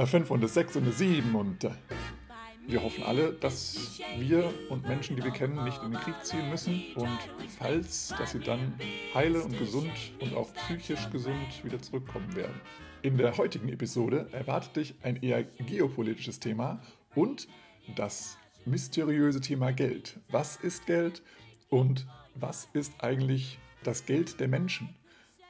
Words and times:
äh, 0.00 0.06
fünf 0.06 0.30
und 0.30 0.40
eine 0.40 0.48
sechs 0.48 0.76
und 0.76 0.84
eine 0.84 0.92
sieben 0.92 1.34
und 1.34 1.64
äh, 1.64 1.70
wir 2.66 2.82
hoffen 2.82 3.02
alle, 3.04 3.32
dass 3.32 4.00
wir 4.18 4.52
und 4.68 4.86
Menschen, 4.86 5.16
die 5.16 5.24
wir 5.24 5.30
kennen, 5.30 5.64
nicht 5.64 5.82
in 5.82 5.92
den 5.92 6.00
Krieg 6.00 6.14
ziehen 6.22 6.48
müssen 6.50 6.82
und 6.94 7.18
falls, 7.58 8.14
dass 8.16 8.32
sie 8.32 8.38
dann 8.38 8.74
heile 9.12 9.42
und 9.42 9.58
gesund 9.58 9.90
und 10.20 10.34
auch 10.36 10.52
psychisch 10.54 11.10
gesund 11.10 11.64
wieder 11.64 11.80
zurückkommen 11.82 12.34
werden. 12.36 12.60
In 13.02 13.16
der 13.16 13.36
heutigen 13.36 13.68
Episode 13.70 14.28
erwartet 14.32 14.76
dich 14.76 14.94
ein 15.02 15.16
eher 15.16 15.42
geopolitisches 15.42 16.38
Thema 16.38 16.80
und 17.14 17.48
das 17.96 18.38
mysteriöse 18.66 19.40
Thema 19.40 19.72
Geld. 19.72 20.20
Was 20.30 20.56
ist 20.56 20.86
Geld 20.86 21.22
und 21.70 22.06
was 22.34 22.68
ist 22.72 22.92
eigentlich 23.02 23.58
das 23.82 24.06
Geld 24.06 24.38
der 24.38 24.48
Menschen? 24.48 24.94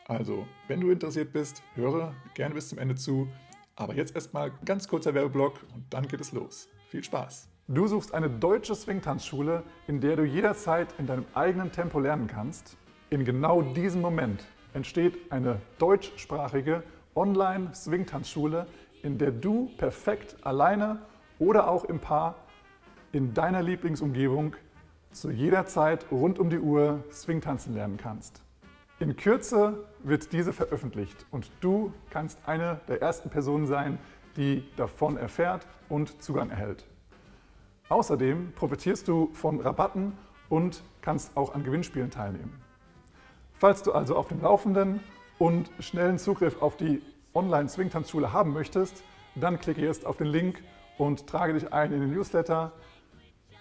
Also, 0.07 0.47
wenn 0.69 0.81
du 0.81 0.91
interessiert 0.91 1.33
bist, 1.33 1.63
höre 1.75 2.15
gerne 2.35 2.55
bis 2.55 2.69
zum 2.69 2.79
Ende 2.79 2.95
zu. 2.95 3.29
Aber 3.77 3.95
jetzt 3.95 4.15
erstmal 4.15 4.53
ganz 4.65 4.89
kurzer 4.89 5.15
Werbeblock 5.15 5.55
und 5.75 5.85
dann 5.91 6.07
geht 6.09 6.21
es 6.21 6.33
los. 6.33 6.69
Viel 6.89 7.05
Spaß! 7.05 7.49
Du 7.69 7.87
suchst 7.87 8.15
eine 8.15 8.29
deutsche 8.29 8.75
Swingtanzschule, 8.75 9.63
in 9.87 10.01
der 10.01 10.17
du 10.17 10.25
jederzeit 10.25 10.89
in 10.99 11.07
deinem 11.07 11.25
eigenen 11.35 11.71
Tempo 11.71 12.01
lernen 12.01 12.27
kannst. 12.27 12.77
In 13.11 13.25
genau 13.25 13.63
diesem 13.63 14.01
Moment 14.01 14.45
entsteht 14.75 15.31
eine 15.31 15.61
deutschsprachige 15.79 16.83
Online-Swingtanzschule, 17.15 18.67
in 19.03 19.19
der 19.19 19.31
du 19.31 19.71
perfekt 19.79 20.37
alleine 20.43 21.01
oder 21.39 21.69
auch 21.69 21.85
im 21.85 22.01
Paar 22.01 22.35
in 23.13 23.35
deiner 23.35 23.63
Lieblingsumgebung 23.63 24.57
zu 25.13 25.31
jeder 25.31 25.67
Zeit 25.67 26.07
rund 26.11 26.39
um 26.39 26.51
die 26.51 26.59
Uhr 26.59 27.05
Swingtanzen 27.13 27.75
lernen 27.75 27.97
kannst. 27.97 28.43
In 29.01 29.17
Kürze 29.17 29.83
wird 30.01 30.31
diese 30.31 30.53
veröffentlicht 30.53 31.25
und 31.31 31.51
du 31.63 31.91
kannst 32.11 32.39
eine 32.47 32.83
der 32.87 33.01
ersten 33.01 33.31
Personen 33.31 33.67
sein, 33.67 33.99
die 34.37 34.63
davon 34.77 35.17
erfährt 35.17 35.67
und 35.89 36.23
Zugang 36.23 36.51
erhält. 36.51 36.87
Außerdem 37.89 38.53
profitierst 38.53 39.09
du 39.09 39.31
von 39.33 39.59
Rabatten 39.59 40.13
und 40.51 40.83
kannst 41.01 41.35
auch 41.35 41.55
an 41.55 41.65
Gewinnspielen 41.65 42.11
teilnehmen. 42.11 42.61
Falls 43.55 43.83
du 43.83 43.93
also 43.93 44.17
auf 44.17 44.29
dem 44.29 44.43
Laufenden 44.43 45.01
und 45.39 45.71
schnellen 45.79 46.19
Zugriff 46.19 46.61
auf 46.61 46.77
die 46.77 47.01
Online-Swingtanzschule 47.33 48.35
haben 48.35 48.53
möchtest, 48.53 49.03
dann 49.35 49.59
klicke 49.59 49.81
jetzt 49.81 50.05
auf 50.05 50.19
den 50.19 50.27
Link 50.27 50.63
und 50.99 51.27
trage 51.27 51.55
dich 51.55 51.73
ein 51.73 51.95
in 51.95 52.01
den 52.01 52.13
Newsletter. 52.13 52.73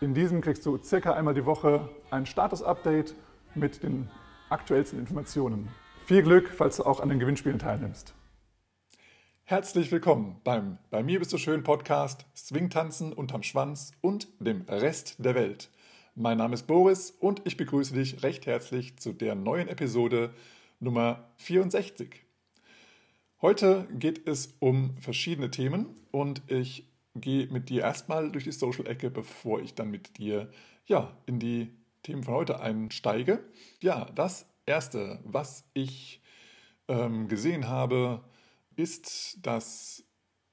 In 0.02 0.13
diesem 0.13 0.41
kriegst 0.41 0.66
du 0.66 0.78
circa 0.83 1.13
einmal 1.13 1.33
die 1.33 1.45
Woche 1.45 1.88
ein 2.11 2.25
Status-Update 2.25 3.16
mit 3.56 3.83
den 3.83 4.09
aktuellsten 4.50 5.00
Informationen. 5.00 5.69
Viel 6.05 6.23
Glück, 6.23 6.50
falls 6.50 6.78
du 6.78 6.83
auch 6.83 7.00
an 7.00 7.09
den 7.09 7.19
Gewinnspielen 7.19 7.59
teilnimmst. 7.59 8.14
Herzlich 9.44 9.91
willkommen 9.91 10.41
beim 10.44 10.78
Bei 10.89 11.03
mir 11.03 11.19
bist 11.19 11.33
du 11.33 11.38
schön 11.38 11.64
Podcast 11.64 12.25
Swingtanzen 12.36 13.14
unterm 13.14 13.44
Schwanz 13.44 13.91
und 14.02 14.28
dem 14.39 14.61
Rest 14.67 15.16
der 15.19 15.36
Welt. 15.36 15.69
Mein 16.16 16.38
Name 16.38 16.53
ist 16.53 16.67
Boris 16.67 17.11
und 17.11 17.41
ich 17.45 17.58
begrüße 17.58 17.94
dich 17.94 18.23
recht 18.23 18.45
herzlich 18.45 18.97
zu 18.97 19.14
der 19.14 19.36
neuen 19.36 19.67
Episode 19.67 20.33
Nummer 20.80 21.31
64. 21.38 22.23
Heute 23.41 23.88
geht 23.91 24.28
es 24.28 24.56
um 24.59 24.97
verschiedene 25.00 25.50
Themen 25.50 25.95
und 26.11 26.41
ich 26.47 26.91
gehe 27.16 27.47
mit 27.47 27.69
dir 27.69 27.81
erstmal 27.81 28.31
durch 28.31 28.44
die 28.44 28.52
Social-Ecke, 28.52 29.09
bevor 29.09 29.61
ich 29.61 29.75
dann 29.75 29.89
mit 29.89 30.17
dir 30.17 30.52
ja, 30.86 31.16
in 31.25 31.39
die 31.39 31.78
Themen 32.03 32.23
von 32.23 32.33
heute 32.36 32.59
einsteige. 32.59 33.44
Ja, 33.81 34.05
das 34.16 34.45
erste, 34.66 35.19
was 35.23 35.66
ich 35.73 36.22
ähm, 36.88 37.28
gesehen 37.28 37.67
habe, 37.67 38.23
ist 38.75 39.38
das 39.41 40.03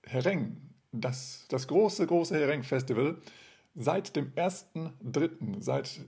Hereng, 0.05 0.75
das, 0.93 1.47
das 1.49 1.69
große, 1.69 2.07
große 2.07 2.37
Hereng-Festival. 2.39 3.19
Seit 3.75 4.17
dem 4.17 4.33
1.3., 4.33 5.61
seit 5.61 6.01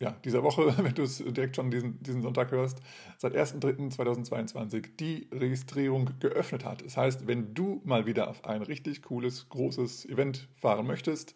ja, 0.00 0.12
dieser 0.24 0.42
Woche, 0.42 0.74
wenn 0.84 0.94
du 0.94 1.02
es 1.02 1.18
direkt 1.18 1.56
schon 1.56 1.70
diesen, 1.70 2.02
diesen 2.02 2.22
Sonntag 2.22 2.50
hörst, 2.52 2.80
seit 3.16 3.34
1.3.2022 3.34 4.96
die 4.98 5.28
Registrierung 5.32 6.10
geöffnet 6.20 6.64
hat. 6.64 6.84
Das 6.84 6.96
heißt, 6.96 7.26
wenn 7.26 7.54
du 7.54 7.80
mal 7.84 8.06
wieder 8.06 8.28
auf 8.28 8.44
ein 8.44 8.62
richtig 8.62 9.02
cooles, 9.02 9.48
großes 9.48 10.06
Event 10.06 10.48
fahren 10.56 10.86
möchtest, 10.86 11.34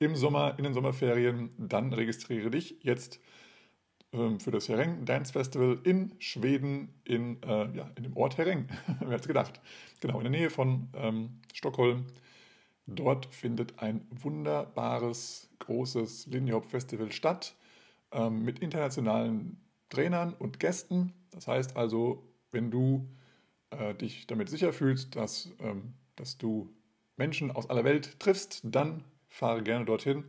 im 0.00 0.16
Sommer, 0.16 0.54
in 0.58 0.64
den 0.64 0.74
Sommerferien, 0.74 1.50
dann 1.58 1.92
registriere 1.92 2.50
dich 2.50 2.76
jetzt 2.82 3.20
ähm, 4.12 4.40
für 4.40 4.50
das 4.50 4.68
Hereng 4.68 5.04
Dance 5.04 5.32
Festival 5.32 5.78
in 5.84 6.14
Schweden, 6.18 6.94
in, 7.04 7.40
äh, 7.42 7.76
ja, 7.76 7.90
in 7.94 8.04
dem 8.04 8.16
Ort 8.16 8.38
Hereng. 8.38 8.66
Wer 9.00 9.10
hätte 9.10 9.20
es 9.20 9.28
gedacht? 9.28 9.60
Genau, 10.00 10.16
in 10.16 10.24
der 10.24 10.30
Nähe 10.30 10.50
von 10.50 10.88
ähm, 10.94 11.40
Stockholm. 11.52 12.06
Dort 12.86 13.26
findet 13.26 13.78
ein 13.78 14.06
wunderbares, 14.10 15.50
großes 15.60 16.26
Lindy 16.26 16.52
Hop 16.52 16.64
Festival 16.64 17.12
statt 17.12 17.54
ähm, 18.10 18.42
mit 18.42 18.58
internationalen 18.60 19.60
Trainern 19.90 20.32
und 20.32 20.58
Gästen. 20.58 21.12
Das 21.30 21.46
heißt 21.46 21.76
also, 21.76 22.26
wenn 22.52 22.70
du 22.70 23.06
äh, 23.68 23.94
dich 23.94 24.26
damit 24.26 24.48
sicher 24.48 24.72
fühlst, 24.72 25.14
dass, 25.14 25.52
ähm, 25.60 25.92
dass 26.16 26.38
du 26.38 26.74
Menschen 27.18 27.50
aus 27.50 27.68
aller 27.68 27.84
Welt 27.84 28.18
triffst, 28.18 28.62
dann 28.64 29.04
fahre 29.30 29.62
gerne 29.62 29.86
dorthin. 29.86 30.24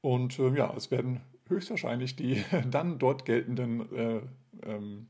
Und 0.00 0.38
äh, 0.38 0.56
ja, 0.56 0.74
es 0.76 0.90
werden 0.90 1.20
höchstwahrscheinlich 1.48 2.16
die 2.16 2.42
dann 2.70 2.98
dort 2.98 3.24
geltenden 3.24 3.92
äh, 3.94 4.20
ähm, 4.64 5.08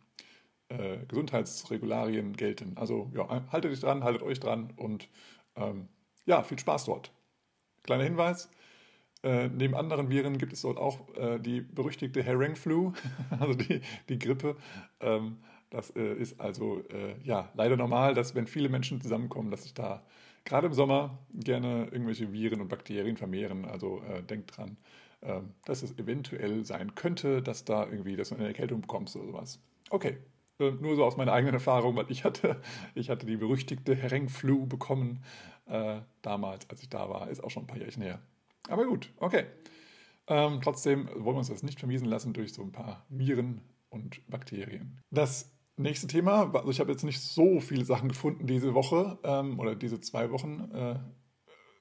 äh, 0.68 0.98
Gesundheitsregularien 1.08 2.34
gelten. 2.34 2.76
Also 2.76 3.10
ja, 3.14 3.44
haltet 3.50 3.72
dich 3.72 3.80
dran, 3.80 4.04
haltet 4.04 4.22
euch 4.22 4.40
dran 4.40 4.72
und 4.76 5.08
ähm, 5.54 5.88
ja, 6.26 6.42
viel 6.42 6.58
Spaß 6.58 6.84
dort. 6.86 7.12
Kleiner 7.84 8.04
Hinweis, 8.04 8.50
äh, 9.22 9.48
neben 9.48 9.74
anderen 9.74 10.10
Viren 10.10 10.38
gibt 10.38 10.52
es 10.52 10.62
dort 10.62 10.78
auch 10.78 11.14
äh, 11.16 11.38
die 11.38 11.60
berüchtigte 11.60 12.22
Herring-Flu, 12.22 12.92
also 13.40 13.54
die, 13.54 13.80
die 14.08 14.18
Grippe. 14.18 14.56
Ähm, 15.00 15.38
das 15.70 15.90
äh, 15.96 16.14
ist 16.14 16.40
also 16.40 16.82
äh, 16.90 17.16
ja 17.22 17.50
leider 17.54 17.76
normal, 17.76 18.14
dass 18.14 18.34
wenn 18.34 18.46
viele 18.46 18.68
Menschen 18.68 19.00
zusammenkommen, 19.00 19.50
dass 19.50 19.64
sich 19.64 19.74
da 19.74 20.04
gerade 20.46 20.68
im 20.68 20.72
Sommer 20.72 21.18
gerne 21.34 21.88
irgendwelche 21.90 22.32
Viren 22.32 22.62
und 22.62 22.68
Bakterien 22.68 23.18
vermehren. 23.18 23.66
Also 23.66 24.00
äh, 24.02 24.22
denkt 24.22 24.56
dran, 24.56 24.78
äh, 25.20 25.40
dass 25.66 25.82
es 25.82 25.98
eventuell 25.98 26.64
sein 26.64 26.94
könnte, 26.94 27.42
dass 27.42 27.66
da 27.66 27.84
irgendwie, 27.84 28.16
dass 28.16 28.30
du 28.30 28.36
eine 28.36 28.46
Erkältung 28.46 28.80
bekommst 28.80 29.16
oder 29.16 29.26
sowas. 29.26 29.60
Okay, 29.90 30.16
äh, 30.58 30.70
nur 30.70 30.96
so 30.96 31.04
aus 31.04 31.18
meiner 31.18 31.32
eigenen 31.32 31.54
Erfahrung, 31.54 31.96
weil 31.96 32.10
ich 32.10 32.24
hatte, 32.24 32.62
ich 32.94 33.10
hatte 33.10 33.26
die 33.26 33.36
berüchtigte 33.36 33.94
Herring-Flu 33.94 34.66
bekommen 34.66 35.22
äh, 35.66 36.00
damals, 36.22 36.70
als 36.70 36.80
ich 36.82 36.88
da 36.88 37.10
war. 37.10 37.28
Ist 37.28 37.44
auch 37.44 37.50
schon 37.50 37.64
ein 37.64 37.68
paar 37.68 37.78
Jährchen 37.78 38.02
her. 38.02 38.20
Aber 38.68 38.86
gut, 38.86 39.12
okay. 39.18 39.44
Ähm, 40.28 40.60
trotzdem 40.62 41.08
wollen 41.08 41.36
wir 41.36 41.38
uns 41.38 41.48
das 41.48 41.62
nicht 41.62 41.78
vermiesen 41.78 42.08
lassen 42.08 42.32
durch 42.32 42.52
so 42.52 42.62
ein 42.62 42.72
paar 42.72 43.04
Viren 43.08 43.60
und 43.90 44.28
Bakterien. 44.28 45.00
Das 45.10 45.55
nächste 45.76 46.06
Thema, 46.06 46.52
also 46.54 46.70
ich 46.70 46.80
habe 46.80 46.90
jetzt 46.90 47.04
nicht 47.04 47.20
so 47.20 47.60
viele 47.60 47.84
Sachen 47.84 48.08
gefunden 48.08 48.46
diese 48.46 48.74
Woche 48.74 49.18
ähm, 49.24 49.58
oder 49.58 49.74
diese 49.74 50.00
zwei 50.00 50.30
Wochen 50.30 50.70
äh, 50.72 50.98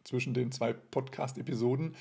zwischen 0.04 0.34
den 0.34 0.52
zwei 0.52 0.74
Podcast-Episoden. 0.74 1.96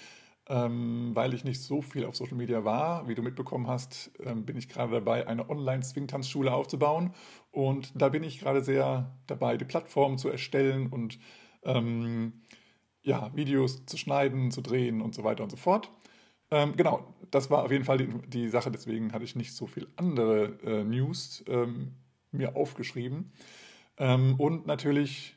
Ähm, 0.47 1.13
weil 1.15 1.33
ich 1.33 1.43
nicht 1.45 1.63
so 1.63 1.81
viel 1.81 2.05
auf 2.05 2.17
Social 2.17 2.37
Media 2.37 2.67
war. 2.67 3.09
Wie 3.09 3.15
du 3.15 3.23
mitbekommen 3.23 3.67
hast, 3.67 4.11
ähm, 4.21 4.45
bin 4.45 4.59
ich 4.59 4.69
gerade 4.69 4.93
dabei, 4.93 5.27
eine 5.27 5.49
Online-Swingtanzschule 5.49 6.53
aufzubauen. 6.53 7.15
Und 7.51 7.93
da 7.95 8.11
bin 8.11 8.23
ich 8.23 8.41
gerade 8.41 8.63
sehr 8.63 9.17
dabei, 9.27 9.57
die 9.57 9.65
Plattform 9.65 10.19
zu 10.19 10.29
erstellen 10.29 10.89
und 10.89 11.19
ähm, 11.63 12.43
ja, 13.01 13.35
Videos 13.35 13.87
zu 13.87 13.97
schneiden, 13.97 14.51
zu 14.51 14.61
drehen 14.61 15.01
und 15.01 15.15
so 15.15 15.25
weiter 15.25 15.45
und 15.45 15.51
so 15.51 15.57
fort. 15.57 15.91
Ähm, 16.55 16.77
genau, 16.77 17.13
das 17.33 17.51
war 17.51 17.65
auf 17.65 17.73
jeden 17.73 17.85
Fall 17.85 17.99
die, 17.99 18.07
die, 18.29 18.49
Sache, 18.49 18.71
deswegen 18.71 19.13
hatte 19.13 19.25
ich 19.25 19.35
nicht 19.35 19.57
so 19.57 19.67
viel 19.67 19.89
andere 19.97 20.57
äh, 20.63 20.85
News 20.85 21.43
ähm, 21.49 21.95
mir 22.31 22.55
aufgeschrieben. 22.55 23.33
Ähm, 23.99 24.37
und 24.39 24.65
natürlich 24.65 25.37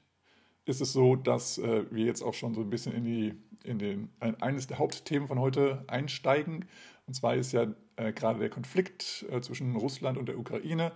ist 0.65 0.79
es 0.79 0.93
so, 0.93 1.15
dass 1.15 1.57
äh, 1.57 1.85
wir 1.89 2.05
jetzt 2.05 2.21
auch 2.21 2.35
schon 2.35 2.53
so 2.53 2.61
ein 2.61 2.69
bisschen 2.69 2.93
in, 2.93 3.03
die, 3.03 3.33
in 3.63 3.79
den, 3.79 4.09
ein, 4.19 4.39
eines 4.43 4.67
der 4.67 4.77
Hauptthemen 4.77 5.27
von 5.27 5.39
heute 5.39 5.83
einsteigen. 5.87 6.65
Und 7.07 7.15
zwar 7.15 7.33
ist 7.33 7.51
ja 7.51 7.65
äh, 7.95 8.13
gerade 8.13 8.37
der 8.37 8.51
Konflikt 8.51 9.25
äh, 9.31 9.41
zwischen 9.41 9.75
Russland 9.75 10.19
und 10.19 10.27
der 10.27 10.37
Ukraine 10.37 10.91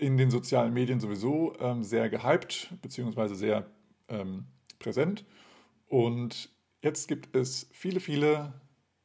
in 0.00 0.16
den 0.16 0.32
sozialen 0.32 0.74
Medien 0.74 0.98
sowieso 0.98 1.54
ähm, 1.60 1.84
sehr 1.84 2.10
gehypt, 2.10 2.74
beziehungsweise 2.82 3.36
sehr 3.36 3.70
ähm, 4.08 4.46
präsent. 4.80 5.24
Und 5.86 6.50
jetzt 6.82 7.06
gibt 7.06 7.36
es 7.36 7.68
viele, 7.70 8.00
viele 8.00 8.52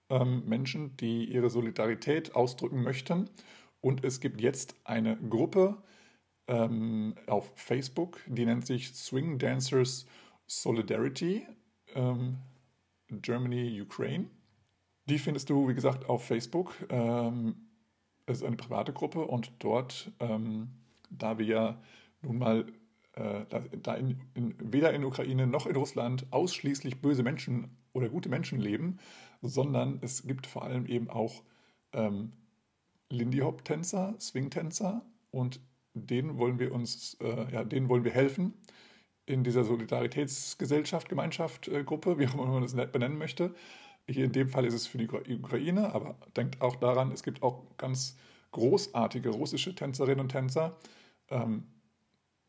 ähm, 0.10 0.44
Menschen, 0.46 0.96
die 0.98 1.26
ihre 1.26 1.50
Solidarität 1.50 2.36
ausdrücken 2.36 2.84
möchten. 2.84 3.30
Und 3.82 4.04
es 4.04 4.20
gibt 4.20 4.42
jetzt 4.42 4.76
eine 4.84 5.18
Gruppe, 5.18 5.78
ähm, 6.50 7.14
auf 7.28 7.52
Facebook, 7.56 8.20
die 8.28 8.46
nennt 8.46 8.66
sich 8.66 8.94
Swing 8.94 9.38
Dancers 9.38 10.08
Solidarity 10.48 11.46
ähm, 11.94 12.38
Germany 13.10 13.80
Ukraine. 13.82 14.26
Die 15.06 15.20
findest 15.20 15.50
du, 15.50 15.70
wie 15.70 15.76
gesagt, 15.76 16.10
auf 16.10 16.26
Facebook. 16.26 16.76
Ähm, 16.90 17.56
es 18.26 18.40
ist 18.40 18.44
eine 18.44 18.58
private 18.58 18.94
Gruppe 18.94 19.22
und 19.22 19.52
dort, 19.60 20.12
ähm, 20.20 20.70
da 21.10 21.38
wir 21.38 21.46
ja 21.46 21.82
nun 22.22 22.40
mal 22.40 22.66
äh, 23.14 23.46
da 23.82 23.96
in, 23.96 24.20
in, 24.34 24.56
weder 24.60 24.94
in 24.94 25.04
Ukraine 25.04 25.48
noch 25.48 25.66
in 25.66 25.76
Russland 25.76 26.26
ausschließlich 26.32 27.02
böse 27.02 27.24
Menschen 27.24 27.78
oder 27.94 28.10
gute 28.10 28.30
Menschen 28.30 28.60
leben, 28.60 29.00
sondern 29.42 30.00
es 30.02 30.24
gibt 30.24 30.48
vor 30.48 30.64
allem 30.64 30.86
eben 30.86 31.10
auch 31.10 31.44
ähm, 31.94 32.34
Lindy 33.10 33.40
Hop 33.40 33.66
Tänzer, 33.66 34.16
Swing 34.20 34.50
Tänzer 34.50 35.02
und 35.32 35.60
denen 35.94 36.38
wollen 36.38 36.60
wir 36.60 36.74
uns, 36.74 37.16
äh, 37.22 37.52
ja, 37.52 37.64
denen 37.64 37.90
wollen 37.90 38.04
wir 38.04 38.12
helfen 38.12 38.54
in 39.26 39.44
dieser 39.44 39.64
Solidaritätsgesellschaft, 39.64 41.10
Gemeinschaft, 41.10 41.68
äh, 41.68 41.84
Gruppe, 41.84 42.18
wie 42.20 42.28
auch 42.28 42.34
immer 42.34 42.48
man 42.48 42.64
das 42.64 42.74
benennen 42.92 43.18
möchte. 43.18 43.54
Hier 44.08 44.26
in 44.26 44.32
dem 44.32 44.50
Fall 44.50 44.66
ist 44.66 44.74
es 44.74 44.88
für 44.88 44.98
die 44.98 45.36
Ukraine, 45.36 45.94
aber 45.94 46.16
denkt 46.36 46.62
auch 46.62 46.76
daran, 46.76 47.12
es 47.12 47.22
gibt 47.22 47.44
auch 47.44 47.64
ganz 47.78 48.18
großartige 48.52 49.30
russische 49.30 49.76
Tänzerinnen 49.76 50.22
und 50.22 50.30
Tänzer. 50.30 50.78
Ähm, 51.30 51.64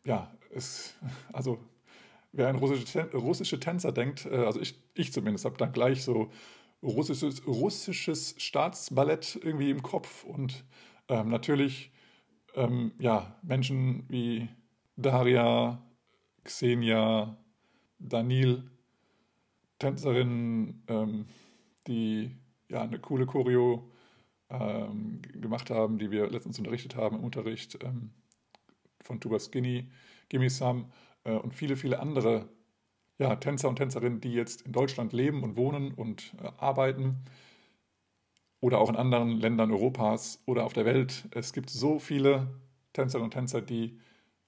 ja, 0.04 0.34
es, 0.50 0.94
also 1.32 1.58
wer 2.32 2.48
an 2.48 2.56
russische, 2.56 3.10
russische 3.12 3.60
Tänzer 3.60 3.92
denkt, 3.92 4.26
äh, 4.26 4.36
also 4.36 4.60
ich, 4.60 4.78
ich 4.94 5.12
zumindest 5.12 5.44
habe 5.44 5.58
dann 5.58 5.72
gleich 5.72 6.02
so 6.02 6.30
russisches, 6.82 7.46
russisches 7.46 8.34
Staatsballett 8.38 9.38
irgendwie 9.42 9.70
im 9.70 9.82
Kopf 9.82 10.24
und 10.24 10.64
ähm, 11.08 11.28
natürlich 11.28 11.92
ähm, 12.54 12.92
ja, 12.98 13.38
Menschen 13.42 14.04
wie 14.08 14.48
Daria, 14.96 15.82
Xenia, 16.44 17.36
Danil, 17.98 18.70
Tänzerinnen, 19.78 20.82
ähm, 20.88 21.26
die 21.86 22.36
ja 22.68 22.82
eine 22.82 22.98
coole 22.98 23.26
Choreo 23.26 23.90
ähm, 24.48 25.22
gemacht 25.22 25.70
haben, 25.70 25.98
die 25.98 26.10
wir 26.10 26.28
letztens 26.28 26.58
unterrichtet 26.58 26.96
haben 26.96 27.16
im 27.16 27.24
Unterricht 27.24 27.78
ähm, 27.82 28.10
von 29.00 29.20
Tuba 29.20 29.38
Skinny, 29.38 29.90
Gimme 30.28 30.50
Some 30.50 30.86
äh, 31.24 31.32
und 31.32 31.54
viele, 31.54 31.76
viele 31.76 32.00
andere 32.00 32.48
ja, 33.20 33.36
Tänzer 33.36 33.68
und 33.68 33.76
Tänzerinnen, 33.76 34.20
die 34.20 34.32
jetzt 34.32 34.62
in 34.62 34.72
Deutschland 34.72 35.12
leben 35.12 35.42
und 35.42 35.56
wohnen 35.56 35.92
und 35.92 36.32
äh, 36.42 36.48
arbeiten 36.56 37.18
oder 38.60 38.78
auch 38.78 38.88
in 38.88 38.96
anderen 38.96 39.32
Ländern 39.38 39.70
Europas 39.70 40.42
oder 40.46 40.64
auf 40.64 40.72
der 40.72 40.86
Welt. 40.86 41.28
Es 41.30 41.52
gibt 41.52 41.68
so 41.68 41.98
viele 41.98 42.48
Tänzerinnen 42.94 43.26
und 43.26 43.34
Tänzer, 43.34 43.60
die 43.60 43.98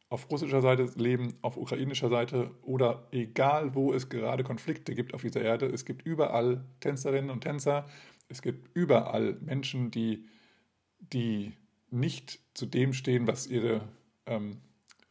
auf 0.09 0.31
russischer 0.31 0.63
Seite 0.63 0.91
leben, 0.97 1.35
auf 1.43 1.59
ukrainischer 1.59 2.09
Seite 2.09 2.51
oder 2.63 3.07
egal 3.13 3.75
wo 3.75 3.93
es 3.93 4.09
gerade 4.09 4.43
Konflikte 4.43 4.95
gibt 4.95 5.13
auf 5.13 5.21
dieser 5.21 5.43
Erde. 5.43 5.67
Es 5.67 5.85
gibt 5.85 6.07
überall 6.07 6.65
Tänzerinnen 6.81 7.31
und 7.31 7.43
Tänzer, 7.43 7.87
es 8.29 8.41
gibt 8.41 8.75
überall 8.75 9.37
Menschen, 9.43 9.91
die, 9.91 10.27
die 10.99 11.53
nicht 11.91 12.41
zu 12.55 12.65
dem 12.65 12.95
stehen, 12.95 13.27
was 13.27 13.47
ihre 13.47 13.87
ähm, 14.25 14.63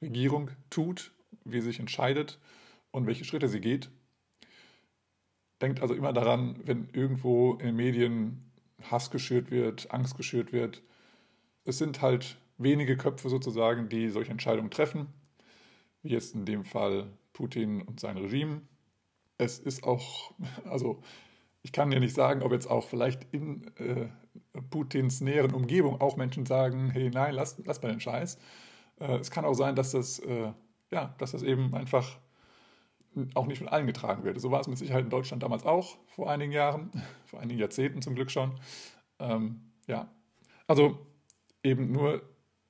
Regierung 0.01 0.49
tut, 0.71 1.11
wie 1.45 1.61
sie 1.61 1.67
sich 1.67 1.79
entscheidet 1.79 2.39
und 2.91 3.07
welche 3.07 3.25
Schritte 3.25 3.47
sie 3.47 3.61
geht. 3.61 3.89
Denkt 5.61 5.81
also 5.81 5.93
immer 5.93 6.13
daran, 6.13 6.59
wenn 6.65 6.89
irgendwo 6.93 7.53
in 7.53 7.67
den 7.67 7.75
Medien 7.75 8.51
Hass 8.89 9.11
geschürt 9.11 9.51
wird, 9.51 9.91
Angst 9.91 10.17
geschürt 10.17 10.51
wird. 10.51 10.81
Es 11.63 11.77
sind 11.77 12.01
halt 12.01 12.37
wenige 12.57 12.97
Köpfe 12.97 13.29
sozusagen, 13.29 13.89
die 13.89 14.09
solche 14.09 14.31
Entscheidungen 14.31 14.71
treffen, 14.71 15.07
wie 16.01 16.09
jetzt 16.09 16.35
in 16.35 16.45
dem 16.45 16.63
Fall 16.63 17.11
Putin 17.33 17.81
und 17.81 17.99
sein 17.99 18.17
Regime. 18.17 18.61
Es 19.37 19.59
ist 19.59 19.83
auch, 19.83 20.33
also 20.65 21.01
ich 21.63 21.71
kann 21.71 21.91
ja 21.91 21.99
nicht 21.99 22.15
sagen, 22.15 22.41
ob 22.41 22.51
jetzt 22.51 22.69
auch 22.69 22.87
vielleicht 22.87 23.27
in 23.31 23.71
äh, 23.77 24.07
Putins 24.69 25.21
näheren 25.21 25.53
Umgebung 25.53 26.01
auch 26.01 26.17
Menschen 26.17 26.45
sagen, 26.45 26.89
hey, 26.89 27.09
nein, 27.11 27.35
lass, 27.35 27.61
lass 27.63 27.81
mal 27.81 27.91
den 27.91 27.99
Scheiß. 27.99 28.37
Äh, 28.99 29.17
es 29.17 29.29
kann 29.31 29.45
auch 29.45 29.53
sein, 29.53 29.75
dass 29.75 29.91
das, 29.91 30.19
äh, 30.19 30.51
ja, 30.91 31.15
dass 31.19 31.31
das 31.31 31.43
eben 31.43 31.73
einfach 31.75 32.17
auch 33.33 33.45
nicht 33.45 33.59
von 33.59 33.67
allen 33.67 33.87
getragen 33.87 34.23
wird. 34.23 34.39
So 34.39 34.51
war 34.51 34.61
es 34.61 34.67
mit 34.67 34.77
Sicherheit 34.77 35.03
in 35.03 35.09
Deutschland 35.09 35.43
damals 35.43 35.65
auch, 35.65 35.97
vor 36.07 36.29
einigen 36.29 36.51
Jahren, 36.51 36.91
vor 37.25 37.39
einigen 37.39 37.59
Jahrzehnten 37.59 38.01
zum 38.01 38.15
Glück 38.15 38.31
schon. 38.31 38.59
Ähm, 39.19 39.61
ja, 39.87 40.09
also 40.67 41.05
eben 41.63 41.91
nur, 41.91 42.21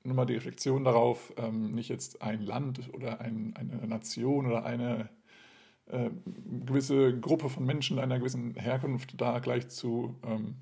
nur 0.03 0.15
mal 0.15 0.25
die 0.25 0.35
Reflexion 0.35 0.83
darauf, 0.83 1.33
ähm, 1.37 1.73
nicht 1.73 1.89
jetzt 1.89 2.21
ein 2.21 2.41
Land 2.41 2.89
oder 2.93 3.21
ein, 3.21 3.53
eine 3.55 3.87
Nation 3.87 4.47
oder 4.47 4.65
eine 4.65 5.09
äh, 5.85 6.09
gewisse 6.65 7.19
Gruppe 7.19 7.49
von 7.49 7.65
Menschen 7.65 7.99
einer 7.99 8.17
gewissen 8.17 8.55
Herkunft 8.55 9.19
da 9.19 9.39
gleich 9.39 9.69
zu 9.69 10.19
ähm, 10.23 10.55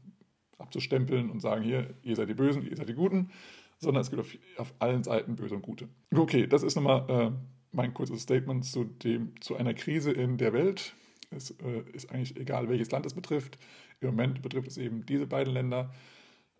abzustempeln 0.57 1.29
und 1.29 1.39
sagen, 1.39 1.63
hier, 1.63 1.93
ihr 2.03 2.15
seid 2.15 2.29
die 2.29 2.33
Bösen, 2.33 2.63
ihr 2.67 2.75
seid 2.75 2.89
die 2.89 2.93
Guten, 2.93 3.31
sondern 3.77 4.01
es 4.01 4.09
gibt 4.09 4.21
auf, 4.21 4.37
auf 4.57 4.73
allen 4.79 5.03
Seiten 5.03 5.35
Böse 5.35 5.55
und 5.55 5.61
Gute. 5.61 5.87
Okay, 6.13 6.47
das 6.47 6.63
ist 6.63 6.75
nochmal 6.75 7.05
äh, 7.09 7.31
mein 7.71 7.94
kurzes 7.94 8.21
Statement 8.21 8.66
zu, 8.66 8.83
dem, 8.83 9.39
zu 9.42 9.56
einer 9.56 9.74
Krise 9.74 10.12
in 10.12 10.38
der 10.38 10.54
Welt. 10.54 10.94
Es 11.31 11.51
äh, 11.51 11.83
ist 11.94 12.12
eigentlich 12.12 12.38
egal, 12.38 12.69
welches 12.69 12.92
Land 12.92 13.06
es 13.06 13.13
betrifft. 13.13 13.57
Im 14.01 14.10
Moment 14.10 14.42
betrifft 14.42 14.68
es 14.68 14.77
eben 14.77 15.06
diese 15.06 15.27
beiden 15.27 15.54
Länder. 15.54 15.92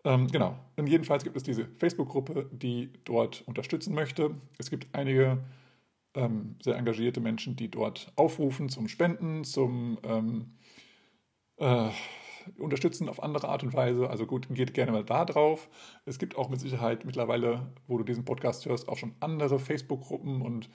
Ähm, 0.04 0.28
genau. 0.28 0.58
Und 0.76 0.86
jedenfalls 0.86 1.24
gibt 1.24 1.36
es 1.36 1.42
diese 1.42 1.66
Facebook-Gruppe, 1.78 2.48
die 2.52 2.90
dort 3.04 3.42
unterstützen 3.46 3.94
möchte. 3.94 4.34
Es 4.58 4.70
gibt 4.70 4.94
einige 4.94 5.38
ähm, 6.14 6.56
sehr 6.62 6.76
engagierte 6.76 7.20
Menschen, 7.20 7.56
die 7.56 7.70
dort 7.70 8.12
aufrufen 8.16 8.68
zum 8.68 8.88
Spenden, 8.88 9.44
zum 9.44 9.98
ähm, 10.04 10.52
äh, 11.56 11.90
Unterstützen 12.58 13.08
auf 13.08 13.22
andere 13.22 13.48
Art 13.48 13.62
und 13.62 13.74
Weise. 13.74 14.08
Also 14.08 14.26
gut, 14.26 14.48
geht 14.50 14.74
gerne 14.74 14.92
mal 14.92 15.04
da 15.04 15.24
drauf. 15.24 15.68
Es 16.06 16.18
gibt 16.18 16.36
auch 16.36 16.48
mit 16.48 16.60
Sicherheit 16.60 17.04
mittlerweile, 17.04 17.72
wo 17.86 17.98
du 17.98 18.04
diesen 18.04 18.24
Podcast 18.24 18.66
hörst, 18.66 18.88
auch 18.88 18.96
schon 18.96 19.14
andere 19.20 19.58
Facebook-Gruppen 19.58 20.40
und 20.40 20.70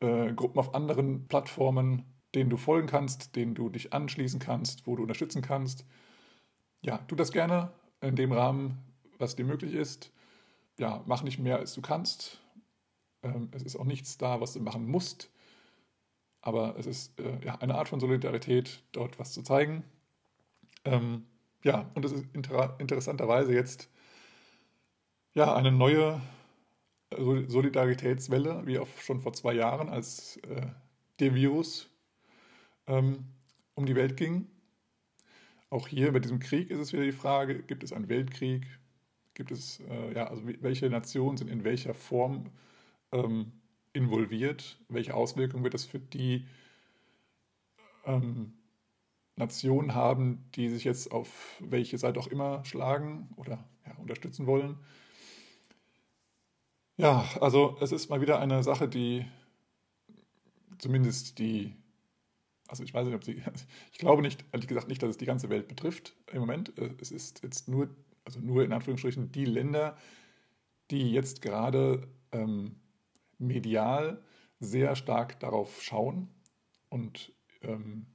äh, 0.00 0.32
Gruppen 0.32 0.58
auf 0.58 0.74
anderen 0.74 1.28
Plattformen, 1.28 2.04
denen 2.34 2.50
du 2.50 2.56
folgen 2.56 2.86
kannst, 2.86 3.36
denen 3.36 3.54
du 3.54 3.68
dich 3.68 3.92
anschließen 3.92 4.40
kannst, 4.40 4.86
wo 4.86 4.96
du 4.96 5.02
unterstützen 5.02 5.42
kannst. 5.42 5.86
Ja, 6.82 6.98
tu 7.08 7.14
das 7.14 7.32
gerne 7.32 7.72
in 8.00 8.16
dem 8.16 8.32
Rahmen, 8.32 8.78
was 9.18 9.36
dir 9.36 9.44
möglich 9.44 9.74
ist. 9.74 10.12
Ja, 10.78 11.02
mach 11.06 11.22
nicht 11.22 11.38
mehr, 11.38 11.58
als 11.58 11.74
du 11.74 11.80
kannst. 11.80 12.40
Ähm, 13.22 13.48
es 13.52 13.62
ist 13.62 13.76
auch 13.76 13.84
nichts 13.84 14.18
da, 14.18 14.40
was 14.40 14.52
du 14.52 14.60
machen 14.60 14.86
musst. 14.86 15.30
Aber 16.40 16.76
es 16.78 16.86
ist 16.86 17.18
äh, 17.18 17.44
ja, 17.44 17.56
eine 17.56 17.74
Art 17.74 17.88
von 17.88 17.98
Solidarität, 17.98 18.82
dort 18.92 19.18
was 19.18 19.32
zu 19.32 19.42
zeigen. 19.42 19.82
Ähm, 20.84 21.26
ja, 21.64 21.90
und 21.94 22.04
es 22.04 22.12
ist 22.12 22.26
inter 22.32 22.78
interessanterweise 22.78 23.52
jetzt 23.52 23.90
ja, 25.34 25.54
eine 25.54 25.72
neue 25.72 26.20
Solidaritätswelle, 27.10 28.66
wie 28.66 28.78
auch 28.78 28.88
schon 28.98 29.20
vor 29.20 29.32
zwei 29.32 29.54
Jahren, 29.54 29.88
als 29.88 30.36
äh, 30.38 30.66
der 31.20 31.34
Virus 31.34 31.90
ähm, 32.86 33.24
um 33.74 33.86
die 33.86 33.94
Welt 33.96 34.16
ging. 34.16 34.46
Auch 35.70 35.88
hier 35.88 36.12
bei 36.12 36.18
diesem 36.18 36.38
Krieg 36.38 36.70
ist 36.70 36.78
es 36.78 36.92
wieder 36.92 37.04
die 37.04 37.12
Frage, 37.12 37.62
gibt 37.62 37.82
es 37.82 37.92
einen 37.92 38.08
Weltkrieg? 38.08 38.66
Gibt 39.34 39.50
es, 39.50 39.80
äh, 39.80 40.14
ja, 40.14 40.26
also 40.26 40.42
welche 40.60 40.88
Nationen 40.90 41.36
sind 41.36 41.48
in 41.48 41.64
welcher 41.64 41.94
Form 41.94 42.50
ähm, 43.12 43.52
involviert? 43.92 44.78
Welche 44.88 45.14
Auswirkungen 45.14 45.64
wird 45.64 45.74
das 45.74 45.84
für 45.84 45.98
die 45.98 46.46
ähm, 48.04 48.54
Nationen 49.36 49.94
haben, 49.94 50.44
die 50.54 50.68
sich 50.68 50.84
jetzt 50.84 51.12
auf 51.12 51.56
welche 51.60 51.98
Seite 51.98 52.18
auch 52.18 52.26
immer 52.26 52.64
schlagen 52.64 53.28
oder 53.36 53.64
ja, 53.86 53.94
unterstützen 53.98 54.46
wollen? 54.46 54.78
Ja, 56.98 57.24
also 57.40 57.76
es 57.80 57.92
ist 57.92 58.10
mal 58.10 58.20
wieder 58.20 58.40
eine 58.40 58.64
Sache, 58.64 58.88
die 58.88 59.24
zumindest 60.78 61.38
die, 61.38 61.76
also 62.66 62.82
ich 62.82 62.92
weiß 62.92 63.06
nicht, 63.06 63.14
ob 63.14 63.22
sie, 63.22 63.40
ich 63.92 63.98
glaube 63.98 64.20
nicht, 64.20 64.44
ehrlich 64.50 64.66
gesagt 64.66 64.88
nicht, 64.88 65.00
dass 65.00 65.10
es 65.10 65.16
die 65.16 65.24
ganze 65.24 65.48
Welt 65.48 65.68
betrifft 65.68 66.16
im 66.32 66.40
Moment. 66.40 66.72
Es 67.00 67.12
ist 67.12 67.44
jetzt 67.44 67.68
nur, 67.68 67.88
also 68.24 68.40
nur 68.40 68.64
in 68.64 68.72
Anführungsstrichen 68.72 69.30
die 69.30 69.44
Länder, 69.44 69.96
die 70.90 71.12
jetzt 71.12 71.40
gerade 71.40 72.08
ähm, 72.32 72.74
medial 73.38 74.20
sehr 74.58 74.96
stark 74.96 75.38
darauf 75.38 75.80
schauen 75.80 76.28
und 76.88 77.32
ähm, 77.62 78.06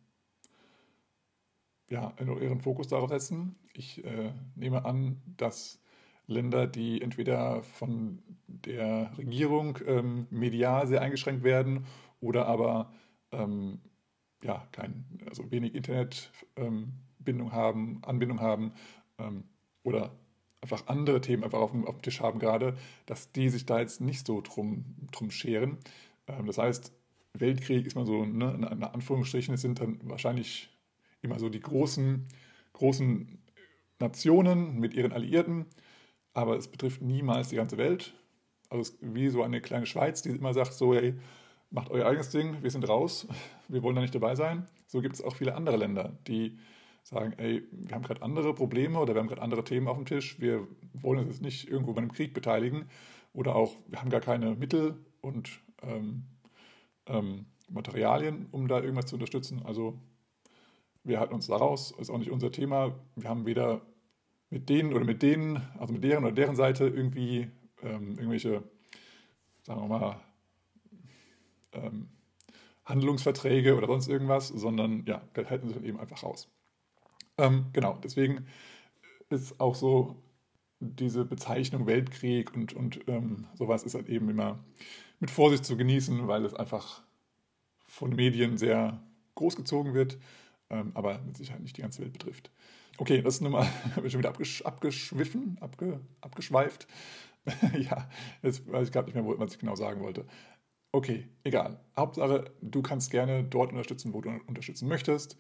ja, 1.90 2.14
ihren 2.20 2.60
Fokus 2.60 2.90
darauf 2.90 3.10
setzen. 3.10 3.56
Ich 3.74 4.04
äh, 4.04 4.34
nehme 4.56 4.84
an, 4.84 5.22
dass 5.38 5.83
Länder, 6.28 6.68
die 6.68 7.02
entweder 7.02 7.64
von 7.64 8.20
der 8.48 9.12
Regierung 9.18 9.80
ähm, 9.86 10.28
medial 10.30 10.88
sehr 10.88 11.02
eingeschränkt 11.02 11.44
werden 11.44 11.86
oder 12.22 12.46
aber 12.46 12.92
ähm, 13.32 13.80
ja, 14.44 14.68
kein, 14.72 15.06
also 15.28 15.52
wenig 15.52 15.74
Internetbindung 15.76 17.48
ähm, 17.48 17.52
haben, 17.52 18.02
Anbindung 18.04 18.40
haben 18.40 18.74
ähm, 19.18 19.44
oder 19.84 20.12
einfach 20.62 20.88
andere 20.88 21.22
Themen 21.22 21.44
einfach 21.44 21.60
auf 21.60 21.72
dem, 21.72 21.86
auf 21.86 21.96
dem, 21.96 22.02
Tisch 22.02 22.22
haben 22.22 22.40
gerade, 22.40 22.76
dass 23.06 23.32
die 23.32 23.50
sich 23.50 23.66
da 23.66 23.80
jetzt 23.80 24.02
nicht 24.02 24.26
so 24.26 24.42
drum, 24.42 24.86
drum 25.12 25.30
scheren. 25.30 25.78
Ähm, 26.28 26.46
das 26.48 26.58
heißt, 26.58 26.94
Weltkrieg 27.34 27.86
ist 27.86 27.96
mal 27.96 28.06
so, 28.06 28.26
ne, 28.26 28.54
in 28.72 28.84
Anführungsstrichen, 28.84 29.54
es 29.54 29.62
sind 29.62 29.80
dann 29.80 30.00
wahrscheinlich 30.04 30.70
immer 31.22 31.40
so 31.40 31.50
die 31.50 31.60
großen, 31.60 32.26
großen 32.74 33.40
Nationen 34.00 34.80
mit 34.80 34.94
ihren 34.94 35.12
Alliierten, 35.12 35.66
aber 36.34 36.58
es 36.58 36.68
betrifft 36.68 37.02
niemals 37.02 37.50
die 37.50 37.56
ganze 37.56 37.78
Welt. 37.78 38.14
Also 38.70 38.94
wie 39.02 39.30
so 39.30 39.44
eine 39.44 39.62
kleine 39.62 39.86
Schweiz, 39.86 40.22
die 40.22 40.30
immer 40.30 40.54
sagt, 40.54 40.74
so, 40.74 40.94
hey, 40.94 41.16
macht 41.70 41.92
euer 41.92 42.06
eigenes 42.06 42.30
Ding, 42.30 42.62
wir 42.62 42.72
sind 42.72 42.88
raus, 42.88 43.28
wir 43.68 43.84
wollen 43.84 43.96
da 43.96 44.02
nicht 44.02 44.16
dabei 44.16 44.36
sein. 44.36 44.66
So 44.88 45.02
gibt 45.02 45.16
es 45.16 45.24
auch 45.24 45.36
viele 45.36 45.56
andere 45.56 45.78
Länder, 45.78 46.18
die 46.28 46.58
sagen, 47.04 47.34
ey, 47.38 47.64
wir 47.72 47.96
haben 47.96 48.04
gerade 48.04 48.22
andere 48.22 48.54
Probleme 48.54 48.98
oder 49.00 49.14
wir 49.14 49.20
haben 49.20 49.28
gerade 49.28 49.42
andere 49.42 49.64
Themen 49.64 49.88
auf 49.88 49.98
dem 49.98 50.06
Tisch, 50.06 50.40
wir 50.40 50.68
wollen 50.94 51.20
uns 51.20 51.30
jetzt 51.30 51.42
nicht 51.42 51.68
irgendwo 51.70 51.94
bei 51.94 52.02
einem 52.02 52.14
Krieg 52.14 52.34
beteiligen 52.34 52.86
oder 53.34 53.56
auch, 53.56 53.76
wir 53.88 54.00
haben 54.00 54.10
gar 54.10 54.22
keine 54.22 54.56
Mittel 54.56 54.96
und 55.22 55.60
ähm, 55.82 56.24
ähm, 57.08 57.46
Materialien, 57.70 58.48
um 58.52 58.68
da 58.68 58.80
irgendwas 58.80 59.08
zu 59.08 59.16
unterstützen. 59.16 59.62
Also 59.66 60.00
wir 61.04 61.20
halten 61.20 61.34
uns 61.34 61.48
da 61.48 61.58
raus, 61.58 61.94
ist 61.98 62.10
auch 62.10 62.18
nicht 62.18 62.32
unser 62.32 62.52
Thema. 62.52 62.96
Wir 63.16 63.30
haben 63.30 63.46
weder 63.46 63.82
mit 64.54 64.70
denen 64.70 64.94
oder 64.94 65.04
mit 65.04 65.24
denen, 65.24 65.68
also 65.80 65.94
mit 65.94 66.04
deren 66.04 66.24
oder 66.24 66.32
deren 66.32 66.56
Seite 66.56 66.86
irgendwie 66.86 67.50
ähm, 67.82 68.12
irgendwelche, 68.12 68.64
sagen 69.64 69.82
wir 69.82 69.88
mal, 69.88 70.22
ähm, 71.72 72.10
Handlungsverträge 72.86 73.76
oder 73.76 73.88
sonst 73.88 74.08
irgendwas, 74.08 74.50
sondern 74.50 75.06
ja, 75.08 75.24
halten 75.50 75.70
sie 75.70 75.74
dann 75.74 75.86
eben 75.86 76.00
einfach 76.00 76.22
raus. 76.22 76.52
Ähm, 77.40 77.66
genau, 77.74 77.98
deswegen 78.04 78.46
ist 79.30 79.60
auch 79.60 79.74
so 79.74 80.22
diese 80.80 81.26
Bezeichnung 81.26 81.88
Weltkrieg 81.88 82.54
und, 82.54 82.74
und 82.74 83.00
ähm, 83.08 83.48
sowas 83.56 83.82
ist 83.82 83.96
halt 83.96 84.08
eben 84.08 84.30
immer 84.30 84.64
mit 85.20 85.32
Vorsicht 85.32 85.66
zu 85.66 85.78
genießen, 85.78 86.28
weil 86.28 86.46
es 86.46 86.54
einfach 86.54 87.02
von 87.88 88.12
Medien 88.12 88.60
sehr 88.60 89.02
groß 89.34 89.56
gezogen 89.56 89.96
wird, 89.96 90.20
ähm, 90.70 90.92
aber 90.94 91.18
mit 91.26 91.38
Sicherheit 91.38 91.62
nicht 91.62 91.78
die 91.78 91.82
ganze 91.82 92.04
Welt 92.04 92.14
betrifft. 92.14 92.52
Okay, 92.98 93.22
das 93.22 93.36
ist 93.36 93.42
nun 93.42 93.54
mal 93.54 93.68
schon 94.08 94.20
wieder 94.20 94.30
abgesch 94.30 94.62
abgeschwiffen, 94.64 95.58
abge 95.62 96.00
abgeschweift. 96.22 96.88
ja, 97.78 98.10
jetzt 98.42 98.72
weiß 98.72 98.88
ich 98.88 98.94
gerade 98.94 99.08
nicht 99.08 99.16
mehr, 99.16 99.26
was 99.40 99.54
ich 99.54 99.60
genau 99.60 99.76
sagen 99.76 100.02
wollte. 100.02 100.26
Okay, 100.92 101.28
egal. 101.44 101.80
Hauptsache, 101.98 102.46
du 102.62 102.82
kannst 102.84 103.10
gerne 103.10 103.44
dort 103.44 103.72
unterstützen, 103.72 104.14
wo 104.14 104.22
du 104.22 104.30
unterstützen 104.46 104.88
möchtest. 104.88 105.38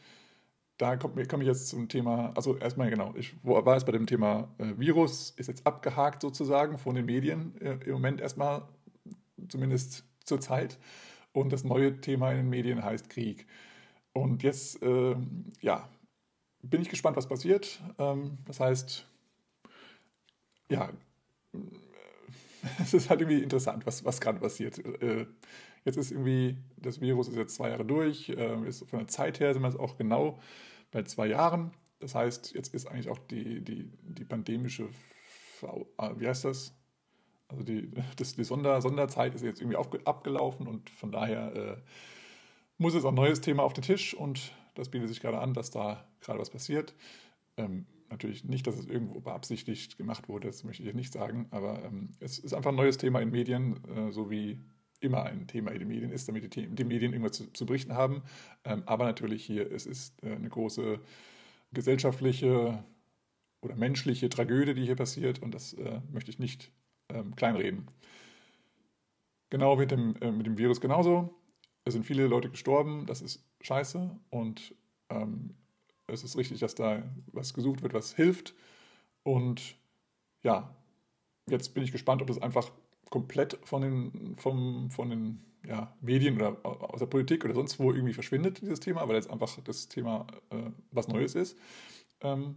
Da 0.78 0.98
komme 0.98 1.26
komm 1.28 1.42
ich 1.42 1.48
jetzt 1.48 1.68
zum 1.70 1.88
Thema, 1.88 2.34
also 2.36 2.58
erstmal 2.58 2.90
genau, 2.90 3.14
ich 3.16 3.36
war 3.44 3.76
jetzt 3.76 3.86
bei 3.86 3.92
dem 3.92 4.08
Thema 4.08 4.54
äh, 4.58 4.74
Virus, 4.78 5.30
ist 5.38 5.48
jetzt 5.48 5.68
abgehakt 5.68 6.24
sozusagen 6.24 6.80
von 6.80 6.96
den 6.96 7.06
Medien 7.06 7.56
äh, 7.62 7.78
im 7.86 7.94
Moment 7.94 8.20
erstmal, 8.20 8.64
zumindest 9.48 10.04
zur 10.26 10.42
Zeit. 10.42 10.80
Und 11.32 11.54
das 11.54 11.64
neue 11.64 12.02
Thema 12.02 12.32
in 12.32 12.38
den 12.38 12.50
Medien 12.50 12.84
heißt 12.84 13.10
Krieg. 13.10 13.46
Und 14.14 14.42
jetzt, 14.42 14.82
äh, 14.82 15.16
ja, 15.62 15.88
bin 16.63 16.82
ich 16.82 16.89
gespannt, 16.89 17.17
was 17.17 17.27
passiert. 17.27 17.82
Ähm, 18.00 18.38
das 18.46 18.60
heißt, 18.60 19.05
ja, 20.70 20.89
es 22.82 22.93
ist 22.93 23.10
halt 23.10 23.22
irgendwie 23.22 23.43
interessant, 23.43 23.86
was, 23.86 24.03
was 24.05 24.20
gerade 24.22 24.39
passiert. 24.39 24.79
Äh, 25.01 25.27
jetzt 25.86 25.98
ist 25.98 26.12
irgendwie, 26.12 26.58
das 26.77 27.01
Virus 27.01 27.27
ist 27.27 27.36
jetzt 27.36 27.55
zwei 27.55 27.70
Jahre 27.70 27.86
durch, 27.86 28.29
äh, 28.29 28.67
ist 28.67 28.89
von 28.89 29.00
der 29.00 29.08
Zeit 29.08 29.39
her 29.39 29.53
sind 29.53 29.62
wir 29.62 29.70
jetzt 29.70 29.79
auch 29.79 29.98
genau 29.98 30.39
bei 30.91 31.03
zwei 31.03 31.27
Jahren. 31.27 31.72
Das 32.00 32.15
heißt, 32.15 32.53
jetzt 32.53 32.74
ist 32.74 32.88
eigentlich 32.88 33.10
auch 33.10 33.20
die, 33.20 33.62
die, 33.62 33.91
die 34.01 34.25
pandemische, 34.25 34.89
wie 36.17 36.27
heißt 36.27 36.46
das? 36.46 36.74
Also 37.50 37.63
die, 37.63 37.91
das, 38.15 38.36
die 38.36 38.43
Sonder, 38.43 38.82
Sonderzeit 38.82 39.36
ist 39.36 39.43
jetzt 39.43 39.62
irgendwie 39.62 39.77
auf, 39.77 39.89
abgelaufen 40.05 40.67
und 40.67 40.89
von 40.89 41.12
daher 41.12 41.55
äh, 41.55 41.77
muss 42.77 42.93
jetzt 42.93 43.03
auch 43.03 43.10
ein 43.10 43.15
neues 43.15 43.41
Thema 43.41 43.63
auf 43.63 43.74
den 43.74 43.84
Tisch 43.84 44.13
und 44.13 44.53
das 44.74 44.89
bietet 44.89 45.10
sich 45.10 45.20
gerade 45.20 45.39
an, 45.39 45.53
dass 45.53 45.72
da 45.72 46.08
gerade 46.22 46.39
was 46.39 46.50
passiert. 46.50 46.94
Ähm, 47.58 47.86
natürlich 48.10 48.44
nicht, 48.44 48.68
dass 48.68 48.77
es 48.77 48.86
irgendwo 48.86 49.20
beabsichtigt 49.20 49.98
gemacht 49.98 50.30
wurde, 50.30 50.48
das 50.48 50.63
möchte 50.63 50.84
ich 50.84 50.88
jetzt 50.88 50.96
nicht 50.96 51.13
sagen, 51.13 51.48
aber 51.51 51.84
ähm, 51.84 52.12
es 52.20 52.39
ist 52.39 52.53
einfach 52.53 52.72
ein 52.72 52.75
neues 52.75 52.98
Thema 52.98 53.20
in 53.20 53.32
Medien, 53.32 53.84
äh, 53.96 54.12
so 54.12 54.30
wie 54.30 54.60
immer 55.00 55.24
ein 55.24 55.48
Thema 55.48 55.72
in 55.72 55.80
den 55.80 55.88
Medien 55.88 56.12
ist, 56.12 56.27
damit 56.27 56.56
die, 56.56 56.68
die 56.68 56.84
Medien 56.84 57.12
irgendwas 57.12 57.38
zu, 57.38 57.51
zu 57.51 57.65
berichten 57.65 57.94
haben. 57.94 58.24
Ähm, 58.63 58.84
aber 58.86 59.06
natürlich 59.06 59.44
hier, 59.44 59.72
es 59.72 59.86
ist 59.86 60.24
äh, 60.24 60.34
eine 60.34 60.50
große 60.50 61.00
gesellschaftliche 61.74 62.84
oder 63.62 63.75
menschliche 63.75 64.30
Tragödie, 64.30 64.74
die 64.74 64.86
hier 64.86 64.96
passiert 64.96 65.42
und 65.42 65.53
das 65.53 65.74
äh, 65.74 66.00
möchte 66.12 66.32
ich 66.32 66.39
nicht 66.39 66.72
ähm, 67.10 67.36
kleinreden. 67.36 67.88
Genau 69.50 69.75
mit 69.75 69.92
dem, 69.92 70.15
äh, 70.22 70.32
mit 70.32 70.46
dem 70.46 70.58
Virus 70.58 70.82
genauso. 70.82 71.36
Es 71.86 71.94
sind 71.94 72.06
viele 72.06 72.28
Leute 72.28 72.50
gestorben, 72.50 73.06
das 73.06 73.22
ist 73.22 73.44
scheiße 73.62 74.10
und 74.30 74.75
ähm, 75.10 75.56
es 76.08 76.24
ist 76.24 76.38
richtig, 76.38 76.60
dass 76.60 76.75
da 76.75 77.04
was 77.28 77.54
gesucht 77.54 77.82
wird, 77.82 77.94
was 77.94 78.16
hilft. 78.16 78.54
Und 79.24 79.75
ja, 80.44 80.75
jetzt 81.48 81.74
bin 81.74 81.84
ich 81.84 81.92
gespannt, 81.92 82.22
ob 82.22 82.28
das 82.28 82.42
einfach 82.42 82.72
komplett 83.10 83.60
von 83.63 83.82
den, 83.82 84.36
vom, 84.38 84.90
von 84.92 85.10
den 85.10 85.40
ja, 85.66 85.96
Medien 86.02 86.36
oder 86.36 86.58
aus 86.63 87.00
der 87.00 87.06
Politik 87.06 87.46
oder 87.46 87.54
sonst 87.54 87.80
wo 87.80 87.92
irgendwie 87.92 88.13
verschwindet, 88.13 88.62
dieses 88.62 88.80
Thema, 88.80 89.08
weil 89.08 89.16
jetzt 89.16 89.30
einfach 89.30 89.50
das 89.63 89.88
Thema 89.88 90.28
äh, 90.50 90.72
was 90.92 91.08
Neues 91.08 91.36
ist. 91.36 91.58
Ähm, 92.22 92.56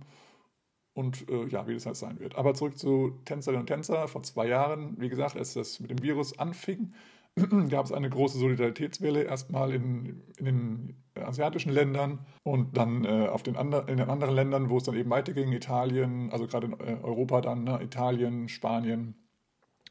und 0.94 1.28
äh, 1.28 1.46
ja, 1.48 1.68
wie 1.68 1.74
das 1.74 1.84
halt 1.84 1.96
sein 1.96 2.18
wird. 2.20 2.36
Aber 2.36 2.54
zurück 2.54 2.78
zu 2.78 3.20
Tänzerinnen 3.26 3.60
und 3.60 3.66
Tänzer. 3.66 4.08
Vor 4.08 4.22
zwei 4.22 4.48
Jahren, 4.48 4.98
wie 4.98 5.10
gesagt, 5.10 5.36
als 5.36 5.52
das 5.52 5.78
mit 5.78 5.90
dem 5.90 6.02
Virus 6.02 6.38
anfing, 6.38 6.94
gab 7.68 7.84
es 7.84 7.92
eine 7.92 8.08
große 8.08 8.38
Solidaritätswelle 8.38 9.22
erstmal 9.22 9.72
in, 9.72 10.22
in 10.38 10.44
den 10.44 10.96
asiatischen 11.14 11.70
Ländern 11.70 12.24
und 12.42 12.76
dann 12.76 13.04
äh, 13.04 13.28
auf 13.28 13.42
den 13.42 13.56
andre, 13.56 13.84
in 13.88 13.98
den 13.98 14.08
anderen 14.08 14.34
Ländern, 14.34 14.70
wo 14.70 14.78
es 14.78 14.84
dann 14.84 14.96
eben 14.96 15.10
weiterging, 15.10 15.52
Italien, 15.52 16.30
also 16.32 16.46
gerade 16.46 16.68
in 16.68 16.72
äh, 16.80 16.98
Europa 17.02 17.42
dann, 17.42 17.64
ne, 17.64 17.80
Italien, 17.82 18.48
Spanien 18.48 19.14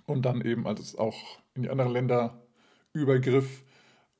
und 0.05 0.25
dann 0.25 0.41
eben, 0.41 0.65
als 0.65 0.79
es 0.79 0.95
auch 0.97 1.15
in 1.53 1.63
die 1.63 1.69
anderen 1.69 1.91
Länder 1.91 2.41
übergriff, 2.93 3.63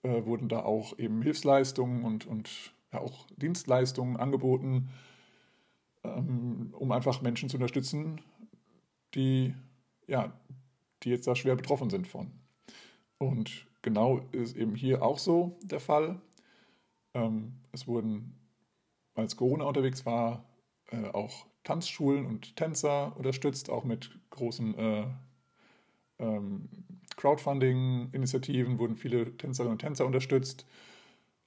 äh, 0.04 0.26
wurden 0.26 0.48
da 0.48 0.60
auch 0.60 0.98
eben 1.00 1.22
Hilfsleistungen 1.24 2.04
und, 2.04 2.28
und 2.28 2.74
ja, 2.94 3.00
auch 3.00 3.26
Dienstleistungen 3.38 4.18
angeboten, 4.18 4.90
ähm, 6.04 6.74
um 6.78 6.92
einfach 6.92 7.22
Menschen 7.22 7.50
zu 7.50 7.58
unterstützen, 7.58 8.22
die, 9.16 9.56
ja, 10.08 10.32
die 11.04 11.10
jetzt 11.10 11.28
da 11.28 11.36
schwer 11.36 11.56
betroffen 11.56 11.90
sind 11.90 12.08
von. 12.08 12.32
Und 13.26 13.66
genau 13.82 14.22
ist 14.32 14.56
eben 14.56 14.76
hier 14.76 15.04
auch 15.04 15.18
so 15.18 15.58
der 15.64 15.80
Fall. 15.80 16.22
Ähm, 17.14 17.54
es 17.72 17.88
wurden, 17.88 18.36
als 19.14 19.36
Corona 19.36 19.66
unterwegs 19.66 20.06
war, 20.06 20.46
äh, 20.92 21.10
auch 21.10 21.46
Tanzschulen 21.64 22.26
und 22.26 22.56
Tänzer 22.56 23.16
unterstützt, 23.18 23.70
auch 23.70 23.84
mit 23.84 24.12
großen 24.30 24.78
äh, 24.78 25.06
ähm, 26.20 26.70
Crowdfunding-Initiativen 27.18 28.78
wurden 28.78 28.96
viele 28.96 29.36
Tänzerinnen 29.38 29.74
und 29.74 29.80
Tänzer 29.80 30.06
unterstützt. 30.06 30.66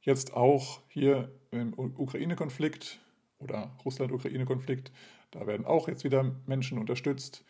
Jetzt 0.01 0.35
auch 0.35 0.81
hier 0.89 1.31
im 1.51 1.75
Ukraine-Konflikt 1.77 2.99
oder 3.39 3.77
Russland-Ukraine-Konflikt, 3.85 4.93
da 5.31 5.47
werden 5.47 5.67
auch 5.67 5.89
jetzt 5.89 6.05
wieder 6.05 6.35
Menschen 6.47 6.79
unterstützt. 6.79 7.45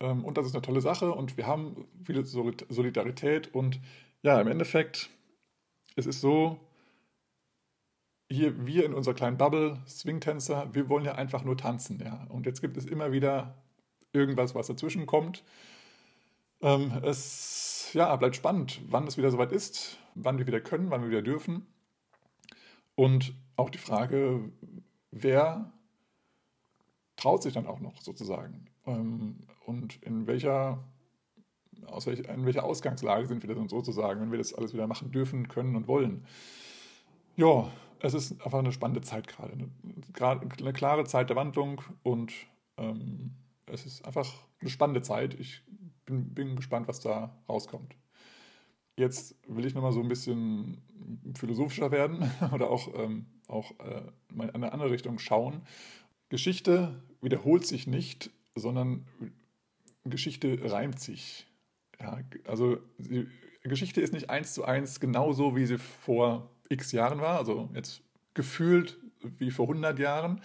Ähm, 0.00 0.24
und 0.24 0.36
das 0.36 0.46
ist 0.46 0.54
eine 0.54 0.62
tolle 0.62 0.80
Sache 0.80 1.12
und 1.12 1.36
wir 1.36 1.46
haben 1.46 1.86
viele 2.04 2.24
Solidarität 2.24 3.54
und 3.54 3.80
ja, 4.22 4.40
im 4.40 4.48
Endeffekt, 4.48 5.10
es 5.94 6.06
ist 6.06 6.20
so, 6.20 6.58
hier 8.30 8.66
wir 8.66 8.84
in 8.84 8.94
unserer 8.94 9.14
kleinen 9.14 9.38
Bubble, 9.38 9.80
Swing-Tänzer, 9.86 10.74
wir 10.74 10.88
wollen 10.88 11.04
ja 11.04 11.14
einfach 11.14 11.44
nur 11.44 11.56
tanzen, 11.56 12.00
ja. 12.00 12.26
Und 12.28 12.46
jetzt 12.46 12.60
gibt 12.60 12.76
es 12.76 12.84
immer 12.84 13.12
wieder 13.12 13.62
irgendwas, 14.12 14.54
was 14.54 14.66
dazwischen 14.66 15.06
kommt. 15.06 15.44
Ähm, 16.60 16.90
es 17.04 17.90
ja, 17.92 18.14
bleibt 18.16 18.36
spannend, 18.36 18.80
wann 18.88 19.06
es 19.06 19.16
wieder 19.16 19.30
soweit 19.30 19.52
ist, 19.52 19.98
wann 20.14 20.38
wir 20.38 20.46
wieder 20.46 20.60
können, 20.60 20.90
wann 20.90 21.02
wir 21.02 21.10
wieder 21.10 21.22
dürfen. 21.22 21.66
Und 22.94 23.34
auch 23.56 23.70
die 23.70 23.78
Frage, 23.78 24.50
wer 25.10 25.72
traut 27.16 27.42
sich 27.42 27.54
dann 27.54 27.66
auch 27.66 27.80
noch 27.80 28.00
sozusagen? 28.00 28.68
Ähm, 28.86 29.36
und 29.64 30.02
in 30.02 30.26
welcher, 30.26 30.78
aus 31.86 32.06
welch, 32.06 32.20
in 32.20 32.44
welcher 32.44 32.64
Ausgangslage 32.64 33.26
sind 33.26 33.46
wir 33.46 33.54
dann 33.54 33.68
sozusagen, 33.68 34.20
wenn 34.20 34.30
wir 34.30 34.38
das 34.38 34.54
alles 34.54 34.72
wieder 34.72 34.86
machen 34.86 35.10
dürfen, 35.10 35.48
können 35.48 35.76
und 35.76 35.88
wollen. 35.88 36.24
Ja, 37.36 37.70
es 38.00 38.14
ist 38.14 38.32
einfach 38.42 38.58
eine 38.58 38.72
spannende 38.72 39.00
Zeit 39.00 39.26
gerade. 39.26 39.52
Eine, 39.52 39.70
eine 40.58 40.72
klare 40.72 41.04
Zeit 41.04 41.28
der 41.28 41.36
Wandlung 41.36 41.82
und 42.02 42.32
ähm, 42.76 43.32
es 43.66 43.84
ist 43.84 44.04
einfach 44.06 44.32
eine 44.60 44.70
spannende 44.70 45.02
Zeit. 45.02 45.34
Ich 45.34 45.62
bin, 46.04 46.32
bin 46.32 46.56
gespannt, 46.56 46.88
was 46.88 47.00
da 47.00 47.36
rauskommt. 47.48 47.96
Jetzt 48.96 49.34
will 49.46 49.66
ich 49.66 49.74
nochmal 49.74 49.92
so 49.92 50.00
ein 50.00 50.08
bisschen 50.08 50.80
philosophischer 51.34 51.90
werden 51.90 52.30
oder 52.52 52.70
auch, 52.70 52.88
ähm, 52.94 53.26
auch 53.48 53.72
äh, 53.80 54.02
in 54.32 54.50
eine 54.50 54.72
andere 54.72 54.90
Richtung 54.90 55.18
schauen. 55.18 55.62
Geschichte 56.28 57.02
wiederholt 57.20 57.66
sich 57.66 57.86
nicht, 57.86 58.30
sondern 58.56 59.06
Geschichte 60.04 60.58
reimt 60.62 60.98
sich. 60.98 61.46
Ja, 62.00 62.18
also 62.44 62.78
die 62.98 63.28
Geschichte 63.62 64.00
ist 64.00 64.12
nicht 64.12 64.30
eins 64.30 64.54
zu 64.54 64.64
eins 64.64 65.00
genauso, 65.00 65.56
wie 65.56 65.66
sie 65.66 65.78
vor 65.78 66.50
x 66.68 66.92
Jahren 66.92 67.20
war, 67.20 67.38
also 67.38 67.70
jetzt 67.74 68.02
gefühlt 68.34 68.98
wie 69.20 69.50
vor 69.50 69.68
100 69.68 69.98
Jahren. 69.98 70.40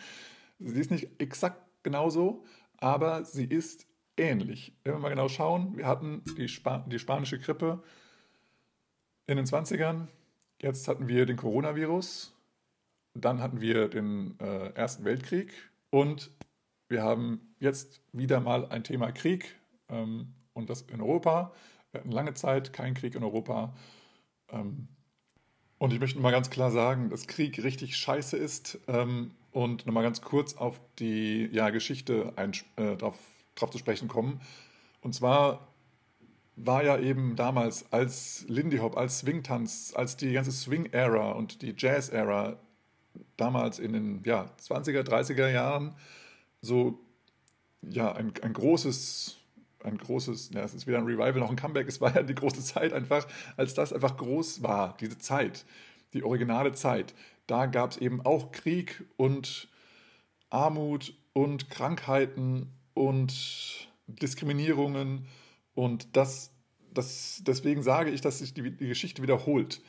Sie 0.60 0.80
ist 0.80 0.92
nicht 0.92 1.10
exakt 1.20 1.62
genauso, 1.84 2.46
aber 2.78 3.26
sie 3.26 3.46
ist 3.46 3.88
ähnlich. 4.18 4.74
Wenn 4.84 4.94
wir 4.94 5.00
mal 5.00 5.10
genau 5.10 5.28
schauen, 5.28 5.78
wir 5.78 5.88
hatten 5.88 6.24
die, 6.38 6.48
Spa 6.48 6.86
die 6.88 7.00
spanische 7.00 7.40
Grippe 7.40 7.84
in 9.28 9.38
den 9.38 9.46
20ern, 9.46 10.08
jetzt 10.62 10.88
hatten 10.88 11.08
wir 11.08 11.26
den 11.26 11.38
Coronavirus, 11.38 12.36
dann 13.14 13.42
hatten 13.42 13.62
wir 13.62 13.88
den 13.90 14.40
äh, 14.40 14.70
Ersten 14.74 15.04
Weltkrieg 15.04 15.52
und 15.90 16.32
wir 16.88 17.04
haben 17.04 17.51
jetzt 17.62 18.02
wieder 18.12 18.42
mal 18.42 18.66
ein 18.66 18.84
Thema 18.84 19.12
Krieg 19.12 19.56
ähm, 19.90 20.34
und 20.54 20.70
das 20.70 20.82
in 20.82 21.00
Europa. 21.00 21.54
Wir 21.92 22.02
hatten 22.02 22.12
lange 22.12 22.34
Zeit 22.34 22.74
keinen 22.74 22.96
Krieg 22.96 23.16
in 23.16 23.24
Europa. 23.24 23.74
Ähm, 24.50 24.88
und 25.78 25.94
ich 25.94 26.00
möchte 26.00 26.20
mal 26.20 26.32
ganz 26.32 26.50
klar 26.50 26.72
sagen, 26.72 27.10
dass 27.10 27.28
Krieg 27.28 27.64
richtig 27.64 27.96
scheiße 27.96 28.36
ist. 28.36 28.80
Ähm, 28.88 29.32
und 29.52 29.86
nochmal 29.86 30.04
ganz 30.04 30.22
kurz 30.22 30.56
auf 30.56 30.80
die 31.00 31.50
ja, 31.52 31.70
Geschichte 31.70 32.34
ein, 32.36 32.54
äh, 32.78 32.96
drauf, 32.96 33.18
drauf 33.56 33.70
zu 33.70 33.78
sprechen 33.78 34.08
kommen. 34.08 34.42
Und 35.02 35.14
zwar 35.14 35.68
war 36.56 36.84
ja 36.84 36.98
eben 36.98 37.36
damals 37.36 37.92
als 37.92 38.46
Lindy 38.48 38.78
Hop, 38.78 38.98
als 38.98 39.20
Swing-Tanz, 39.20 39.94
als 39.96 40.18
die 40.18 40.34
ganze 40.34 40.52
Swing-Ära 40.52 41.32
und 41.32 41.62
die 41.62 41.74
Jazz-Ära 41.78 42.58
damals 43.38 43.80
in 43.80 43.94
den 43.94 44.24
ja, 44.24 44.50
20er, 44.60 45.02
30er 45.02 45.50
Jahren 45.50 45.96
so 46.62 47.00
ja, 47.82 48.12
ein, 48.14 48.34
ein 48.42 48.54
großes, 48.54 49.38
ein 49.84 49.98
großes, 49.98 50.52
ja, 50.54 50.62
es 50.64 50.74
ist 50.74 50.88
weder 50.88 51.00
ein 51.00 51.06
Revival 51.06 51.40
noch 51.40 51.50
ein 51.50 51.56
Comeback, 51.56 51.88
es 51.88 52.02
war 52.02 52.14
ja 52.16 52.24
die 52.24 52.36
große 52.36 52.64
Zeit 52.64 52.94
einfach, 52.94 53.28
als 53.58 53.74
das 53.74 53.94
einfach 53.94 54.18
groß 54.18 54.64
war, 54.64 54.96
diese 55.00 55.18
Zeit, 55.18 55.66
die 56.14 56.24
originale 56.24 56.74
Zeit. 56.74 57.14
Da 57.48 57.66
gab 57.66 57.92
es 57.92 57.98
eben 57.98 58.22
auch 58.22 58.52
Krieg 58.52 59.04
und 59.18 59.68
Armut 60.50 61.14
und 61.34 61.70
Krankheiten 61.70 62.72
und 62.94 63.88
Diskriminierungen 64.08 65.28
und 65.74 66.16
das, 66.16 66.52
das 66.94 67.42
deswegen 67.46 67.82
sage 67.82 68.12
ich, 68.12 68.22
dass 68.22 68.40
sich 68.40 68.54
die, 68.54 68.72
die 68.72 68.88
Geschichte 68.88 69.24
wiederholt. 69.24 69.82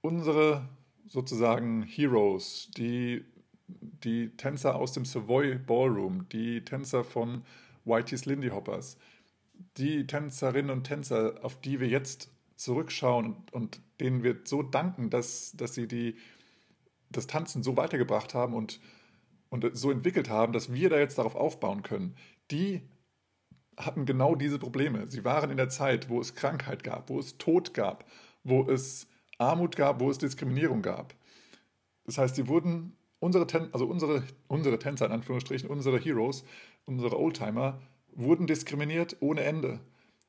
Unsere 0.00 0.68
sozusagen 1.06 1.82
Heroes, 1.82 2.70
die, 2.76 3.24
die 3.80 4.36
Tänzer 4.36 4.76
aus 4.76 4.92
dem 4.92 5.04
Savoy 5.04 5.56
Ballroom, 5.58 6.28
die 6.30 6.64
Tänzer 6.64 7.04
von 7.04 7.42
Whitey's 7.84 8.24
Lindy 8.24 8.48
Hoppers, 8.48 8.96
die 9.76 10.06
Tänzerinnen 10.06 10.70
und 10.70 10.84
Tänzer, 10.84 11.34
auf 11.42 11.60
die 11.60 11.80
wir 11.80 11.88
jetzt 11.88 12.30
zurückschauen 12.56 13.36
und, 13.50 13.80
denen 14.00 14.22
wir 14.22 14.40
so 14.44 14.62
danken, 14.62 15.10
dass, 15.10 15.52
dass 15.52 15.74
sie 15.74 15.86
die, 15.86 16.16
das 17.10 17.26
Tanzen 17.26 17.62
so 17.62 17.76
weitergebracht 17.76 18.34
haben 18.34 18.54
und, 18.54 18.80
und 19.48 19.76
so 19.76 19.90
entwickelt 19.90 20.28
haben, 20.28 20.52
dass 20.52 20.72
wir 20.72 20.90
da 20.90 20.98
jetzt 20.98 21.18
darauf 21.18 21.36
aufbauen 21.36 21.82
können, 21.82 22.16
die 22.50 22.82
hatten 23.76 24.06
genau 24.06 24.34
diese 24.34 24.58
Probleme. 24.58 25.08
Sie 25.08 25.24
waren 25.24 25.50
in 25.50 25.56
der 25.56 25.68
Zeit, 25.68 26.08
wo 26.08 26.20
es 26.20 26.34
Krankheit 26.34 26.84
gab, 26.84 27.10
wo 27.10 27.18
es 27.18 27.38
Tod 27.38 27.74
gab, 27.74 28.04
wo 28.44 28.68
es 28.68 29.06
Armut 29.38 29.76
gab, 29.76 30.00
wo 30.00 30.10
es 30.10 30.18
Diskriminierung 30.18 30.82
gab. 30.82 31.14
Das 32.04 32.18
heißt, 32.18 32.34
sie 32.36 32.48
wurden, 32.48 32.96
unsere, 33.22 33.46
Ten 33.46 33.68
also 33.72 33.86
unsere, 33.86 34.24
unsere 34.48 34.78
Tänzer 34.80 35.06
in 35.06 35.12
Anführungsstrichen, 35.12 35.70
unsere 35.70 35.98
Heroes, 35.98 36.44
unsere 36.86 37.18
Oldtimer, 37.18 37.80
wurden 38.14 38.48
diskriminiert 38.48 39.16
ohne 39.20 39.42
Ende. 39.42 39.80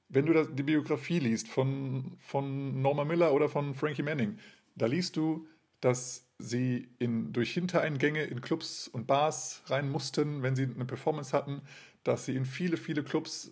Wenn 0.10 0.28
du 0.28 0.46
die 0.46 0.64
Biografie 0.64 1.18
liest 1.18 1.48
von, 1.48 2.16
von 2.20 2.82
Norma 2.82 3.04
Miller 3.04 3.34
oder 3.34 3.50
von 3.50 3.74
Frankie 3.74 4.04
Manning, 4.04 4.38
da 4.76 4.86
liest 4.86 5.18
du, 5.18 5.48
dass 5.82 6.28
sie 6.38 6.88
in, 7.00 7.34
durch 7.34 7.52
Hintereingänge 7.54 8.24
in 8.24 8.42
Clubs 8.42 8.88
und 8.88 9.08
Bars 9.08 9.64
rein 9.68 9.90
mussten, 9.90 10.44
wenn 10.44 10.56
sie 10.56 10.64
eine 10.64 10.86
Performance 10.86 11.36
hatten, 11.36 11.62
dass 12.04 12.26
sie 12.26 12.36
in 12.36 12.46
viele, 12.46 12.78
viele 12.78 13.04
Clubs 13.04 13.52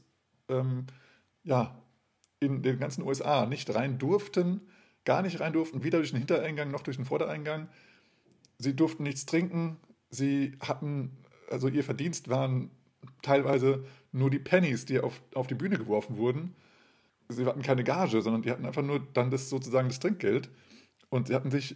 ähm, 0.49 0.85
ja, 1.43 1.81
in 2.39 2.61
den 2.61 2.79
ganzen 2.79 3.01
USA 3.01 3.47
nicht 3.47 3.73
rein 3.73 3.97
durften, 3.97 4.61
gar 5.03 5.23
nicht 5.23 5.39
rein 5.39 5.53
durften, 5.53 5.83
weder 5.83 5.97
durch 5.97 6.11
den 6.11 6.19
Hintereingang 6.19 6.69
noch 6.69 6.83
durch 6.83 6.97
den 6.97 7.05
Vordereingang. 7.05 7.69
Sie 8.61 8.75
durften 8.75 9.03
nichts 9.03 9.25
trinken. 9.25 9.77
Sie 10.09 10.57
hatten, 10.61 11.17
also 11.49 11.67
ihr 11.67 11.83
Verdienst 11.83 12.29
waren 12.29 12.71
teilweise 13.21 13.85
nur 14.11 14.29
die 14.29 14.39
Pennies, 14.39 14.85
die 14.85 14.99
auf, 14.99 15.21
auf 15.33 15.47
die 15.47 15.55
Bühne 15.55 15.77
geworfen 15.77 16.17
wurden. 16.17 16.55
Sie 17.29 17.45
hatten 17.45 17.61
keine 17.61 17.83
Gage, 17.83 18.21
sondern 18.21 18.41
die 18.41 18.51
hatten 18.51 18.65
einfach 18.65 18.83
nur 18.83 18.99
dann 19.13 19.31
das 19.31 19.49
sozusagen 19.49 19.87
das 19.87 19.99
Trinkgeld. 19.99 20.49
Und 21.09 21.27
sie 21.27 21.35
hatten 21.35 21.51
sich, 21.51 21.75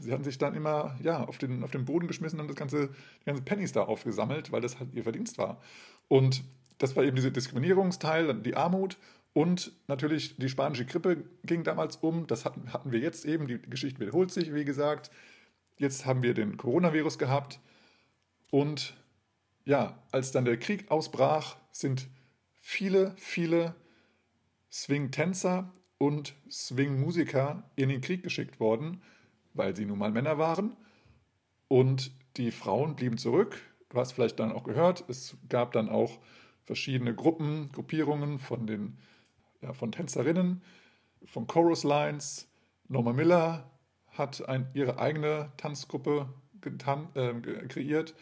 sie 0.00 0.12
hatten 0.12 0.24
sich 0.24 0.38
dann 0.38 0.54
immer 0.54 0.96
ja, 1.02 1.24
auf, 1.24 1.38
den, 1.38 1.62
auf 1.62 1.70
den 1.70 1.84
Boden 1.84 2.06
geschmissen 2.06 2.40
und 2.40 2.48
das 2.48 2.56
ganze, 2.56 2.88
die 3.20 3.26
ganzen 3.26 3.44
Pennies 3.44 3.72
da 3.72 3.82
aufgesammelt, 3.82 4.52
weil 4.52 4.60
das 4.60 4.78
halt 4.78 4.92
ihr 4.92 5.04
Verdienst 5.04 5.38
war. 5.38 5.60
Und 6.08 6.44
das 6.78 6.96
war 6.96 7.04
eben 7.04 7.16
dieser 7.16 7.30
Diskriminierungsteil, 7.30 8.34
die 8.42 8.56
Armut 8.56 8.98
und 9.32 9.72
natürlich 9.88 10.36
die 10.36 10.48
spanische 10.48 10.84
Grippe 10.84 11.24
ging 11.44 11.64
damals 11.64 11.96
um. 11.96 12.26
Das 12.26 12.44
hatten, 12.44 12.72
hatten 12.72 12.92
wir 12.92 13.00
jetzt 13.00 13.24
eben. 13.24 13.46
Die 13.46 13.60
Geschichte 13.60 14.00
wiederholt 14.00 14.30
sich, 14.30 14.54
wie 14.54 14.64
gesagt. 14.64 15.10
Jetzt 15.78 16.06
haben 16.06 16.22
wir 16.22 16.34
den 16.34 16.56
Coronavirus 16.56 17.18
gehabt. 17.18 17.60
Und 18.50 18.96
ja, 19.64 20.02
als 20.12 20.32
dann 20.32 20.44
der 20.44 20.58
Krieg 20.58 20.90
ausbrach, 20.90 21.56
sind 21.72 22.08
viele, 22.60 23.14
viele 23.16 23.74
Swing-Tänzer 24.70 25.72
und 25.98 26.34
Swing-Musiker 26.50 27.70
in 27.76 27.88
den 27.88 28.00
Krieg 28.00 28.22
geschickt 28.22 28.60
worden, 28.60 29.02
weil 29.52 29.74
sie 29.74 29.84
nun 29.84 29.98
mal 29.98 30.10
Männer 30.10 30.38
waren. 30.38 30.76
Und 31.68 32.12
die 32.36 32.50
Frauen 32.50 32.94
blieben 32.96 33.18
zurück. 33.18 33.60
Du 33.88 33.98
hast 33.98 34.12
vielleicht 34.12 34.38
dann 34.38 34.52
auch 34.52 34.64
gehört, 34.64 35.04
es 35.08 35.36
gab 35.48 35.72
dann 35.72 35.88
auch 35.88 36.18
verschiedene 36.64 37.14
Gruppen, 37.14 37.70
Gruppierungen 37.72 38.38
von 38.38 38.66
den 38.66 38.98
ja, 39.64 39.72
von 39.72 39.92
Tänzerinnen, 39.92 40.62
von 41.24 41.46
Chorus 41.46 41.84
Lines. 41.84 42.50
Norma 42.86 43.14
Miller 43.14 43.70
hat 44.14 44.48
ein, 44.48 44.68
ihre 44.74 44.98
eigene 44.98 45.52
Tanzgruppe 45.56 46.28
getan, 46.60 47.08
äh, 47.14 47.34
kreiert. 47.68 48.14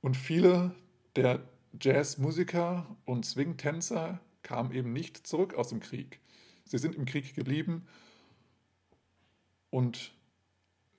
Und 0.00 0.16
viele 0.16 0.74
der 1.16 1.40
Jazzmusiker 1.80 2.96
und 3.04 3.24
Swing-Tänzer 3.24 4.20
kamen 4.42 4.72
eben 4.72 4.92
nicht 4.92 5.26
zurück 5.26 5.54
aus 5.54 5.68
dem 5.68 5.80
Krieg. 5.80 6.20
Sie 6.64 6.78
sind 6.78 6.94
im 6.94 7.04
Krieg 7.04 7.34
geblieben 7.34 7.86
und 9.70 10.12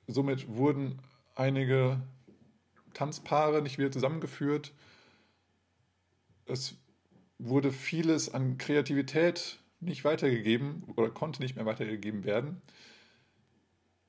somit 0.07 0.47
wurden 0.47 1.01
einige 1.35 2.01
Tanzpaare 2.93 3.61
nicht 3.61 3.77
wieder 3.77 3.91
zusammengeführt. 3.91 4.73
Es 6.45 6.75
wurde 7.37 7.71
vieles 7.71 8.33
an 8.33 8.57
Kreativität 8.57 9.59
nicht 9.79 10.03
weitergegeben 10.03 10.83
oder 10.95 11.09
konnte 11.09 11.41
nicht 11.41 11.55
mehr 11.55 11.65
weitergegeben 11.65 12.23
werden. 12.23 12.61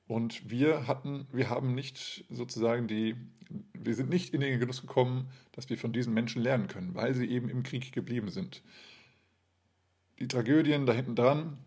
Und 0.07 0.49
wir 0.49 0.87
hatten, 0.87 1.27
wir 1.31 1.49
haben 1.49 1.75
nicht 1.75 2.25
sozusagen 2.29 2.87
die, 2.87 3.15
wir 3.73 3.93
sind 3.93 4.09
nicht 4.09 4.33
in 4.33 4.41
den 4.41 4.59
Genuss 4.59 4.81
gekommen, 4.81 5.29
dass 5.51 5.69
wir 5.69 5.77
von 5.77 5.91
diesen 5.91 6.13
Menschen 6.13 6.41
lernen 6.41 6.67
können, 6.67 6.95
weil 6.95 7.13
sie 7.13 7.27
eben 7.27 7.49
im 7.49 7.63
Krieg 7.63 7.91
geblieben 7.91 8.29
sind. 8.29 8.63
Die 10.19 10.27
Tragödien 10.27 10.85
da 10.85 10.93
hinten 10.93 11.15
dran 11.15 11.57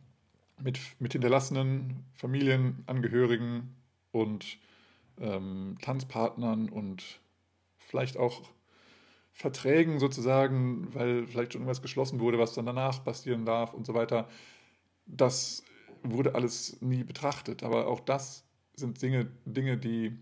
mit, 0.59 0.79
mit 0.99 1.13
hinterlassenen 1.13 2.05
Familienangehörigen 2.15 3.77
und 4.11 4.59
ähm, 5.21 5.77
Tanzpartnern 5.83 6.69
und 6.71 7.21
vielleicht 7.79 8.17
auch 8.17 8.43
Verträgen 9.33 9.99
sozusagen, 9.99 10.93
weil 10.95 11.27
vielleicht 11.27 11.53
schon 11.53 11.63
irgendwas 11.63 11.83
geschlossen 11.83 12.21
wurde, 12.21 12.39
was 12.39 12.55
dann 12.55 12.67
danach 12.67 13.05
passieren 13.05 13.45
darf 13.45 13.75
und 13.75 13.87
so 13.87 13.95
weiter. 13.95 14.29
Das 15.07 15.63
wurde 16.03 16.35
alles 16.35 16.81
nie 16.81 17.05
betrachtet. 17.05 17.63
Aber 17.63 17.87
auch 17.87 18.01
das 18.01 18.45
sind 18.75 19.01
Dinge, 19.03 19.31
Dinge 19.45 19.77
die, 19.77 20.19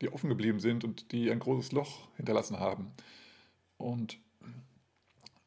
die 0.00 0.12
offen 0.12 0.28
geblieben 0.28 0.60
sind 0.60 0.84
und 0.84 1.12
die 1.12 1.30
ein 1.30 1.38
großes 1.38 1.72
Loch 1.72 2.08
hinterlassen 2.16 2.58
haben. 2.58 2.92
Und 3.76 4.18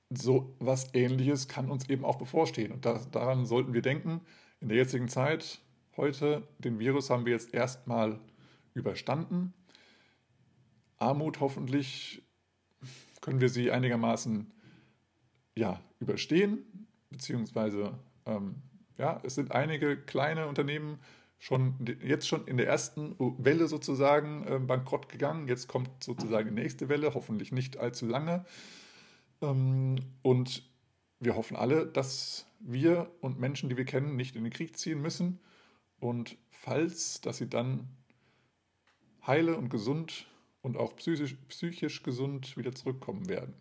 so 0.10 0.56
was 0.60 0.94
Ähnliches 0.94 1.48
kann 1.48 1.72
uns 1.72 1.90
eben 1.90 2.06
auch 2.06 2.18
bevorstehen. 2.18 2.72
Und 2.72 2.86
das, 2.86 3.10
daran 3.12 3.46
sollten 3.46 3.74
wir 3.74 3.82
denken. 3.82 4.22
In 4.60 4.70
der 4.70 4.78
jetzigen 4.78 5.08
Zeit, 5.08 5.60
heute, 5.98 6.48
den 6.60 6.80
Virus 6.80 7.10
haben 7.10 7.26
wir 7.26 7.34
jetzt 7.34 7.54
erstmal 7.54 8.20
überstanden. 8.74 9.54
Armut 10.98 11.40
hoffentlich 11.40 12.24
können 13.22 13.42
wir 13.42 13.50
sie 13.50 13.72
einigermaßen 13.72 14.52
ja, 15.56 15.82
überstehen, 16.00 16.88
beziehungsweise 17.10 17.98
ähm, 18.26 18.56
ja, 18.98 19.20
es 19.24 19.36
sind 19.36 19.52
einige 19.52 19.98
kleine 19.98 20.48
Unternehmen 20.48 21.00
schon 21.40 21.76
jetzt 22.02 22.28
schon 22.28 22.48
in 22.48 22.56
der 22.56 22.68
ersten 22.68 23.16
Welle 23.20 23.68
sozusagen 23.68 24.48
äh, 24.48 24.60
bankrott 24.60 25.10
gegangen. 25.10 25.48
Jetzt 25.48 25.68
kommt 25.68 26.04
sozusagen 26.04 26.56
die 26.56 26.62
nächste 26.62 26.88
Welle, 26.88 27.14
hoffentlich 27.14 27.52
nicht 27.52 27.78
allzu 27.78 28.06
lange. 28.06 28.46
Ähm, 29.42 29.96
und 30.22 30.64
wir 31.20 31.36
hoffen 31.36 31.58
alle, 31.58 31.86
dass 31.86 32.46
wir 32.60 33.12
und 33.20 33.40
Menschen, 33.40 33.70
die 33.70 33.78
wir 33.78 33.86
kennen, 33.86 34.16
nicht 34.16 34.36
in 34.36 34.44
den 34.44 34.54
Krieg 34.54 34.78
ziehen 34.78 35.02
müssen. 35.02 35.40
Und 36.00 36.38
falls, 36.50 37.20
dass 37.22 37.38
sie 37.38 37.50
dann 37.50 37.90
heile 39.26 39.58
und 39.58 39.70
gesund 39.70 40.28
und 40.62 40.78
auch 40.78 40.96
psychisch, 40.96 41.36
psychisch 41.50 42.04
gesund 42.04 42.58
wieder 42.58 42.74
zurückkommen 42.74 43.28
werden. 43.28 43.54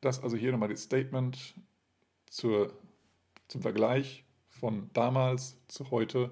Das 0.00 0.22
also 0.22 0.36
hier 0.36 0.52
nochmal 0.52 0.68
das 0.68 0.82
Statement 0.82 1.54
zur, 2.26 2.78
zum 3.50 3.62
Vergleich 3.62 4.24
von 4.48 4.90
damals 4.92 5.58
zu 5.66 5.90
heute, 5.90 6.30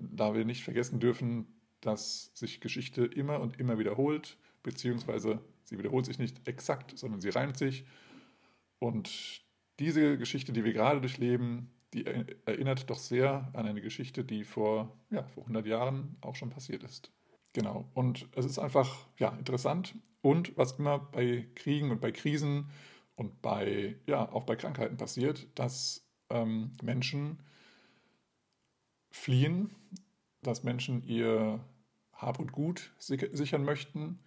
da 0.00 0.34
wir 0.34 0.44
nicht 0.44 0.64
vergessen 0.64 0.98
dürfen, 0.98 1.46
dass 1.80 2.32
sich 2.34 2.60
Geschichte 2.60 3.04
immer 3.04 3.40
und 3.40 3.60
immer 3.60 3.78
wiederholt, 3.78 4.36
beziehungsweise 4.62 5.40
sie 5.62 5.78
wiederholt 5.78 6.06
sich 6.06 6.18
nicht 6.18 6.48
exakt, 6.48 6.98
sondern 6.98 7.20
sie 7.20 7.28
reimt 7.28 7.56
sich. 7.56 7.84
Und 8.80 9.42
diese 9.78 10.18
Geschichte, 10.18 10.52
die 10.52 10.64
wir 10.64 10.72
gerade 10.72 11.00
durchleben, 11.00 11.70
die 11.92 12.04
erinnert 12.06 12.90
doch 12.90 12.98
sehr 12.98 13.50
an 13.52 13.66
eine 13.66 13.80
Geschichte, 13.80 14.24
die 14.24 14.42
vor, 14.42 14.98
ja, 15.10 15.22
vor 15.22 15.44
100 15.44 15.66
Jahren 15.66 16.16
auch 16.20 16.34
schon 16.34 16.50
passiert 16.50 16.82
ist. 16.82 17.12
Genau. 17.52 17.88
Und 17.94 18.28
es 18.34 18.44
ist 18.44 18.58
einfach 18.58 19.06
ja, 19.18 19.28
interessant. 19.28 19.94
Und 20.20 20.56
was 20.56 20.72
immer 20.78 20.98
bei 20.98 21.46
Kriegen 21.54 21.92
und 21.92 22.00
bei 22.00 22.10
Krisen 22.10 22.70
und 23.16 23.42
bei, 23.42 23.96
ja, 24.06 24.30
auch 24.30 24.44
bei 24.44 24.56
Krankheiten 24.56 24.96
passiert, 24.96 25.46
dass 25.54 26.04
ähm, 26.30 26.72
Menschen 26.82 27.38
fliehen, 29.10 29.70
dass 30.42 30.64
Menschen 30.64 31.02
ihr 31.04 31.60
Hab 32.12 32.38
und 32.38 32.52
Gut 32.52 32.92
sichern 32.98 33.64
möchten 33.64 34.18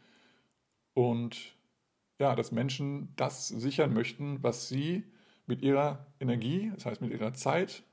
und 0.94 1.56
ja, 2.20 2.36
dass 2.36 2.52
Menschen 2.52 3.14
das 3.16 3.48
sichern 3.50 3.94
möchten, 3.94 4.42
was 4.42 4.70
sie 4.70 5.04
mit 5.46 5.62
ihrer 5.62 6.06
Energie, 6.20 6.72
das 6.74 6.86
heißt 6.86 7.02
mit 7.02 7.12
ihrer 7.12 7.34
Zeit 7.34 7.84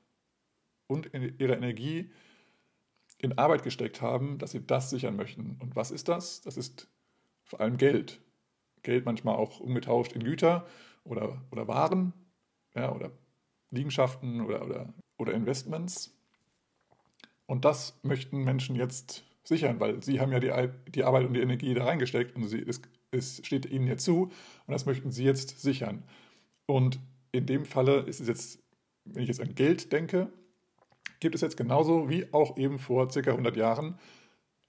und 0.87 1.11
ihrer 1.13 1.57
Energie 1.57 2.11
in 3.17 3.37
Arbeit 3.37 3.63
gesteckt 3.63 4.01
haben, 4.01 4.37
dass 4.39 4.51
sie 4.51 4.65
das 4.65 4.89
sichern 4.89 5.15
möchten. 5.15 5.57
Und 5.61 5.75
was 5.75 5.91
ist 5.91 6.07
das? 6.07 6.41
Das 6.41 6.57
ist 6.57 6.87
vor 7.43 7.61
allem 7.61 7.77
Geld. 7.77 8.19
Geld 8.81 9.05
manchmal 9.05 9.35
auch 9.35 9.59
umgetauscht 9.59 10.13
in 10.13 10.23
Güter 10.23 10.65
oder, 11.05 11.41
oder 11.51 11.67
Waren 11.67 12.13
ja, 12.75 12.93
oder 12.93 13.11
Liegenschaften 13.71 14.41
oder, 14.41 14.63
oder, 14.65 14.93
oder 15.17 15.33
Investments. 15.33 16.15
Und 17.45 17.65
das 17.65 17.99
möchten 18.03 18.43
Menschen 18.43 18.75
jetzt 18.75 19.23
sichern, 19.43 19.79
weil 19.79 20.01
sie 20.03 20.19
haben 20.19 20.31
ja 20.31 20.39
die, 20.39 20.91
die 20.91 21.03
Arbeit 21.03 21.25
und 21.25 21.33
die 21.33 21.41
Energie 21.41 21.73
da 21.73 21.85
reingesteckt 21.85 22.35
und 22.35 22.47
sie, 22.47 22.61
es, 22.61 22.81
es 23.11 23.41
steht 23.45 23.65
ihnen 23.67 23.87
ja 23.87 23.97
zu 23.97 24.23
und 24.23 24.71
das 24.71 24.85
möchten 24.85 25.11
sie 25.11 25.23
jetzt 25.23 25.61
sichern. 25.61 26.03
Und 26.65 26.99
in 27.31 27.45
dem 27.45 27.65
Falle 27.65 27.99
ist 28.01 28.19
es 28.19 28.27
jetzt, 28.27 28.63
wenn 29.05 29.23
ich 29.23 29.29
jetzt 29.29 29.41
an 29.41 29.53
Geld 29.53 29.91
denke, 29.91 30.31
gibt 31.19 31.35
es 31.35 31.41
jetzt 31.41 31.57
genauso 31.57 32.09
wie 32.09 32.31
auch 32.33 32.57
eben 32.57 32.79
vor 32.79 33.09
circa 33.11 33.31
100 33.31 33.55
Jahren 33.55 33.99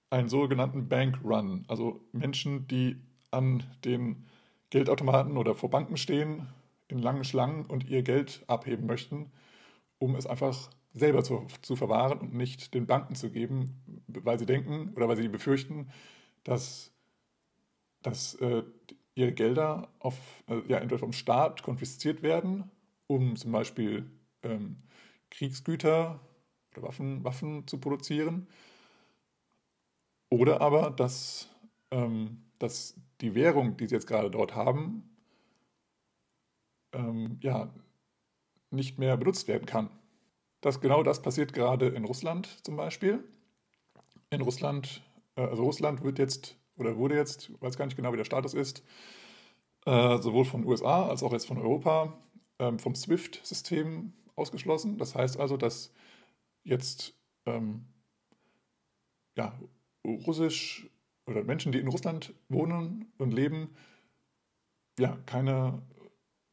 einen 0.09 0.29
sogenannten 0.29 0.87
Bank 0.87 1.19
Run. 1.23 1.65
Also 1.67 1.99
Menschen, 2.11 2.67
die 2.67 2.97
an 3.31 3.63
den 3.83 4.27
Geldautomaten 4.69 5.37
oder 5.37 5.55
vor 5.55 5.69
Banken 5.69 5.97
stehen, 5.97 6.47
in 6.87 6.99
langen 6.99 7.23
Schlangen 7.23 7.65
und 7.65 7.89
ihr 7.89 8.03
Geld 8.03 8.43
abheben 8.47 8.85
möchten, 8.85 9.31
um 9.97 10.15
es 10.15 10.25
einfach 10.25 10.69
selber 10.93 11.23
zu, 11.23 11.45
zu 11.61 11.75
verwahren 11.75 12.19
und 12.19 12.33
nicht 12.33 12.73
den 12.73 12.87
Banken 12.87 13.15
zu 13.15 13.29
geben, 13.29 14.03
weil 14.07 14.39
sie 14.39 14.45
denken 14.45 14.93
oder 14.95 15.07
weil 15.07 15.17
sie 15.17 15.27
befürchten, 15.27 15.89
dass, 16.43 16.91
dass 18.01 18.35
äh, 18.35 18.63
ihre 19.15 19.33
Gelder 19.33 19.89
auf, 19.99 20.15
äh, 20.47 20.61
ja, 20.67 20.77
entweder 20.77 20.99
vom 20.99 21.13
Staat 21.13 21.63
konfisziert 21.63 22.21
werden, 22.21 22.69
um 23.07 23.35
zum 23.35 23.51
Beispiel 23.51 24.09
ähm, 24.43 24.83
Kriegsgüter 25.29 26.19
oder 26.71 26.83
Waffen, 26.83 27.23
Waffen 27.23 27.67
zu 27.67 27.79
produzieren. 27.79 28.47
Oder 30.29 30.61
aber, 30.61 30.91
dass, 30.91 31.49
ähm, 31.91 32.43
dass 32.59 32.95
die 33.21 33.35
Währung, 33.35 33.77
die 33.77 33.87
sie 33.87 33.95
jetzt 33.95 34.07
gerade 34.07 34.29
dort 34.29 34.55
haben, 34.55 35.09
ähm, 36.93 37.37
ja, 37.41 37.73
nicht 38.69 38.99
mehr 38.99 39.17
benutzt 39.17 39.47
werden 39.47 39.65
kann. 39.65 39.89
Das, 40.61 40.81
genau 40.81 41.03
das 41.03 41.21
passiert 41.21 41.53
gerade 41.53 41.87
in 41.87 42.05
Russland 42.05 42.47
zum 42.65 42.75
Beispiel. 42.75 43.23
In 44.29 44.41
Russland, 44.41 45.01
äh, 45.35 45.41
also 45.41 45.63
Russland 45.63 46.03
wird 46.03 46.19
jetzt 46.19 46.57
oder 46.77 46.97
wurde 46.97 47.15
jetzt, 47.15 47.49
ich 47.49 47.61
weiß 47.61 47.77
gar 47.77 47.85
nicht 47.85 47.95
genau, 47.95 48.13
wie 48.13 48.17
der 48.17 48.25
Status 48.25 48.53
ist, 48.53 48.83
äh, 49.85 50.17
sowohl 50.19 50.45
von 50.45 50.65
USA 50.65 51.07
als 51.07 51.23
auch 51.23 51.31
jetzt 51.31 51.47
von 51.47 51.57
Europa 51.57 52.17
ähm, 52.59 52.79
vom 52.79 52.95
SWIFT-System 52.95 54.13
ausgeschlossen. 54.35 54.97
Das 54.97 55.15
heißt 55.15 55.39
also, 55.39 55.57
dass 55.57 55.93
jetzt 56.63 57.13
ähm, 57.45 57.85
ja, 59.35 59.57
Russisch 60.05 60.89
oder 61.27 61.43
Menschen, 61.43 61.71
die 61.71 61.79
in 61.79 61.87
Russland 61.87 62.33
wohnen 62.49 63.11
und 63.17 63.31
leben, 63.31 63.75
ja, 64.97 65.17
keine, 65.25 65.81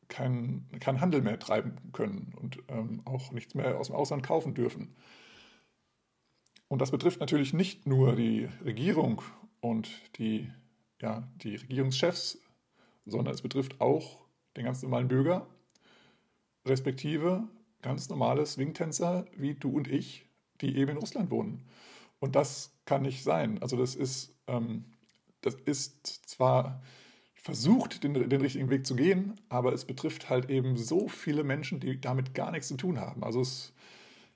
kein, 0.09 0.69
keinen 0.81 1.01
Handel 1.01 1.23
mehr 1.23 1.39
treiben 1.39 1.77
können 1.93 2.35
und 2.37 2.59
ähm, 2.69 3.01
auch 3.05 3.33
nichts 3.33 3.55
mehr 3.55 3.79
aus 3.79 3.87
dem 3.87 3.97
Ausland 3.97 4.23
kaufen 4.23 4.55
dürfen. 4.55 4.95
Und 6.69 6.81
das 6.81 6.91
betrifft 6.91 7.21
natürlich 7.21 7.55
nicht 7.55 7.87
nur 7.87 8.17
die 8.17 8.49
Regierung 8.65 9.23
und 9.61 9.89
die, 10.19 10.51
ja, 11.01 11.29
die 11.37 11.57
Regierungschefs, 11.57 12.39
sondern 13.07 13.33
es 13.33 13.43
betrifft 13.43 13.81
auch 13.81 14.25
den 14.57 14.65
ganz 14.65 14.83
normalen 14.83 15.09
Bürger, 15.09 15.47
respektive 16.67 17.49
ganz 17.81 18.09
normale 18.09 18.45
Swingtänzer 18.47 19.27
wie 19.37 19.55
du 19.55 19.71
und 19.71 19.89
ich, 19.89 20.27
die 20.61 20.77
eben 20.77 20.93
in 20.93 20.97
Russland 20.97 21.31
wohnen. 21.31 21.69
Und 22.19 22.35
das 22.35 22.75
kann 22.87 23.03
nicht 23.03 23.23
sein. 23.23 23.61
Also 23.61 23.77
das 23.77 23.95
ist, 23.95 24.34
ähm, 24.47 24.85
das 25.41 25.55
ist 25.55 26.29
zwar 26.29 26.83
versucht, 27.35 28.03
den, 28.05 28.15
den 28.15 28.41
richtigen 28.41 28.71
Weg 28.71 28.87
zu 28.87 28.97
gehen, 28.97 29.35
aber 29.49 29.73
es 29.73 29.85
betrifft 29.85 30.31
halt 30.31 30.49
eben 30.49 30.77
so 30.77 31.09
viele 31.09 31.45
Menschen, 31.45 31.81
die 31.81 32.01
damit 32.01 32.35
gar 32.35 32.51
nichts 32.51 32.69
zu 32.69 32.77
tun 32.77 32.99
haben. 32.99 33.23
Also 33.23 33.41
es, 33.41 33.75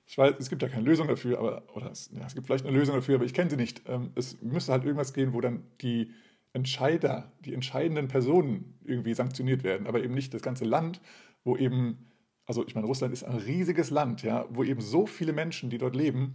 ich 0.05 0.17
weiß, 0.17 0.35
es 0.37 0.49
gibt 0.49 0.61
ja 0.61 0.69
keine 0.69 0.83
Lösung 0.83 1.07
dafür, 1.07 1.39
aber, 1.39 1.63
oder 1.75 1.91
es, 1.91 2.11
ja, 2.13 2.25
es 2.25 2.35
gibt 2.35 2.45
vielleicht 2.47 2.65
eine 2.65 2.77
Lösung 2.77 2.95
dafür, 2.95 3.15
aber 3.15 3.25
ich 3.25 3.33
kenne 3.33 3.49
sie 3.49 3.55
nicht. 3.55 3.81
Ähm, 3.87 4.11
es 4.15 4.41
müsste 4.41 4.71
halt 4.71 4.83
irgendwas 4.83 5.13
gehen, 5.13 5.33
wo 5.33 5.41
dann 5.41 5.63
die 5.81 6.11
Entscheider, 6.53 7.31
die 7.45 7.53
entscheidenden 7.53 8.07
Personen 8.07 8.79
irgendwie 8.83 9.13
sanktioniert 9.13 9.63
werden, 9.63 9.87
aber 9.87 10.03
eben 10.03 10.13
nicht 10.13 10.33
das 10.33 10.41
ganze 10.41 10.65
Land, 10.65 11.01
wo 11.43 11.57
eben 11.57 12.09
also 12.49 12.65
ich 12.65 12.73
meine, 12.73 12.87
Russland 12.87 13.13
ist 13.13 13.23
ein 13.23 13.35
riesiges 13.35 13.91
Land, 13.91 14.23
ja, 14.23 14.47
wo 14.49 14.63
eben 14.63 14.81
so 14.81 15.05
viele 15.05 15.33
Menschen, 15.33 15.69
die 15.69 15.77
dort 15.77 15.95
leben, 15.95 16.33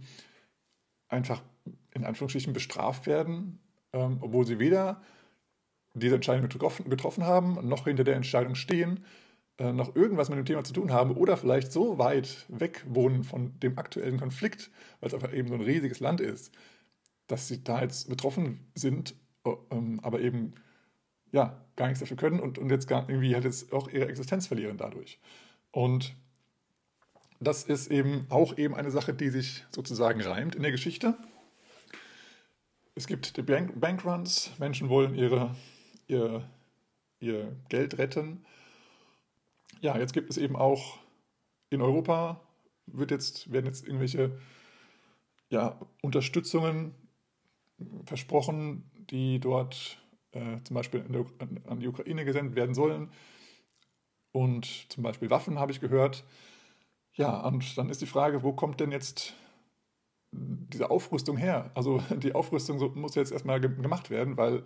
einfach 1.09 1.43
in 1.91 2.05
Anführungsstrichen 2.05 2.53
bestraft 2.53 3.05
werden, 3.05 3.59
ähm, 3.95 4.17
obwohl 4.21 4.45
sie 4.45 4.59
weder 4.59 5.01
diese 5.93 6.15
Entscheidung 6.15 6.49
getroffen, 6.49 6.89
getroffen 6.89 7.23
haben, 7.23 7.67
noch 7.67 7.85
hinter 7.85 8.03
der 8.03 8.15
Entscheidung 8.15 8.55
stehen, 8.55 9.05
äh, 9.57 9.71
noch 9.71 9.95
irgendwas 9.95 10.29
mit 10.29 10.37
dem 10.37 10.45
Thema 10.45 10.65
zu 10.65 10.73
tun 10.73 10.91
haben 10.91 11.11
oder 11.11 11.37
vielleicht 11.37 11.71
so 11.71 11.97
weit 11.97 12.45
weg 12.49 12.83
wohnen 12.87 13.23
von 13.23 13.57
dem 13.61 13.79
aktuellen 13.79 14.19
Konflikt, 14.19 14.69
weil 14.99 15.07
es 15.07 15.13
einfach 15.13 15.33
eben 15.33 15.47
so 15.47 15.55
ein 15.55 15.61
riesiges 15.61 16.01
Land 16.01 16.19
ist, 16.19 16.53
dass 17.27 17.47
sie 17.47 17.63
da 17.63 17.81
jetzt 17.81 18.09
betroffen 18.09 18.59
sind, 18.75 19.15
äh, 19.45 19.51
ähm, 19.71 20.01
aber 20.03 20.19
eben 20.19 20.53
ja, 21.31 21.65
gar 21.77 21.87
nichts 21.87 22.01
dafür 22.01 22.17
können 22.17 22.39
und, 22.39 22.57
und 22.57 22.69
jetzt 22.69 22.87
gar 22.87 23.09
irgendwie 23.09 23.33
halt 23.33 23.45
jetzt 23.45 23.71
auch 23.71 23.87
ihre 23.87 24.07
Existenz 24.07 24.47
verlieren 24.47 24.77
dadurch. 24.77 25.19
Und 25.71 26.15
das 27.39 27.63
ist 27.63 27.91
eben 27.91 28.25
auch 28.29 28.57
eben 28.57 28.75
eine 28.75 28.91
Sache, 28.91 29.13
die 29.13 29.29
sich 29.29 29.65
sozusagen 29.69 30.21
reimt 30.21 30.55
in 30.55 30.61
der 30.61 30.71
Geschichte. 30.71 31.17
Es 32.97 33.07
gibt 33.07 33.35
die 33.35 33.41
Bank 33.41 33.77
Bankruns, 33.77 34.57
Menschen 34.57 34.87
wollen 34.87 35.15
ihre, 35.15 35.53
ihr, 36.07 36.49
ihr 37.19 37.53
Geld 37.67 37.97
retten. 37.97 38.45
Ja, 39.81 39.97
jetzt 39.97 40.13
gibt 40.13 40.29
es 40.29 40.37
eben 40.37 40.55
auch 40.55 40.97
in 41.69 41.81
Europa, 41.81 42.39
wird 42.85 43.11
jetzt, 43.11 43.51
werden 43.51 43.65
jetzt 43.65 43.85
irgendwelche 43.85 44.39
ja, 45.49 45.77
Unterstützungen 46.01 46.95
versprochen, 48.05 48.89
die 49.09 49.41
dort 49.41 50.01
äh, 50.31 50.61
zum 50.63 50.75
Beispiel 50.75 51.01
der, 51.01 51.25
an 51.67 51.81
die 51.81 51.89
Ukraine 51.89 52.23
gesendet 52.23 52.55
werden 52.55 52.73
sollen 52.73 53.11
und 54.31 54.89
zum 54.89 55.03
Beispiel 55.03 55.29
Waffen 55.29 55.59
habe 55.59 55.73
ich 55.73 55.81
gehört. 55.81 56.23
Ja, 57.13 57.45
und 57.45 57.77
dann 57.77 57.89
ist 57.89 58.01
die 58.01 58.05
Frage, 58.05 58.41
wo 58.41 58.53
kommt 58.53 58.79
denn 58.79 58.93
jetzt 58.93 59.33
diese 60.35 60.89
Aufrüstung 60.89 61.37
her? 61.37 61.71
Also 61.73 62.01
die 62.17 62.35
Aufrüstung 62.35 62.99
muss 62.99 63.15
jetzt 63.15 63.31
erstmal 63.31 63.59
gemacht 63.59 64.09
werden, 64.09 64.37
weil 64.37 64.63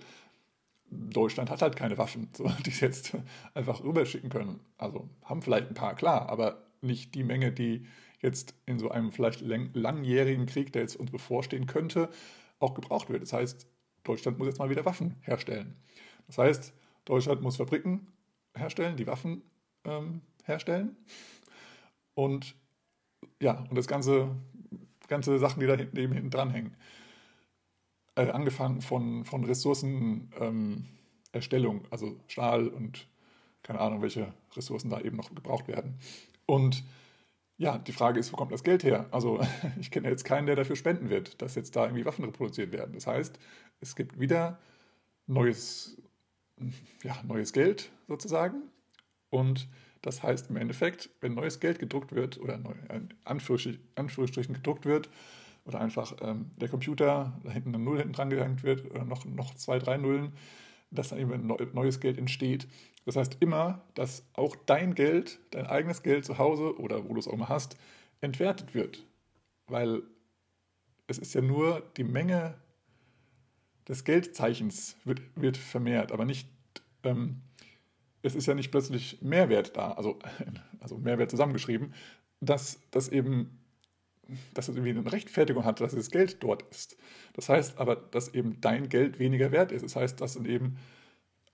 Deutschland 0.92 1.50
hat 1.50 1.62
halt 1.62 1.76
keine 1.76 1.98
Waffen, 1.98 2.30
so, 2.36 2.50
die 2.66 2.72
sie 2.72 2.86
jetzt 2.86 3.16
einfach 3.54 3.84
rüberschicken 3.84 4.30
können. 4.30 4.60
Also 4.78 5.10
haben 5.24 5.42
vielleicht 5.42 5.70
ein 5.70 5.76
paar, 5.76 5.96
klar, 5.96 6.30
aber 6.30 6.64
nicht 6.82 7.16
die 7.16 7.24
Menge, 7.24 7.52
die 7.52 7.86
jetzt 8.22 8.56
in 8.66 8.80
so 8.80 8.90
einem 8.90 9.12
vielleicht 9.12 9.42
langjährigen 9.42 10.46
Krieg, 10.46 10.74
der 10.74 10.82
jetzt 10.82 10.96
uns 10.96 11.12
bevorstehen 11.12 11.68
könnte, 11.68 12.10
auch 12.60 12.74
gebraucht 12.74 13.10
wird. 13.10 13.22
Das 13.22 13.34
heißt, 13.34 13.68
Deutschland 14.04 14.38
muss 14.38 14.48
jetzt 14.48 14.60
mal 14.60 14.70
wieder 14.70 14.86
Waffen 14.86 15.16
herstellen. 15.22 15.76
Das 16.28 16.38
heißt, 16.38 16.74
Deutschland 17.06 17.42
muss 17.42 17.58
Fabriken 17.58 18.08
herstellen, 18.56 18.98
die 18.98 19.08
Waffen 19.08 19.44
ähm, 19.86 20.22
herstellen. 20.44 20.98
Und 22.14 22.56
ja, 23.42 23.66
und 23.70 23.76
das 23.76 23.88
ganze, 23.88 24.36
ganze 25.10 25.38
Sachen, 25.40 25.60
die 25.60 25.68
da 25.68 25.76
hinten, 25.76 25.98
eben 25.98 26.14
hinten 26.14 26.30
dran 26.30 26.52
hängen. 26.52 26.76
Äh, 28.16 28.30
angefangen 28.30 28.82
von, 28.82 29.26
von 29.26 29.44
Ressourcen, 29.44 30.32
ähm, 30.40 30.86
also 31.90 32.16
Stahl 32.28 32.68
und 32.68 33.08
keine 33.64 33.80
Ahnung, 33.80 34.02
welche 34.02 34.34
Ressourcen 34.56 34.90
da 34.90 35.02
eben 35.02 35.18
noch 35.18 35.34
gebraucht 35.34 35.68
werden. 35.68 36.00
Und 36.46 36.84
ja, 37.58 37.78
die 37.78 37.92
Frage 37.92 38.20
ist, 38.20 38.32
wo 38.32 38.38
kommt 38.38 38.52
das 38.52 38.64
Geld 38.64 38.84
her? 38.84 39.08
Also 39.12 39.42
ich 39.80 39.92
kenne 39.92 40.10
jetzt 40.10 40.24
keinen, 40.24 40.48
der 40.48 40.56
dafür 40.56 40.76
spenden 40.76 41.10
wird, 41.10 41.42
dass 41.42 41.56
jetzt 41.56 41.76
da 41.76 41.84
irgendwie 41.86 42.06
Waffen 42.06 42.26
reproduziert 42.26 42.72
werden. 42.72 42.94
Das 42.94 43.06
heißt, 43.06 43.38
es 43.82 43.96
gibt 43.96 44.20
wieder 44.20 44.60
neues, 45.28 46.02
ja, 47.04 47.22
neues 47.24 47.54
Geld 47.54 47.92
sozusagen. 48.08 48.64
Und 49.30 49.68
das 50.02 50.24
heißt 50.24 50.50
im 50.50 50.58
Endeffekt, 50.58 51.10
wenn 51.22 51.34
neues 51.34 51.60
Geld 51.60 51.80
gedruckt 51.80 52.14
wird 52.14 52.40
oder 52.40 52.58
neu, 52.58 52.74
in 52.94 53.10
Anführungsstrichen 53.26 54.54
gedruckt 54.54 54.86
wird 54.86 55.10
oder 55.66 55.82
einfach 55.82 56.16
ähm, 56.22 56.52
der 56.58 56.70
Computer 56.70 57.40
da 57.44 57.52
hinten 57.52 57.76
eine 57.76 57.84
Null 57.84 57.98
hinten 57.98 58.14
dran 58.14 58.30
gehängt 58.30 58.64
wird 58.64 58.90
oder 58.90 59.06
noch, 59.06 59.26
noch 59.26 59.56
zwei, 59.56 59.80
drei 59.80 59.98
Nullen, 59.98 60.34
dass 60.92 61.10
dann 61.10 61.20
eben 61.20 61.46
neues 61.48 62.00
Geld 62.00 62.18
entsteht. 62.18 62.68
Das 63.06 63.16
heißt 63.16 63.38
immer, 63.40 63.84
dass 63.94 64.28
auch 64.34 64.56
dein 64.56 64.96
Geld, 64.96 65.40
dein 65.52 65.68
eigenes 65.68 66.04
Geld 66.04 66.26
zu 66.26 66.38
Hause 66.38 66.78
oder 66.80 67.08
wo 67.08 67.14
du 67.14 67.20
es 67.20 67.28
auch 67.28 67.38
mal 67.38 67.50
hast, 67.50 67.78
entwertet 68.22 68.74
wird. 68.74 69.06
Weil 69.68 70.04
es 71.08 71.18
ist 71.18 71.34
ja 71.34 71.42
nur 71.42 71.84
die 71.98 72.04
Menge 72.04 72.56
des 73.88 74.04
Geldzeichens 74.04 74.96
wird, 75.04 75.22
wird 75.36 75.58
vermehrt, 75.58 76.12
aber 76.12 76.26
nicht, 76.26 76.48
ähm, 77.04 77.42
es 78.22 78.36
ist 78.36 78.46
ja 78.46 78.54
nicht 78.54 78.72
plötzlich 78.72 79.22
Mehrwert 79.22 79.76
da, 79.78 79.92
also, 79.92 80.20
also 80.80 80.98
Mehrwert 80.98 81.32
zusammengeschrieben, 81.32 81.94
dass 82.40 82.80
das 82.92 83.10
eben 83.10 83.60
dass 84.54 84.68
es 84.68 84.76
irgendwie 84.76 84.92
eine 84.92 85.12
Rechtfertigung 85.12 85.66
hat, 85.66 85.82
dass 85.82 85.96
das 85.96 86.12
Geld 86.12 86.44
dort 86.44 86.64
ist. 86.70 86.98
Das 87.34 87.50
heißt 87.50 87.80
aber, 87.80 87.96
dass 87.96 88.34
eben 88.34 88.62
dein 88.62 88.90
Geld 88.90 89.20
weniger 89.20 89.52
wert 89.52 89.72
ist. 89.72 89.84
Das 89.84 89.96
heißt, 89.96 90.22
dass 90.22 90.36
dann 90.36 90.46
eben 90.46 90.78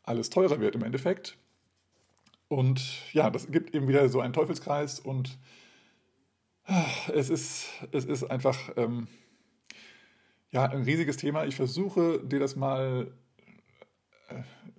alles 0.04 0.30
teurer 0.30 0.60
wird 0.60 0.76
im 0.76 0.84
Endeffekt. 0.84 1.38
Und 2.48 3.14
ja, 3.14 3.30
das 3.30 3.48
gibt 3.48 3.74
eben 3.74 3.88
wieder 3.88 4.08
so 4.10 4.20
einen 4.20 4.34
Teufelskreis 4.34 5.00
und 5.00 5.38
ah, 6.66 6.86
es 7.14 7.30
ist, 7.30 7.70
es 7.92 8.06
ist 8.06 8.24
einfach 8.26 8.58
ähm, 8.78 9.08
ja, 10.52 10.66
ein 10.66 10.84
riesiges 10.84 11.18
Thema. 11.18 11.46
Ich 11.46 11.56
versuche 11.56 12.20
dir 12.24 12.40
das 12.40 12.56
mal 12.56 13.12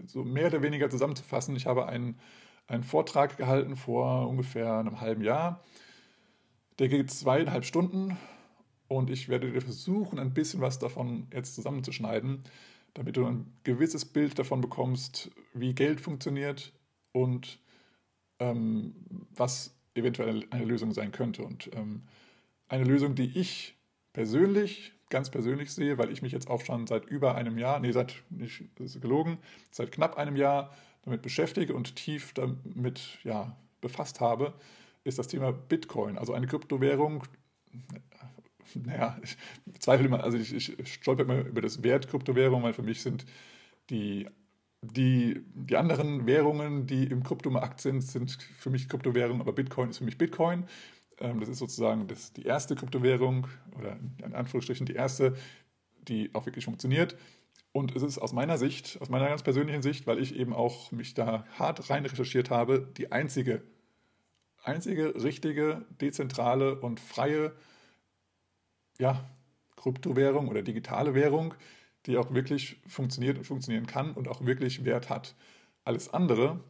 so 0.07 0.25
mehr 0.25 0.47
oder 0.47 0.63
weniger 0.63 0.91
zusammenzufassen. 0.91 1.57
Ich 1.57 1.67
habe 1.67 1.87
einen, 1.87 2.19
einen 2.67 2.83
Vortrag 2.83 3.37
gehalten 3.37 3.77
vor 3.77 4.29
ungefähr 4.29 4.79
einem 4.79 5.01
halben 5.01 5.23
Jahr 5.23 5.63
der 6.79 6.89
geht 6.89 7.11
zweieinhalb 7.11 7.65
Stunden 7.65 8.17
und 8.89 9.11
ich 9.11 9.29
werde 9.29 9.51
dir 9.51 9.61
versuchen, 9.61 10.19
ein 10.19 10.35
bisschen 10.35 10.61
was 10.61 10.79
davon 10.79 11.27
jetzt 11.33 11.55
zusammenzuschneiden, 11.55 12.45
damit 12.95 13.17
du 13.17 13.27
ein 13.27 13.53
gewisses 13.65 14.05
Bild 14.05 14.39
davon 14.39 14.61
bekommst, 14.61 15.31
wie 15.55 15.75
Geld 15.75 16.01
funktioniert 16.01 16.73
und 17.13 17.59
ähm, 18.39 18.95
was 19.35 19.75
eventuell 19.95 20.47
eine 20.51 20.65
Lösung 20.65 20.93
sein 20.93 21.13
könnte. 21.13 21.43
Und 21.43 21.71
ähm, 21.75 22.03
eine 22.69 22.85
Lösung, 22.85 23.15
die 23.15 23.39
ich 23.39 23.75
persönlich, 24.13 24.93
ganz 25.09 25.31
persönlich 25.31 25.73
sehe, 25.73 25.99
weil 25.99 26.11
ich 26.11 26.23
mich 26.23 26.33
jetzt 26.33 26.49
auch 26.49 26.65
schon 26.65 26.87
seit 26.87 27.07
über 27.07 27.35
einem 27.35 27.59
Jahr, 27.59 27.81
nee, 27.81 27.93
seit, 27.93 28.15
nicht, 28.31 28.65
gelogen, 29.01 29.39
seit 29.71 29.93
knapp 29.93 30.17
einem 30.17 30.37
Jahr 30.37 30.75
damit 31.03 31.23
beschäftige 31.23 31.75
und 31.75 31.97
tief 31.97 32.33
damit 32.35 33.19
ja, 33.23 33.57
befasst 33.81 34.21
habe, 34.21 34.55
ist 35.05 35.19
das 35.19 35.29
Thema 35.29 35.53
Bitcoin, 35.53 36.19
also 36.19 36.33
eine 36.33 36.47
Kryptowährung. 36.47 37.23
Naja, 38.75 39.17
ich 39.23 39.37
zweifle 39.79 40.07
immer, 40.07 40.25
also 40.25 40.37
ich, 40.37 40.53
ich 40.53 40.93
stolper 40.95 41.23
immer 41.23 41.39
über 41.39 41.61
das 41.61 41.85
Wert 41.85 42.09
Kryptowährung, 42.09 42.65
weil 42.65 42.73
für 42.73 42.83
mich 42.83 43.01
sind 43.01 43.25
die, 43.91 44.27
die, 44.83 45.41
die 45.55 45.77
anderen 45.77 46.27
Währungen, 46.27 46.87
die 46.87 47.05
im 47.05 47.23
Kryptomarkt 47.23 47.81
sind, 47.81 48.03
sind 48.03 48.33
für 48.59 48.71
mich 48.71 48.89
Kryptowährungen, 48.89 49.41
aber 49.41 49.53
Bitcoin 49.53 49.91
ist 49.91 49.99
für 49.99 50.05
mich 50.05 50.19
Bitcoin. 50.19 50.67
Ähm, 51.21 51.41
das 51.41 51.49
ist 51.49 51.59
sozusagen 51.59 52.07
das, 52.07 52.33
die 52.33 52.45
erste 52.45 52.75
Kryptowährung 52.75 53.47
oder 53.79 53.97
in 54.25 54.35
Anführungsstrichen 54.35 54.87
die 54.87 54.95
erste, 54.95 55.37
die 56.09 56.31
auch 56.35 56.47
wirklich 56.47 56.65
funktioniert. 56.65 57.17
Und 57.73 57.95
es 57.95 58.03
ist 58.03 58.19
aus 58.19 58.33
meiner 58.33 58.57
Sicht, 58.57 58.99
aus 59.01 59.11
meiner 59.11 59.29
ganz 59.29 59.43
persönlichen 59.43 59.83
Sicht, 59.83 60.07
weil 60.07 60.19
ich 60.19 60.35
eben 60.35 60.55
auch 60.55 60.93
mich 60.93 61.15
da 61.15 61.45
hart 61.59 61.91
rein 61.91 62.07
recherchiert 62.07 62.51
habe, 62.51 62.89
die 62.97 63.13
einzige 63.13 63.63
einzige 64.67 65.15
richtige, 65.23 65.85
dezentrale 66.01 66.81
und 66.81 67.01
freie 67.01 67.53
ja, 68.99 69.25
Kryptowährung 69.77 70.49
oder 70.49 70.63
digitale 70.63 71.15
Währung, 71.15 71.55
die 72.07 72.17
auch 72.17 72.33
wirklich 72.35 72.81
funktioniert 72.87 73.39
und 73.39 73.45
funktionieren 73.45 73.87
kann 73.87 74.13
und 74.13 74.29
auch 74.29 74.45
wirklich 74.45 74.85
Wert 74.85 75.09
hat. 75.09 75.35
Alles 75.85 76.13
andere, 76.13 76.61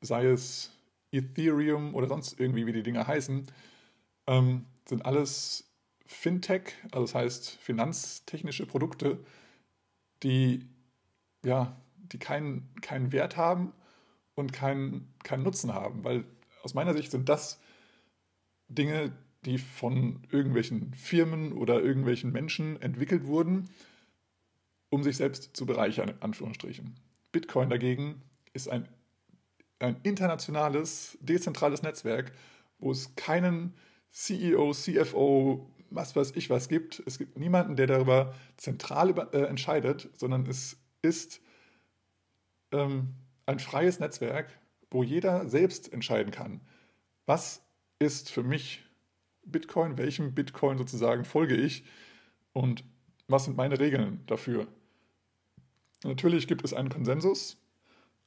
sei 0.00 0.26
es 0.26 0.75
Ethereum 1.18 1.94
oder 1.94 2.08
sonst 2.08 2.38
irgendwie, 2.38 2.66
wie 2.66 2.72
die 2.72 2.82
Dinge 2.82 3.06
heißen, 3.06 3.46
ähm, 4.26 4.66
sind 4.88 5.04
alles 5.04 5.70
Fintech, 6.06 6.74
also 6.92 7.00
das 7.00 7.14
heißt 7.14 7.50
finanztechnische 7.50 8.66
Produkte, 8.66 9.18
die, 10.22 10.66
ja, 11.44 11.76
die 11.96 12.18
keinen, 12.18 12.68
keinen 12.80 13.12
Wert 13.12 13.36
haben 13.36 13.72
und 14.34 14.52
keinen, 14.52 15.12
keinen 15.24 15.42
Nutzen 15.42 15.74
haben, 15.74 16.04
weil 16.04 16.24
aus 16.62 16.74
meiner 16.74 16.94
Sicht 16.94 17.10
sind 17.10 17.28
das 17.28 17.60
Dinge, 18.68 19.12
die 19.44 19.58
von 19.58 20.22
irgendwelchen 20.30 20.92
Firmen 20.94 21.52
oder 21.52 21.80
irgendwelchen 21.80 22.32
Menschen 22.32 22.80
entwickelt 22.82 23.26
wurden, 23.26 23.70
um 24.90 25.02
sich 25.02 25.16
selbst 25.16 25.56
zu 25.56 25.66
bereichern, 25.66 26.08
in 26.08 26.22
Anführungsstrichen. 26.22 26.94
Bitcoin 27.32 27.70
dagegen 27.70 28.22
ist 28.52 28.68
ein, 28.68 28.88
ein 29.78 29.96
internationales, 30.02 31.18
dezentrales 31.20 31.82
Netzwerk, 31.82 32.32
wo 32.78 32.90
es 32.90 33.14
keinen 33.16 33.74
CEO, 34.10 34.72
CFO, 34.72 35.70
was 35.90 36.16
weiß 36.16 36.32
ich 36.36 36.50
was 36.50 36.68
gibt. 36.68 37.02
Es 37.06 37.18
gibt 37.18 37.38
niemanden, 37.38 37.76
der 37.76 37.86
darüber 37.86 38.34
zentral 38.56 39.10
äh, 39.32 39.42
entscheidet, 39.42 40.08
sondern 40.14 40.46
es 40.46 40.78
ist 41.02 41.40
ähm, 42.72 43.14
ein 43.46 43.58
freies 43.58 44.00
Netzwerk, 44.00 44.58
wo 44.90 45.02
jeder 45.02 45.48
selbst 45.48 45.92
entscheiden 45.92 46.32
kann, 46.32 46.60
was 47.26 47.62
ist 47.98 48.30
für 48.30 48.42
mich 48.42 48.84
Bitcoin, 49.44 49.98
welchem 49.98 50.34
Bitcoin 50.34 50.78
sozusagen 50.78 51.24
folge 51.24 51.56
ich 51.56 51.84
und 52.52 52.84
was 53.28 53.44
sind 53.44 53.56
meine 53.56 53.78
Regeln 53.78 54.22
dafür. 54.26 54.66
Natürlich 56.04 56.46
gibt 56.46 56.64
es 56.64 56.72
einen 56.72 56.88
Konsensus, 56.88 57.56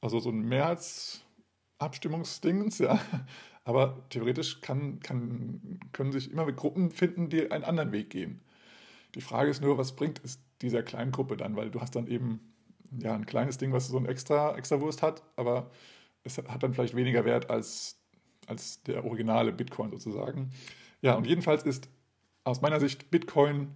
also 0.00 0.18
so 0.18 0.30
ein 0.30 0.40
Mehrheitsabstimmungsdingens, 1.80 2.78
ja, 2.78 3.00
aber 3.64 4.04
theoretisch 4.10 4.60
kann, 4.60 5.00
kann, 5.00 5.80
können 5.92 6.12
sich 6.12 6.30
immer 6.30 6.50
Gruppen 6.52 6.90
finden, 6.90 7.30
die 7.30 7.50
einen 7.50 7.64
anderen 7.64 7.92
Weg 7.92 8.10
gehen. 8.10 8.40
Die 9.14 9.20
Frage 9.20 9.50
ist 9.50 9.62
nur, 9.62 9.78
was 9.78 9.96
bringt 9.96 10.20
es 10.24 10.38
dieser 10.62 10.82
kleinen 10.82 11.10
Gruppe 11.10 11.36
dann, 11.36 11.56
weil 11.56 11.70
du 11.70 11.80
hast 11.80 11.96
dann 11.96 12.06
eben 12.06 12.40
ja, 12.98 13.14
ein 13.14 13.26
kleines 13.26 13.58
Ding, 13.58 13.72
was 13.72 13.88
so 13.88 13.96
ein 13.96 14.06
extra, 14.06 14.56
extra 14.56 14.80
Wurst 14.80 15.02
hat, 15.02 15.22
aber 15.36 15.70
es 16.22 16.36
hat 16.38 16.62
dann 16.62 16.74
vielleicht 16.74 16.94
weniger 16.94 17.24
Wert 17.24 17.50
als, 17.50 17.98
als 18.46 18.82
der 18.82 19.04
originale 19.04 19.52
Bitcoin 19.52 19.90
sozusagen. 19.90 20.50
Ja, 21.00 21.14
und 21.14 21.26
jedenfalls 21.26 21.62
ist 21.62 21.88
aus 22.44 22.60
meiner 22.60 22.78
Sicht 22.78 23.10
Bitcoin 23.10 23.74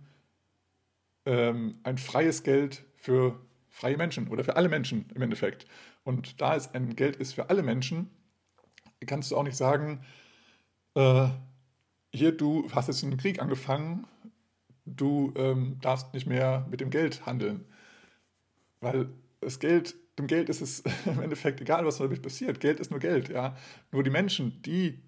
ähm, 1.26 1.78
ein 1.84 1.96
freies 1.96 2.42
Geld 2.42 2.84
für 2.96 3.40
freie 3.74 3.96
Menschen 3.96 4.28
oder 4.28 4.44
für 4.44 4.56
alle 4.56 4.68
Menschen 4.68 5.10
im 5.14 5.22
Endeffekt. 5.22 5.66
Und 6.04 6.40
da 6.40 6.54
es 6.54 6.72
ein 6.74 6.94
Geld 6.94 7.16
ist 7.16 7.34
für 7.34 7.50
alle 7.50 7.62
Menschen, 7.62 8.08
kannst 9.04 9.30
du 9.30 9.36
auch 9.36 9.42
nicht 9.42 9.56
sagen, 9.56 10.00
äh, 10.94 11.28
hier, 12.12 12.32
du 12.32 12.70
hast 12.72 12.86
jetzt 12.86 13.02
einen 13.02 13.16
Krieg 13.16 13.42
angefangen, 13.42 14.06
du 14.86 15.34
ähm, 15.36 15.78
darfst 15.80 16.14
nicht 16.14 16.26
mehr 16.26 16.66
mit 16.70 16.80
dem 16.80 16.90
Geld 16.90 17.26
handeln. 17.26 17.64
Weil 18.80 19.08
das 19.40 19.58
Geld 19.58 19.96
dem 20.18 20.28
Geld 20.28 20.48
ist 20.48 20.60
es 20.60 20.84
im 21.06 21.20
Endeffekt 21.20 21.60
egal, 21.60 21.84
was 21.84 21.98
damit 21.98 22.22
passiert. 22.22 22.60
Geld 22.60 22.78
ist 22.78 22.92
nur 22.92 23.00
Geld, 23.00 23.28
ja. 23.28 23.56
Nur 23.90 24.04
die 24.04 24.10
Menschen, 24.10 24.62
die 24.62 25.02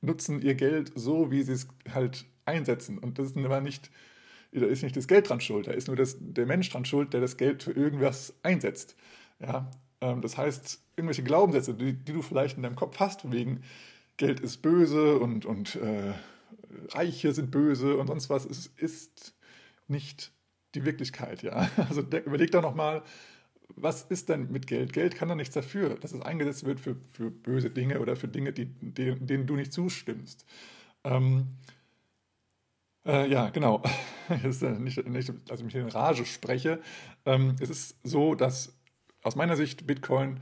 nutzen 0.00 0.40
ihr 0.40 0.54
Geld 0.54 0.90
so, 0.94 1.30
wie 1.30 1.42
sie 1.42 1.52
es 1.52 1.68
halt 1.92 2.24
einsetzen. 2.46 2.98
Und 2.98 3.18
das 3.18 3.28
ist 3.28 3.36
aber 3.36 3.60
nicht, 3.60 3.90
da 4.52 4.66
ist 4.66 4.82
nicht 4.82 4.96
das 4.96 5.08
Geld 5.08 5.28
dran 5.28 5.40
schuld, 5.40 5.66
da 5.66 5.72
ist 5.72 5.88
nur 5.88 5.96
das, 5.96 6.16
der 6.20 6.46
Mensch 6.46 6.70
dran 6.70 6.84
schuld, 6.84 7.12
der 7.12 7.20
das 7.20 7.36
Geld 7.36 7.62
für 7.62 7.72
irgendwas 7.72 8.34
einsetzt. 8.42 8.96
Ja, 9.40 9.70
ähm, 10.00 10.22
das 10.22 10.36
heißt, 10.36 10.82
irgendwelche 10.96 11.22
Glaubenssätze, 11.22 11.74
die, 11.74 11.92
die, 11.92 12.12
du 12.12 12.22
vielleicht 12.22 12.56
in 12.56 12.62
deinem 12.62 12.76
Kopf 12.76 12.98
hast, 13.00 13.30
wegen 13.30 13.62
Geld 14.16 14.40
ist 14.40 14.62
böse 14.62 15.18
und, 15.18 15.44
und 15.44 15.76
äh, 15.76 16.14
Reiche 16.90 17.32
sind 17.32 17.50
böse 17.50 17.96
und 17.96 18.06
sonst 18.06 18.30
was, 18.30 18.46
ist, 18.46 18.78
ist 18.78 19.34
nicht 19.88 20.32
die 20.74 20.84
Wirklichkeit. 20.84 21.42
Ja? 21.42 21.70
Also 21.88 22.00
überleg 22.00 22.50
doch 22.50 22.62
nochmal, 22.62 23.02
was 23.74 24.02
ist 24.04 24.28
denn 24.28 24.50
mit 24.50 24.66
Geld? 24.66 24.92
Geld 24.92 25.16
kann 25.16 25.28
doch 25.28 25.34
nichts 25.34 25.54
dafür, 25.54 25.96
dass 25.96 26.12
es 26.12 26.22
eingesetzt 26.22 26.64
wird 26.64 26.80
für, 26.80 26.96
für 27.12 27.30
böse 27.30 27.70
Dinge 27.70 28.00
oder 28.00 28.16
für 28.16 28.28
Dinge, 28.28 28.52
die, 28.52 28.66
denen, 28.66 29.26
denen 29.26 29.46
du 29.46 29.56
nicht 29.56 29.72
zustimmst. 29.72 30.46
Ähm, 31.04 31.48
äh, 33.06 33.30
ja, 33.30 33.50
genau. 33.50 33.82
ist, 34.44 34.62
äh, 34.62 34.78
nicht, 34.78 35.06
nicht, 35.06 35.32
dass 35.48 35.60
ich 35.60 35.64
mich 35.64 35.74
in 35.74 35.88
Rage 35.88 36.26
spreche. 36.26 36.80
Ähm, 37.24 37.56
es 37.60 37.70
ist 37.70 37.96
so, 38.02 38.34
dass 38.34 38.76
aus 39.22 39.36
meiner 39.36 39.56
Sicht 39.56 39.86
Bitcoin 39.86 40.40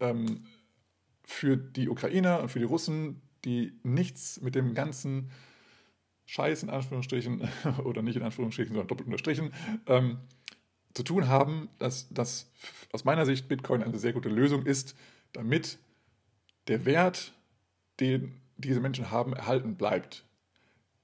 ähm, 0.00 0.44
für 1.24 1.56
die 1.56 1.88
Ukrainer 1.88 2.40
und 2.40 2.48
für 2.48 2.58
die 2.58 2.64
Russen, 2.64 3.22
die 3.44 3.78
nichts 3.82 4.40
mit 4.40 4.54
dem 4.54 4.74
ganzen 4.74 5.30
Scheiß 6.26 6.62
in 6.62 6.70
Anführungsstrichen 6.70 7.48
oder 7.84 8.02
nicht 8.02 8.16
in 8.16 8.22
Anführungsstrichen, 8.22 8.74
sondern 8.74 8.88
doppelt 8.88 9.06
unterstrichen, 9.06 9.52
ähm, 9.86 10.18
zu 10.94 11.02
tun 11.02 11.28
haben, 11.28 11.68
dass 11.78 12.08
das 12.10 12.50
aus 12.92 13.04
meiner 13.04 13.26
Sicht 13.26 13.48
Bitcoin 13.48 13.82
eine 13.82 13.98
sehr 13.98 14.12
gute 14.12 14.28
Lösung 14.28 14.66
ist, 14.66 14.96
damit 15.32 15.78
der 16.68 16.84
Wert, 16.84 17.32
den 18.00 18.40
diese 18.56 18.80
Menschen 18.80 19.10
haben, 19.10 19.32
erhalten 19.32 19.76
bleibt. 19.76 20.24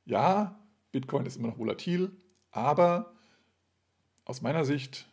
Ja, 0.04 0.58
Bitcoin 0.96 1.26
ist 1.26 1.36
immer 1.36 1.48
noch 1.48 1.58
volatil, 1.58 2.10
aber 2.52 3.12
aus 4.24 4.40
meiner 4.40 4.64
Sicht 4.64 5.06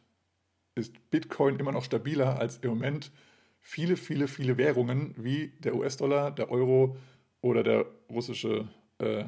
ist 0.76 0.94
Bitcoin 1.12 1.60
immer 1.60 1.74
noch 1.74 1.84
stabiler 1.84 2.40
als 2.40 2.56
im 2.60 2.70
Moment 2.70 3.12
viele, 3.60 3.98
viele, 3.98 4.30
viele 4.30 4.58
Währungen 4.58 5.14
wie 5.18 5.50
der 5.60 5.76
US-Dollar, 5.76 6.32
der 6.32 6.50
Euro 6.50 6.96
oder 7.42 7.64
der 7.64 7.86
russische 8.10 8.70
äh, 9.00 9.26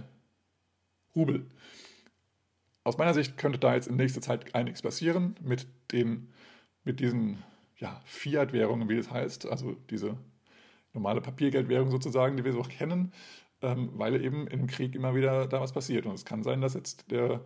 Rubel. 1.14 1.46
Aus 2.86 2.98
meiner 2.98 3.14
Sicht 3.14 3.38
könnte 3.38 3.60
da 3.60 3.76
jetzt 3.76 3.90
in 3.90 3.98
nächster 3.98 4.22
Zeit 4.22 4.56
einiges 4.56 4.82
passieren 4.82 5.36
mit, 5.42 5.68
den, 5.92 6.32
mit 6.86 7.02
diesen 7.02 7.44
ja, 7.80 8.02
Fiat-Währungen, 8.06 8.88
wie 8.88 8.96
das 8.96 9.12
heißt, 9.12 9.46
also 9.48 9.76
diese 9.90 10.16
normale 10.94 11.20
Papiergeldwährung 11.20 11.92
sozusagen, 11.92 12.38
die 12.38 12.46
wir 12.46 12.54
so 12.54 12.62
kennen, 12.62 13.12
ähm, 13.62 13.92
weil 13.94 14.24
eben 14.24 14.48
im 14.48 14.68
Krieg 14.68 14.96
immer 14.96 15.16
wieder 15.16 15.48
da 15.48 15.62
was 15.62 15.74
passiert. 15.74 16.06
Und 16.06 16.14
es 16.14 16.26
kann 16.26 16.44
sein, 16.44 16.62
dass 16.62 16.74
jetzt 16.74 17.12
der, 17.12 17.46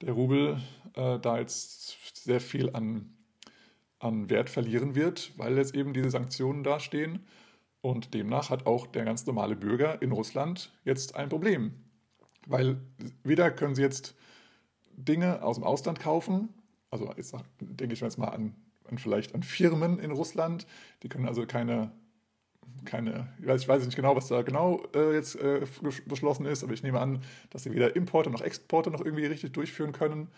der 0.00 0.12
Rubel 0.12 0.60
äh, 0.94 1.18
da 1.18 1.38
jetzt 1.38 2.16
sehr 2.24 2.40
viel 2.40 2.70
an 2.74 3.14
an 3.98 4.30
Wert 4.30 4.50
verlieren 4.50 4.94
wird, 4.94 5.32
weil 5.36 5.56
jetzt 5.56 5.74
eben 5.74 5.92
diese 5.92 6.10
Sanktionen 6.10 6.62
dastehen. 6.62 7.26
Und 7.80 8.14
demnach 8.14 8.50
hat 8.50 8.66
auch 8.66 8.86
der 8.86 9.04
ganz 9.04 9.26
normale 9.26 9.56
Bürger 9.56 10.02
in 10.02 10.12
Russland 10.12 10.72
jetzt 10.84 11.16
ein 11.16 11.28
Problem. 11.28 11.72
Weil 12.46 12.80
weder 13.22 13.50
können 13.50 13.74
sie 13.74 13.82
jetzt 13.82 14.14
Dinge 14.96 15.42
aus 15.42 15.56
dem 15.56 15.64
Ausland 15.64 16.00
kaufen, 16.00 16.48
also 16.90 17.12
jetzt 17.16 17.34
denke 17.60 17.94
ich 17.94 18.00
jetzt 18.00 18.18
mal 18.18 18.28
an, 18.28 18.54
an 18.84 18.98
vielleicht 18.98 19.34
an 19.34 19.42
Firmen 19.42 19.98
in 19.98 20.10
Russland, 20.10 20.66
die 21.02 21.08
können 21.08 21.28
also 21.28 21.46
keine, 21.46 21.92
keine 22.84 23.28
ich, 23.40 23.46
weiß, 23.46 23.62
ich 23.62 23.68
weiß 23.68 23.84
nicht 23.84 23.96
genau, 23.96 24.16
was 24.16 24.28
da 24.28 24.42
genau 24.42 24.82
äh, 24.94 25.14
jetzt 25.14 25.36
äh, 25.36 25.66
beschlossen 26.06 26.46
ist, 26.46 26.64
aber 26.64 26.72
ich 26.72 26.82
nehme 26.82 27.00
an, 27.00 27.22
dass 27.50 27.64
sie 27.64 27.72
weder 27.72 27.94
Importe 27.96 28.30
noch 28.30 28.40
Exporte 28.40 28.90
noch 28.90 29.04
irgendwie 29.04 29.26
richtig 29.26 29.52
durchführen 29.52 29.92
können. 29.92 30.28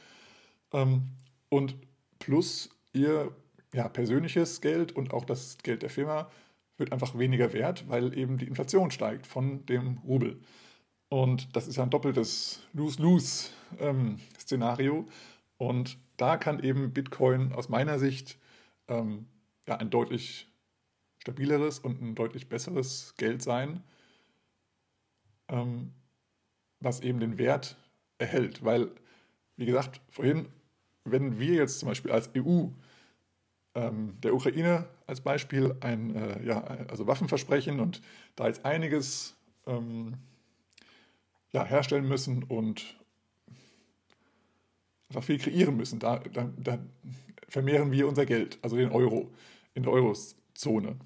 Ähm, 0.72 1.02
und 1.48 1.76
plus 2.18 2.70
ihr 2.92 3.32
ja, 3.72 3.88
persönliches 3.88 4.60
Geld 4.60 4.92
und 4.92 5.12
auch 5.12 5.24
das 5.24 5.58
Geld 5.58 5.82
der 5.82 5.90
Firma 5.90 6.30
wird 6.76 6.92
einfach 6.92 7.18
weniger 7.18 7.52
wert, 7.52 7.88
weil 7.88 8.16
eben 8.16 8.38
die 8.38 8.46
Inflation 8.46 8.90
steigt 8.90 9.26
von 9.26 9.66
dem 9.66 9.98
Rubel. 9.98 10.40
Und 11.08 11.54
das 11.56 11.68
ist 11.68 11.76
ja 11.76 11.82
ein 11.82 11.90
doppeltes 11.90 12.62
Lose-Lose-Szenario. 12.72 14.98
Ähm, 14.98 15.08
und 15.58 15.98
da 16.16 16.36
kann 16.36 16.62
eben 16.62 16.92
Bitcoin 16.92 17.52
aus 17.52 17.68
meiner 17.68 17.98
Sicht 17.98 18.38
ähm, 18.88 19.26
ja, 19.66 19.76
ein 19.76 19.90
deutlich 19.90 20.49
stabileres 21.20 21.78
und 21.78 22.00
ein 22.00 22.14
deutlich 22.14 22.48
besseres 22.48 23.14
Geld 23.16 23.42
sein, 23.42 23.82
ähm, 25.48 25.92
was 26.80 27.00
eben 27.00 27.20
den 27.20 27.38
Wert 27.38 27.76
erhält. 28.18 28.64
Weil, 28.64 28.90
wie 29.56 29.66
gesagt, 29.66 30.00
vorhin, 30.10 30.48
wenn 31.04 31.38
wir 31.38 31.54
jetzt 31.54 31.78
zum 31.78 31.88
Beispiel 31.88 32.10
als 32.10 32.30
EU 32.36 32.68
ähm, 33.74 34.16
der 34.22 34.34
Ukraine 34.34 34.86
als 35.06 35.20
Beispiel 35.20 35.76
ein 35.80 36.14
äh, 36.14 36.44
ja, 36.44 36.62
also 36.88 37.06
Waffen 37.06 37.28
versprechen 37.28 37.80
und 37.80 38.00
da 38.36 38.46
jetzt 38.46 38.64
einiges 38.64 39.36
ähm, 39.66 40.14
ja, 41.52 41.64
herstellen 41.64 42.08
müssen 42.08 42.44
und 42.44 42.96
einfach 45.08 45.24
viel 45.24 45.38
kreieren 45.38 45.76
müssen. 45.76 45.98
Da, 45.98 46.18
da, 46.18 46.50
da, 46.56 46.78
vermehren 47.48 47.90
wir 47.90 48.06
unser 48.06 48.26
Geld, 48.26 48.58
also 48.62 48.76
den 48.76 48.92
Euro, 48.92 49.28
in 49.74 49.82
der 49.82 49.92
Eurozone. 49.92 50.96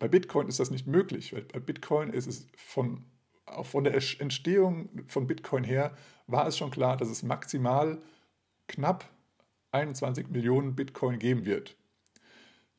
Bei 0.00 0.08
Bitcoin 0.08 0.48
ist 0.48 0.58
das 0.58 0.70
nicht 0.70 0.86
möglich, 0.86 1.32
weil 1.32 1.42
bei 1.42 1.60
Bitcoin 1.60 2.10
ist 2.10 2.26
es 2.26 2.48
von, 2.56 3.04
auch 3.44 3.66
von 3.66 3.84
der 3.84 3.94
Entstehung 3.94 4.88
von 5.06 5.26
Bitcoin 5.26 5.62
her, 5.62 5.94
war 6.26 6.48
es 6.48 6.56
schon 6.56 6.70
klar, 6.70 6.96
dass 6.96 7.08
es 7.08 7.22
maximal 7.22 8.00
knapp 8.66 9.08
21 9.72 10.28
Millionen 10.28 10.74
Bitcoin 10.74 11.18
geben 11.18 11.44
wird. 11.44 11.76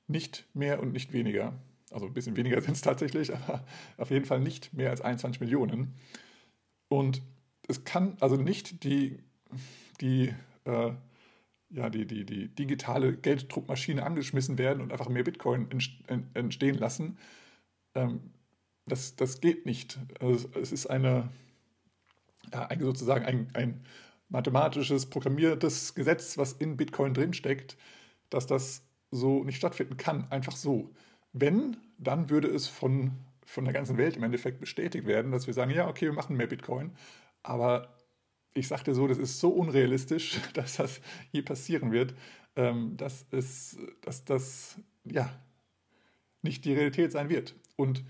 Nicht 0.08 0.46
mehr 0.54 0.82
und 0.82 0.94
nicht 0.94 1.14
weniger. 1.14 1.54
Also 1.92 2.08
ein 2.08 2.14
bisschen 2.14 2.36
weniger 2.36 2.60
sind 2.62 2.74
es 2.74 2.82
tatsächlich, 2.82 3.34
aber 3.34 3.64
auf 3.98 4.10
jeden 4.10 4.26
Fall 4.26 4.40
nicht 4.40 4.74
mehr 4.74 4.90
als 4.90 5.02
21 5.02 5.40
Millionen. 5.42 5.94
Und 6.90 7.22
es 7.68 7.84
kann 7.84 8.18
also 8.20 8.36
nicht 8.36 8.84
die, 8.84 9.20
die, 10.02 10.34
äh, 10.66 10.92
ja, 11.74 11.90
die, 11.90 12.06
die, 12.06 12.26
die 12.26 12.48
digitale 12.50 13.16
Gelddruckmaschine 13.16 14.04
angeschmissen 14.04 14.58
werden 14.58 14.82
und 14.82 14.92
einfach 14.92 15.10
mehr 15.10 15.24
Bitcoin 15.24 15.68
entstehen 16.34 16.78
lassen. 16.78 17.18
Ähm, 17.96 18.32
das, 18.86 19.16
das 19.16 19.42
geht 19.42 19.66
nicht. 19.66 20.00
Also 20.20 20.50
es 20.60 20.72
ist 20.72 20.88
eine, 20.88 21.30
ja, 22.52 22.68
sozusagen 22.80 23.26
ein, 23.26 23.48
ein 23.54 23.86
mathematisches, 24.30 25.10
programmiertes 25.10 25.94
Gesetz, 25.96 26.38
was 26.38 26.54
in 26.54 26.78
Bitcoin 26.78 27.14
drinsteckt, 27.14 27.78
dass 28.30 28.48
das 28.48 28.84
so 29.12 29.44
nicht 29.44 29.58
stattfinden 29.58 29.98
kann, 29.98 30.30
einfach 30.32 30.56
so. 30.56 30.94
Wenn, 31.34 31.78
dann 31.98 32.30
würde 32.30 32.48
es 32.48 32.68
von, 32.68 33.12
von 33.46 33.66
der 33.66 33.74
ganzen 33.74 33.98
Welt 33.98 34.18
im 34.18 34.24
Endeffekt 34.24 34.60
bestätigt 34.60 35.06
werden, 35.06 35.32
dass 35.32 35.48
wir 35.48 35.54
sagen, 35.54 35.72
ja, 35.72 35.88
okay, 35.88 36.06
wir 36.06 36.14
machen 36.14 36.38
mehr 36.38 36.48
Bitcoin, 36.48 36.92
aber 37.44 38.01
ich 38.54 38.68
sagte 38.68 38.94
so, 38.94 39.08
das 39.08 39.18
ist 39.18 39.40
so 39.40 39.50
unrealistisch, 39.50 40.40
dass 40.54 40.78
das 40.78 41.02
je 41.32 41.42
passieren 41.42 41.92
wird, 41.92 42.14
ähm, 42.56 42.98
dass, 42.98 43.26
es, 43.32 43.78
dass 44.02 44.26
das 44.26 44.78
ja 45.04 45.32
nicht 46.42 46.66
die 46.66 46.74
Realität 46.74 47.12
sein 47.12 47.30
wird. 47.30 47.56
Und 47.76 48.04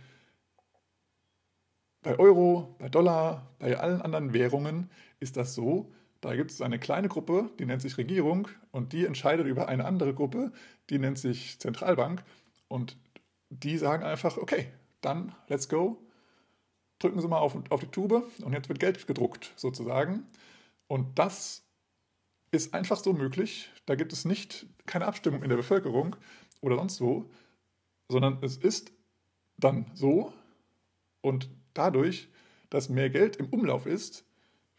bei 2.02 2.18
Euro, 2.18 2.76
bei 2.80 2.90
Dollar, 2.90 3.54
bei 3.60 3.78
allen 3.78 4.02
anderen 4.02 4.34
Währungen 4.34 4.90
ist 5.20 5.38
das 5.38 5.54
so, 5.54 5.92
da 6.22 6.36
gibt 6.36 6.52
es 6.52 6.62
eine 6.62 6.80
kleine 6.80 7.08
Gruppe, 7.08 7.50
die 7.60 7.66
nennt 7.66 7.82
sich 7.82 7.98
Regierung 7.98 8.48
und 8.72 8.94
die 8.94 9.06
entscheidet 9.06 9.48
über 9.48 9.68
eine 9.68 9.86
andere 9.86 10.14
Gruppe, 10.14 10.52
die 10.90 11.00
nennt 11.00 11.18
sich 11.18 11.60
Zentralbank 11.60 12.24
und 12.68 12.98
die 13.50 13.78
sagen 13.78 14.04
einfach, 14.04 14.38
okay, 14.38 14.72
dann 15.02 15.34
let's 15.48 15.68
go, 15.68 16.02
drücken 17.04 17.22
Sie 17.22 17.28
mal 17.28 17.40
auf, 17.40 17.58
auf 17.70 17.80
die 17.80 17.88
Tube 17.88 18.24
und 18.44 18.54
jetzt 18.54 18.70
wird 18.70 18.80
Geld 18.80 19.08
gedruckt 19.08 19.54
sozusagen. 19.56 20.26
Und 20.88 21.18
das 21.20 21.64
ist 22.52 22.74
einfach 22.74 22.98
so 22.98 23.14
möglich. 23.14 23.70
Da 23.86 23.96
gibt 23.96 24.14
es 24.14 24.26
nicht 24.26 24.66
keine 24.86 25.06
Abstimmung 25.06 25.44
in 25.44 25.50
der 25.50 25.58
Bevölkerung 25.58 26.16
oder 26.62 26.76
sonst 26.76 27.02
wo, 27.02 27.30
sondern 28.10 28.40
es 28.42 28.58
ist 28.58 28.92
dann 29.58 29.86
so 29.94 30.34
und 31.22 31.50
dadurch, 31.74 32.30
dass 32.70 32.90
mehr 32.90 33.10
Geld 33.10 33.38
im 33.38 33.48
Umlauf 33.48 33.86
ist, 33.86 34.26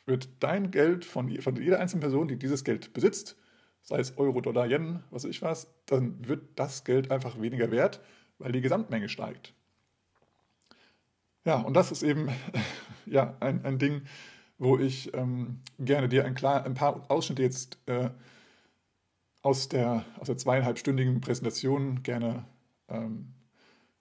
wird 0.06 0.28
dein 0.40 0.70
Geld 0.70 1.04
von, 1.04 1.40
von 1.40 1.56
jeder 1.56 1.80
einzelnen 1.80 2.00
Person, 2.00 2.28
die 2.28 2.36
dieses 2.36 2.64
Geld 2.64 2.92
besitzt, 2.92 3.36
sei 3.82 3.98
es 3.98 4.18
Euro, 4.18 4.40
Dollar, 4.40 4.66
Yen, 4.66 5.02
was 5.10 5.24
weiß 5.24 5.30
ich 5.30 5.42
was, 5.42 5.72
dann 5.86 6.26
wird 6.26 6.58
das 6.58 6.84
Geld 6.84 7.10
einfach 7.10 7.40
weniger 7.40 7.70
wert, 7.70 8.00
weil 8.38 8.52
die 8.52 8.60
Gesamtmenge 8.60 9.08
steigt. 9.08 9.54
Ja, 11.44 11.60
und 11.60 11.74
das 11.74 11.90
ist 11.90 12.02
eben 12.02 12.28
ja, 13.06 13.36
ein, 13.40 13.64
ein 13.64 13.78
Ding, 13.78 14.02
wo 14.58 14.78
ich 14.78 15.12
ähm, 15.14 15.60
gerne 15.78 16.08
dir 16.08 16.24
ein, 16.24 16.34
klar, 16.34 16.64
ein 16.64 16.74
paar 16.74 17.10
Ausschnitte 17.10 17.42
jetzt 17.42 17.78
äh, 17.86 18.10
aus, 19.42 19.68
der, 19.68 20.04
aus 20.18 20.28
der 20.28 20.38
zweieinhalbstündigen 20.38 21.20
Präsentation 21.20 22.02
gerne 22.02 22.44
ähm, 22.88 23.34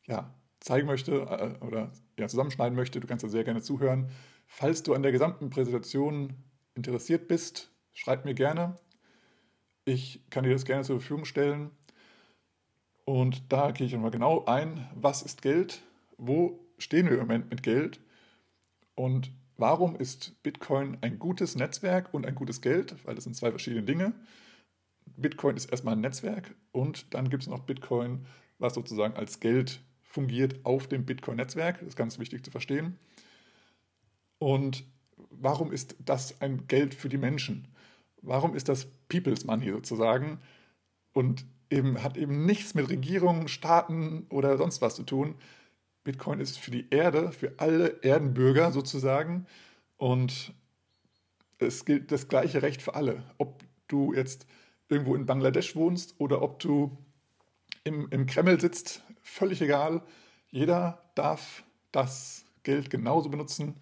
ja, 0.05 0.33
zeigen 0.59 0.87
möchte 0.87 1.13
äh, 1.13 1.65
oder 1.65 1.91
ja, 2.17 2.27
zusammenschneiden 2.27 2.75
möchte. 2.75 2.99
Du 2.99 3.07
kannst 3.07 3.23
da 3.23 3.29
sehr 3.29 3.43
gerne 3.43 3.61
zuhören. 3.61 4.11
Falls 4.45 4.83
du 4.83 4.93
an 4.93 5.01
der 5.01 5.11
gesamten 5.11 5.49
Präsentation 5.49 6.35
interessiert 6.75 7.27
bist, 7.27 7.71
schreib 7.93 8.25
mir 8.25 8.35
gerne. 8.35 8.75
Ich 9.85 10.21
kann 10.29 10.43
dir 10.43 10.51
das 10.51 10.65
gerne 10.65 10.83
zur 10.83 10.99
Verfügung 10.99 11.25
stellen. 11.25 11.71
Und 13.03 13.51
da 13.51 13.71
gehe 13.71 13.87
ich 13.87 13.93
nochmal 13.93 14.11
genau 14.11 14.45
ein, 14.45 14.87
was 14.93 15.23
ist 15.23 15.41
Geld, 15.41 15.81
wo 16.17 16.59
stehen 16.81 17.05
wir 17.05 17.13
im 17.13 17.19
Moment 17.19 17.49
mit 17.49 17.63
Geld 17.63 17.99
und 18.95 19.31
warum 19.57 19.95
ist 19.95 20.41
Bitcoin 20.43 20.97
ein 21.01 21.19
gutes 21.19 21.55
Netzwerk 21.55 22.13
und 22.13 22.25
ein 22.25 22.35
gutes 22.35 22.61
Geld, 22.61 22.95
weil 23.05 23.15
das 23.15 23.23
sind 23.23 23.35
zwei 23.35 23.51
verschiedene 23.51 23.83
Dinge. 23.83 24.13
Bitcoin 25.17 25.55
ist 25.55 25.71
erstmal 25.71 25.95
ein 25.95 26.01
Netzwerk 26.01 26.55
und 26.71 27.13
dann 27.13 27.29
gibt 27.29 27.43
es 27.43 27.49
noch 27.49 27.61
Bitcoin, 27.61 28.25
was 28.57 28.73
sozusagen 28.73 29.15
als 29.15 29.39
Geld 29.39 29.81
fungiert 30.01 30.65
auf 30.65 30.87
dem 30.87 31.05
Bitcoin-Netzwerk. 31.05 31.79
Das 31.79 31.89
ist 31.89 31.95
ganz 31.95 32.19
wichtig 32.19 32.43
zu 32.43 32.51
verstehen. 32.51 32.97
Und 34.39 34.83
warum 35.29 35.71
ist 35.71 35.95
das 35.99 36.41
ein 36.41 36.67
Geld 36.67 36.93
für 36.93 37.09
die 37.09 37.17
Menschen? 37.17 37.67
Warum 38.21 38.55
ist 38.55 38.69
das 38.69 38.87
People's 39.07 39.45
Money 39.45 39.71
sozusagen? 39.71 40.39
Und 41.13 41.45
eben, 41.69 42.03
hat 42.03 42.17
eben 42.17 42.45
nichts 42.45 42.73
mit 42.73 42.89
Regierungen, 42.89 43.47
Staaten 43.47 44.25
oder 44.29 44.57
sonst 44.57 44.81
was 44.81 44.95
zu 44.95 45.03
tun. 45.03 45.35
Bitcoin 46.03 46.39
ist 46.39 46.57
für 46.57 46.71
die 46.71 46.89
Erde, 46.89 47.31
für 47.31 47.53
alle 47.57 47.99
Erdenbürger 48.01 48.71
sozusagen. 48.71 49.45
Und 49.97 50.53
es 51.59 51.85
gilt 51.85 52.11
das 52.11 52.27
gleiche 52.27 52.61
Recht 52.61 52.81
für 52.81 52.95
alle. 52.95 53.23
Ob 53.37 53.63
du 53.87 54.13
jetzt 54.13 54.47
irgendwo 54.89 55.15
in 55.15 55.25
Bangladesch 55.25 55.75
wohnst 55.75 56.15
oder 56.19 56.41
ob 56.41 56.59
du 56.59 56.97
im, 57.83 58.07
im 58.09 58.25
Kreml 58.25 58.59
sitzt, 58.59 59.03
völlig 59.21 59.61
egal. 59.61 60.01
Jeder 60.49 61.01
darf 61.15 61.63
das 61.91 62.45
Geld 62.63 62.89
genauso 62.89 63.29
benutzen 63.29 63.75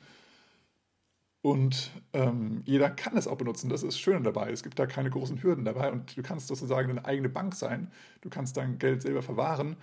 und 1.41 1.91
ähm, 2.13 2.61
jeder 2.65 2.89
kann 2.89 3.15
es 3.15 3.27
auch 3.27 3.37
benutzen. 3.37 3.69
Das 3.69 3.83
ist 3.83 3.97
schön 3.97 4.23
dabei. 4.23 4.51
Es 4.51 4.61
gibt 4.61 4.77
da 4.77 4.85
keine 4.85 5.09
großen 5.09 5.41
Hürden 5.41 5.63
dabei 5.63 5.91
und 5.91 6.17
du 6.17 6.21
kannst 6.21 6.47
sozusagen 6.47 6.89
deine 6.89 7.05
eigene 7.05 7.29
Bank 7.29 7.55
sein. 7.55 7.91
Du 8.21 8.29
kannst 8.29 8.57
dein 8.57 8.77
Geld 8.77 9.01
selber 9.01 9.21
verwahren 9.21 9.77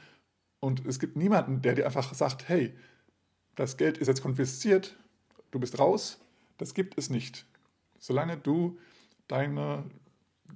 und 0.61 0.87
es 0.87 0.99
gibt 0.99 1.17
niemanden, 1.17 1.63
der 1.63 1.75
dir 1.75 1.87
einfach 1.87 2.13
sagt, 2.15 2.49
hey, 2.49 2.75
das 3.55 3.77
Geld 3.77 3.99
ist 3.99 4.09
jetzt 4.09 4.23
konfisziert, 4.23 4.97
du 5.51 5.59
bist 5.59 5.79
raus. 5.79 6.19
Das 6.59 6.75
gibt 6.75 6.97
es 6.99 7.11
nicht. 7.11 7.47
Solange 7.99 8.37
du 8.37 8.79
deine, 9.29 9.85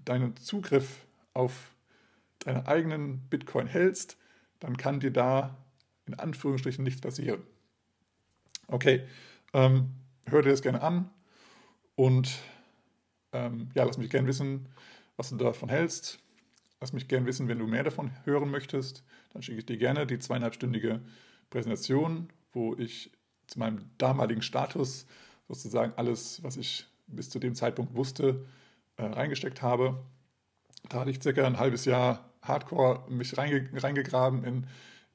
deinen 0.05 0.37
Zugriff 0.37 1.07
auf 1.35 1.75
deine 2.41 2.67
eigenen 2.67 3.21
Bitcoin 3.29 3.67
hältst, 3.67 4.17
dann 4.61 4.77
kann 4.77 5.01
dir 5.01 5.11
da 5.11 5.57
in 6.07 6.15
Anführungsstrichen 6.15 6.85
nichts 6.85 7.01
passieren. 7.01 7.43
Okay, 8.67 9.07
ähm, 9.53 9.91
hör 10.27 10.43
dir 10.43 10.51
das 10.51 10.63
gerne 10.63 10.83
an 10.83 11.11
und 11.97 12.39
ähm, 13.33 13.69
ja, 13.75 13.85
lass 13.85 13.99
mich 13.99 14.11
gerne 14.11 14.29
wissen, 14.29 14.69
was 15.17 15.31
du 15.31 15.37
davon 15.37 15.69
hältst. 15.69 16.19
Lass 16.81 16.93
mich 16.93 17.09
gerne 17.09 17.27
wissen, 17.27 17.49
wenn 17.49 17.59
du 17.59 17.67
mehr 17.67 17.85
davon 17.85 18.11
hören 18.25 18.51
möchtest. 18.51 19.05
Dann 19.31 19.43
schicke 19.43 19.59
ich 19.59 19.67
dir 19.67 19.77
gerne 19.77 20.07
die 20.07 20.19
zweieinhalbstündige 20.19 21.01
Präsentation, 21.51 22.29
wo 22.53 22.75
ich 22.77 23.11
zu 23.47 23.59
meinem 23.59 23.91
damaligen 23.99 24.43
Status 24.43 25.07
sozusagen 25.49 25.93
alles, 25.97 26.43
was 26.43 26.57
ich 26.57 26.87
bis 27.07 27.31
zu 27.31 27.39
dem 27.39 27.55
Zeitpunkt 27.55 27.95
wusste, 27.95 28.47
äh, 28.97 29.05
reingesteckt 29.05 29.63
habe. 29.63 30.03
Da 30.89 31.01
hatte 31.01 31.11
ich 31.11 31.23
circa 31.23 31.47
ein 31.47 31.59
halbes 31.59 31.85
Jahr 31.85 32.31
Hardcore 32.43 33.05
mich 33.11 33.37
reinge 33.37 33.69
reingegraben 33.75 34.45
in, 34.45 34.67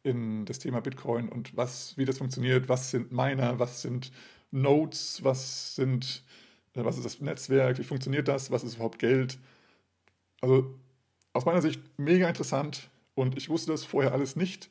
in 0.04 0.46
das 0.46 0.60
Thema 0.60 0.82
Bitcoin 0.82 1.30
und 1.30 1.56
was, 1.58 1.98
wie 1.98 2.06
das 2.06 2.20
funktioniert, 2.20 2.70
was 2.70 2.92
sind 2.92 3.12
Miner, 3.12 3.58
was 3.60 3.82
sind 3.82 4.12
Nodes, 4.52 5.24
was 5.24 5.76
sind, 5.76 6.24
äh, 6.74 6.84
was 6.84 6.98
ist 6.98 7.06
das 7.06 7.22
Netzwerk, 7.22 7.80
wie 7.80 7.84
funktioniert 7.84 8.28
das, 8.28 8.52
was 8.52 8.64
ist 8.64 8.76
überhaupt 8.76 9.00
Geld. 9.00 9.40
Also 10.42 10.78
aus 11.34 11.46
meiner 11.46 11.62
Sicht 11.62 11.82
mega 11.98 12.28
interessant 12.28 12.90
und 13.16 13.38
ich 13.38 13.50
wusste 13.50 13.72
das 13.72 13.84
vorher 13.84 14.14
alles 14.14 14.36
nicht. 14.36 14.70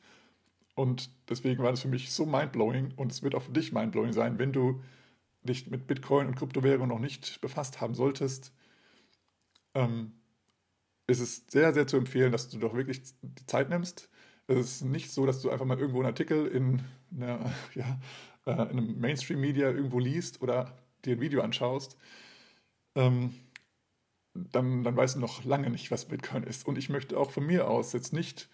Und 0.74 1.10
deswegen 1.28 1.62
war 1.62 1.70
das 1.70 1.82
für 1.82 1.88
mich 1.88 2.10
so 2.10 2.26
mindblowing 2.26 2.92
und 2.96 3.12
es 3.12 3.22
wird 3.22 3.34
auch 3.34 3.42
für 3.42 3.52
dich 3.52 3.72
mindblowing 3.72 4.12
sein, 4.12 4.38
wenn 4.38 4.52
du 4.52 4.82
dich 5.42 5.70
mit 5.70 5.86
Bitcoin 5.86 6.26
und 6.26 6.36
Kryptowährungen 6.36 6.88
noch 6.88 6.98
nicht 6.98 7.40
befasst 7.40 7.80
haben 7.80 7.94
solltest. 7.94 8.52
Ähm, 9.74 10.12
ist 11.06 11.50
sehr, 11.50 11.74
sehr 11.74 11.86
zu 11.86 11.96
empfehlen, 11.96 12.32
dass 12.32 12.48
du 12.48 12.58
doch 12.58 12.74
wirklich 12.74 13.02
die 13.22 13.46
Zeit 13.46 13.68
nimmst. 13.68 14.08
Es 14.46 14.58
ist 14.58 14.82
nicht 14.82 15.10
so, 15.10 15.26
dass 15.26 15.40
du 15.42 15.50
einfach 15.50 15.66
mal 15.66 15.78
irgendwo 15.78 16.00
einen 16.00 16.06
Artikel 16.06 16.46
in, 16.46 16.82
einer, 17.14 17.52
ja, 17.74 18.00
äh, 18.46 18.52
in 18.52 18.78
einem 18.78 19.00
Mainstream-Media 19.00 19.70
irgendwo 19.70 19.98
liest 19.98 20.42
oder 20.42 20.76
dir 21.04 21.16
ein 21.16 21.20
Video 21.20 21.42
anschaust. 21.42 21.96
Ähm, 22.94 23.34
dann, 24.34 24.82
dann 24.82 24.96
weißt 24.96 25.16
du 25.16 25.20
noch 25.20 25.44
lange 25.44 25.70
nicht, 25.70 25.90
was 25.90 26.06
Bitcoin 26.06 26.42
ist. 26.42 26.66
Und 26.66 26.76
ich 26.76 26.88
möchte 26.88 27.18
auch 27.18 27.30
von 27.30 27.46
mir 27.46 27.68
aus 27.68 27.92
jetzt 27.92 28.12
nicht 28.12 28.48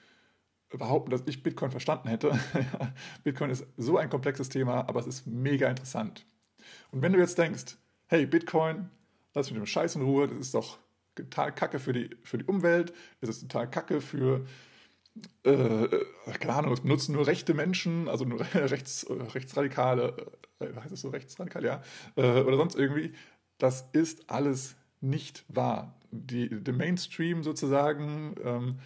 behaupten, 0.68 1.10
dass 1.10 1.22
ich 1.26 1.42
Bitcoin 1.42 1.70
verstanden 1.70 2.08
hätte. 2.08 2.38
Bitcoin 3.24 3.50
ist 3.50 3.66
so 3.76 3.96
ein 3.96 4.10
komplexes 4.10 4.50
Thema, 4.50 4.88
aber 4.88 5.00
es 5.00 5.06
ist 5.06 5.26
mega 5.26 5.68
interessant. 5.68 6.26
Und 6.90 7.02
wenn 7.02 7.12
du 7.12 7.18
jetzt 7.18 7.38
denkst, 7.38 7.76
hey, 8.06 8.26
Bitcoin, 8.26 8.90
lass 9.34 9.46
mich 9.46 9.58
mit 9.58 9.66
dem 9.66 9.66
Scheiß 9.66 9.96
in 9.96 10.02
Ruhe, 10.02 10.28
das 10.28 10.38
ist 10.38 10.54
doch 10.54 10.78
total 11.14 11.54
kacke 11.54 11.78
für 11.78 11.92
die, 11.92 12.10
für 12.22 12.38
die 12.38 12.44
Umwelt, 12.44 12.92
es 13.20 13.28
ist 13.28 13.40
total 13.40 13.68
kacke 13.68 14.00
für, 14.00 14.46
äh, 15.44 15.88
keine 16.38 16.54
Ahnung, 16.54 16.72
es 16.72 16.82
benutzen 16.82 17.14
nur 17.14 17.26
rechte 17.26 17.54
Menschen, 17.54 18.08
also 18.08 18.24
nur 18.24 18.40
rechts, 18.54 19.06
Rechtsradikale, 19.08 20.14
äh, 20.60 20.68
heißt 20.74 20.92
es 20.92 21.00
so 21.00 21.08
rechtsradikal, 21.08 21.64
ja, 21.64 21.82
äh, 22.16 22.42
oder 22.42 22.56
sonst 22.56 22.76
irgendwie. 22.76 23.12
Das 23.58 23.88
ist 23.92 24.30
alles 24.30 24.76
nicht 25.00 25.44
wahr. 25.48 25.94
Die, 26.10 26.48
der 26.48 26.74
Mainstream 26.74 27.42
sozusagen, 27.42 28.34
ähm, 28.44 28.78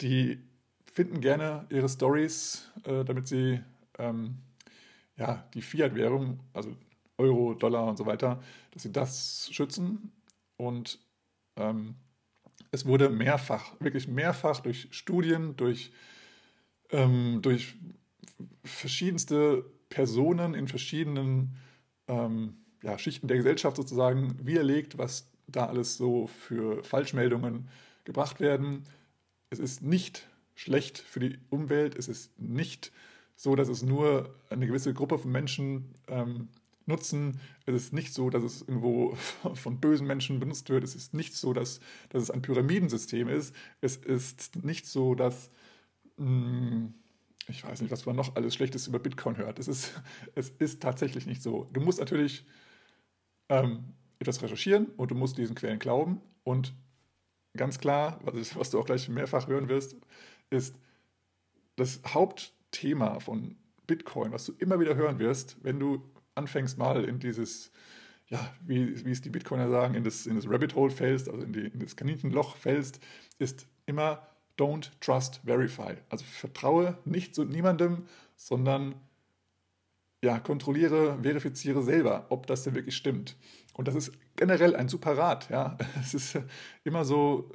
die 0.00 0.38
finden 0.92 1.20
gerne 1.20 1.66
ihre 1.70 1.88
Stories, 1.88 2.70
äh, 2.84 3.04
damit 3.04 3.28
sie 3.28 3.60
ähm, 3.98 4.38
ja, 5.16 5.44
die 5.54 5.62
Fiat-Währung, 5.62 6.40
also 6.52 6.74
Euro, 7.18 7.54
Dollar 7.54 7.86
und 7.88 7.96
so 7.96 8.06
weiter, 8.06 8.42
dass 8.70 8.82
sie 8.84 8.92
das 8.92 9.48
schützen. 9.52 10.12
Und 10.56 10.98
ähm, 11.56 11.96
es 12.70 12.86
wurde 12.86 13.10
mehrfach, 13.10 13.74
wirklich 13.80 14.08
mehrfach 14.08 14.60
durch 14.60 14.88
Studien, 14.90 15.56
durch, 15.56 15.92
ähm, 16.90 17.40
durch 17.42 17.74
verschiedenste 18.64 19.64
Personen 19.88 20.54
in 20.54 20.68
verschiedenen 20.68 21.56
ähm, 22.06 22.56
ja, 22.82 22.98
Schichten 22.98 23.26
der 23.26 23.38
Gesellschaft 23.38 23.76
sozusagen 23.76 24.46
widerlegt, 24.46 24.98
was 24.98 25.30
da 25.48 25.66
alles 25.66 25.96
so 25.96 26.26
für 26.26 26.84
Falschmeldungen 26.84 27.68
gebracht 28.04 28.40
werden. 28.40 28.84
Es 29.50 29.58
ist 29.58 29.82
nicht 29.82 30.26
schlecht 30.54 30.98
für 30.98 31.20
die 31.20 31.38
Umwelt, 31.50 31.94
es 31.96 32.08
ist 32.08 32.38
nicht 32.38 32.92
so, 33.36 33.54
dass 33.54 33.68
es 33.68 33.82
nur 33.82 34.34
eine 34.50 34.66
gewisse 34.66 34.92
Gruppe 34.92 35.18
von 35.18 35.30
Menschen 35.30 35.94
ähm, 36.08 36.48
nutzen. 36.86 37.40
Es 37.66 37.74
ist 37.74 37.92
nicht 37.92 38.12
so, 38.12 38.30
dass 38.30 38.42
es 38.42 38.62
irgendwo 38.62 39.16
von 39.54 39.78
bösen 39.78 40.06
Menschen 40.06 40.40
benutzt 40.40 40.68
wird. 40.70 40.82
Es 40.82 40.94
ist 40.94 41.14
nicht 41.14 41.36
so, 41.36 41.52
dass, 41.52 41.80
dass 42.08 42.22
es 42.22 42.30
ein 42.30 42.42
Pyramidensystem 42.42 43.28
ist. 43.28 43.54
Es 43.80 43.96
ist 43.96 44.64
nicht 44.64 44.86
so, 44.86 45.14
dass, 45.14 45.50
mh, 46.16 46.26
hm, 46.26 46.94
ich 47.46 47.64
weiß 47.64 47.80
nicht, 47.80 47.90
was 47.90 48.04
man 48.04 48.16
noch 48.16 48.36
alles 48.36 48.54
Schlechtes 48.54 48.88
über 48.88 48.98
Bitcoin 48.98 49.36
hört. 49.36 49.58
Es 49.58 49.68
ist, 49.68 49.92
es 50.34 50.50
ist 50.58 50.82
tatsächlich 50.82 51.26
nicht 51.26 51.42
so. 51.42 51.68
Du 51.72 51.80
musst 51.80 52.00
natürlich 52.00 52.44
ähm, 53.48 53.94
etwas 54.18 54.42
recherchieren 54.42 54.86
und 54.96 55.10
du 55.10 55.14
musst 55.14 55.38
diesen 55.38 55.54
Quellen 55.54 55.78
glauben. 55.78 56.20
Und 56.44 56.74
ganz 57.56 57.78
klar, 57.78 58.20
was, 58.22 58.70
du 58.70 58.78
auch 58.78 58.86
gleich 58.86 59.08
mehrfach 59.08 59.46
hören 59.46 59.68
wirst, 59.68 59.96
ist 60.50 60.74
das 61.76 62.00
Hauptthema 62.06 63.20
von 63.20 63.56
Bitcoin, 63.86 64.32
was 64.32 64.44
du 64.44 64.52
immer 64.58 64.80
wieder 64.80 64.96
hören 64.96 65.18
wirst, 65.18 65.56
wenn 65.62 65.78
du 65.78 66.02
anfängst 66.34 66.78
mal 66.78 67.04
in 67.04 67.18
dieses, 67.18 67.70
ja, 68.28 68.54
wie, 68.66 69.04
wie 69.04 69.10
es 69.10 69.20
die 69.20 69.30
Bitcoiner 69.30 69.70
sagen, 69.70 69.94
in 69.94 70.04
das, 70.04 70.26
in 70.26 70.36
das 70.36 70.48
Rabbit 70.48 70.74
Hole 70.74 70.90
fällst, 70.90 71.28
also 71.28 71.42
in, 71.42 71.52
die, 71.52 71.66
in 71.66 71.80
das 71.80 71.96
Kaninchenloch 71.96 72.56
fällst, 72.56 73.00
ist 73.38 73.66
immer 73.86 74.26
don't 74.58 74.90
trust, 75.00 75.40
verify. 75.44 75.94
Also 76.08 76.24
vertraue 76.24 76.98
nicht 77.04 77.34
zu 77.34 77.44
niemandem, 77.44 78.04
sondern 78.36 78.94
ja, 80.22 80.40
kontrolliere, 80.40 81.18
verifiziere 81.22 81.82
selber, 81.82 82.26
ob 82.28 82.46
das 82.46 82.64
denn 82.64 82.74
wirklich 82.74 82.96
stimmt. 82.96 83.36
Und 83.78 83.86
das 83.86 83.94
ist 83.94 84.12
generell 84.34 84.74
ein 84.74 84.88
super 84.88 85.16
Rat. 85.16 85.48
Ja? 85.50 85.78
Es 86.02 86.12
ist 86.12 86.36
immer 86.82 87.04
so, 87.04 87.48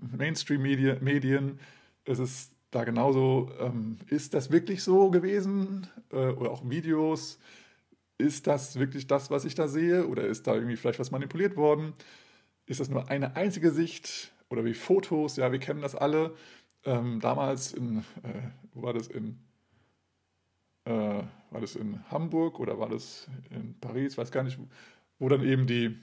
Mainstream-Medien, 0.00 1.60
es 2.04 2.18
ist 2.18 2.52
da 2.70 2.84
genauso, 2.84 3.50
ähm, 3.60 3.98
ist 4.08 4.32
das 4.32 4.50
wirklich 4.50 4.82
so 4.82 5.10
gewesen? 5.10 5.86
Äh, 6.10 6.30
oder 6.30 6.50
auch 6.50 6.68
Videos, 6.68 7.38
ist 8.16 8.46
das 8.46 8.78
wirklich 8.78 9.06
das, 9.06 9.30
was 9.30 9.44
ich 9.44 9.54
da 9.54 9.68
sehe? 9.68 10.06
Oder 10.06 10.26
ist 10.26 10.46
da 10.46 10.54
irgendwie 10.54 10.76
vielleicht 10.76 10.98
was 10.98 11.10
manipuliert 11.10 11.56
worden? 11.56 11.92
Ist 12.64 12.80
das 12.80 12.88
nur 12.88 13.10
eine 13.10 13.36
einzige 13.36 13.70
Sicht? 13.70 14.32
Oder 14.48 14.64
wie 14.64 14.72
Fotos? 14.72 15.36
Ja, 15.36 15.52
wir 15.52 15.58
kennen 15.58 15.82
das 15.82 15.94
alle. 15.94 16.34
Ähm, 16.84 17.20
damals 17.20 17.72
in, 17.72 17.98
äh, 18.22 18.48
wo 18.72 18.82
war 18.82 18.94
das 18.94 19.08
in, 19.08 19.38
äh, 20.84 21.22
war 21.50 21.60
das 21.60 21.76
in 21.76 22.00
Hamburg 22.10 22.60
oder 22.60 22.78
war 22.78 22.88
das 22.88 23.28
in 23.50 23.78
Paris? 23.78 24.16
Weiß 24.16 24.30
gar 24.30 24.42
nicht, 24.42 24.58
wo 25.18 25.28
dann 25.28 25.42
eben 25.42 25.66
die, 25.66 25.96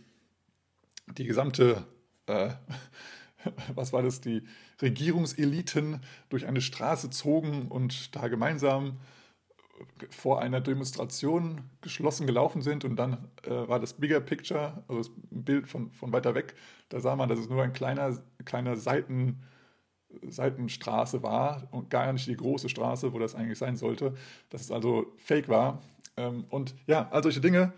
die 1.17 1.25
gesamte, 1.25 1.85
äh, 2.27 2.49
was 3.75 3.93
war 3.93 4.01
das, 4.01 4.21
die 4.21 4.43
Regierungseliten 4.81 6.01
durch 6.29 6.45
eine 6.45 6.61
Straße 6.61 7.09
zogen 7.09 7.67
und 7.67 8.15
da 8.15 8.27
gemeinsam 8.27 8.99
vor 10.09 10.41
einer 10.41 10.61
Demonstration 10.61 11.61
geschlossen 11.81 12.27
gelaufen 12.27 12.61
sind 12.61 12.85
und 12.85 12.95
dann 12.95 13.29
äh, 13.43 13.49
war 13.49 13.79
das 13.79 13.95
Bigger 13.95 14.21
Picture, 14.21 14.83
also 14.87 14.97
das 14.99 15.11
Bild 15.31 15.67
von, 15.67 15.91
von 15.91 16.11
weiter 16.11 16.35
weg, 16.35 16.55
da 16.89 16.99
sah 16.99 17.15
man, 17.15 17.27
dass 17.27 17.39
es 17.39 17.49
nur 17.49 17.63
ein 17.63 17.73
kleiner, 17.73 18.17
kleiner 18.45 18.75
Seiten, 18.75 19.41
Seitenstraße 20.21 21.23
war 21.23 21.67
und 21.71 21.89
gar 21.89 22.11
nicht 22.13 22.27
die 22.27 22.35
große 22.35 22.69
Straße, 22.69 23.13
wo 23.13 23.19
das 23.19 23.35
eigentlich 23.35 23.57
sein 23.57 23.75
sollte, 23.75 24.13
dass 24.49 24.61
es 24.61 24.71
also 24.71 25.13
fake 25.17 25.49
war. 25.49 25.81
Ähm, 26.17 26.45
und 26.49 26.75
ja, 26.85 27.09
all 27.11 27.23
solche 27.23 27.41
Dinge. 27.41 27.73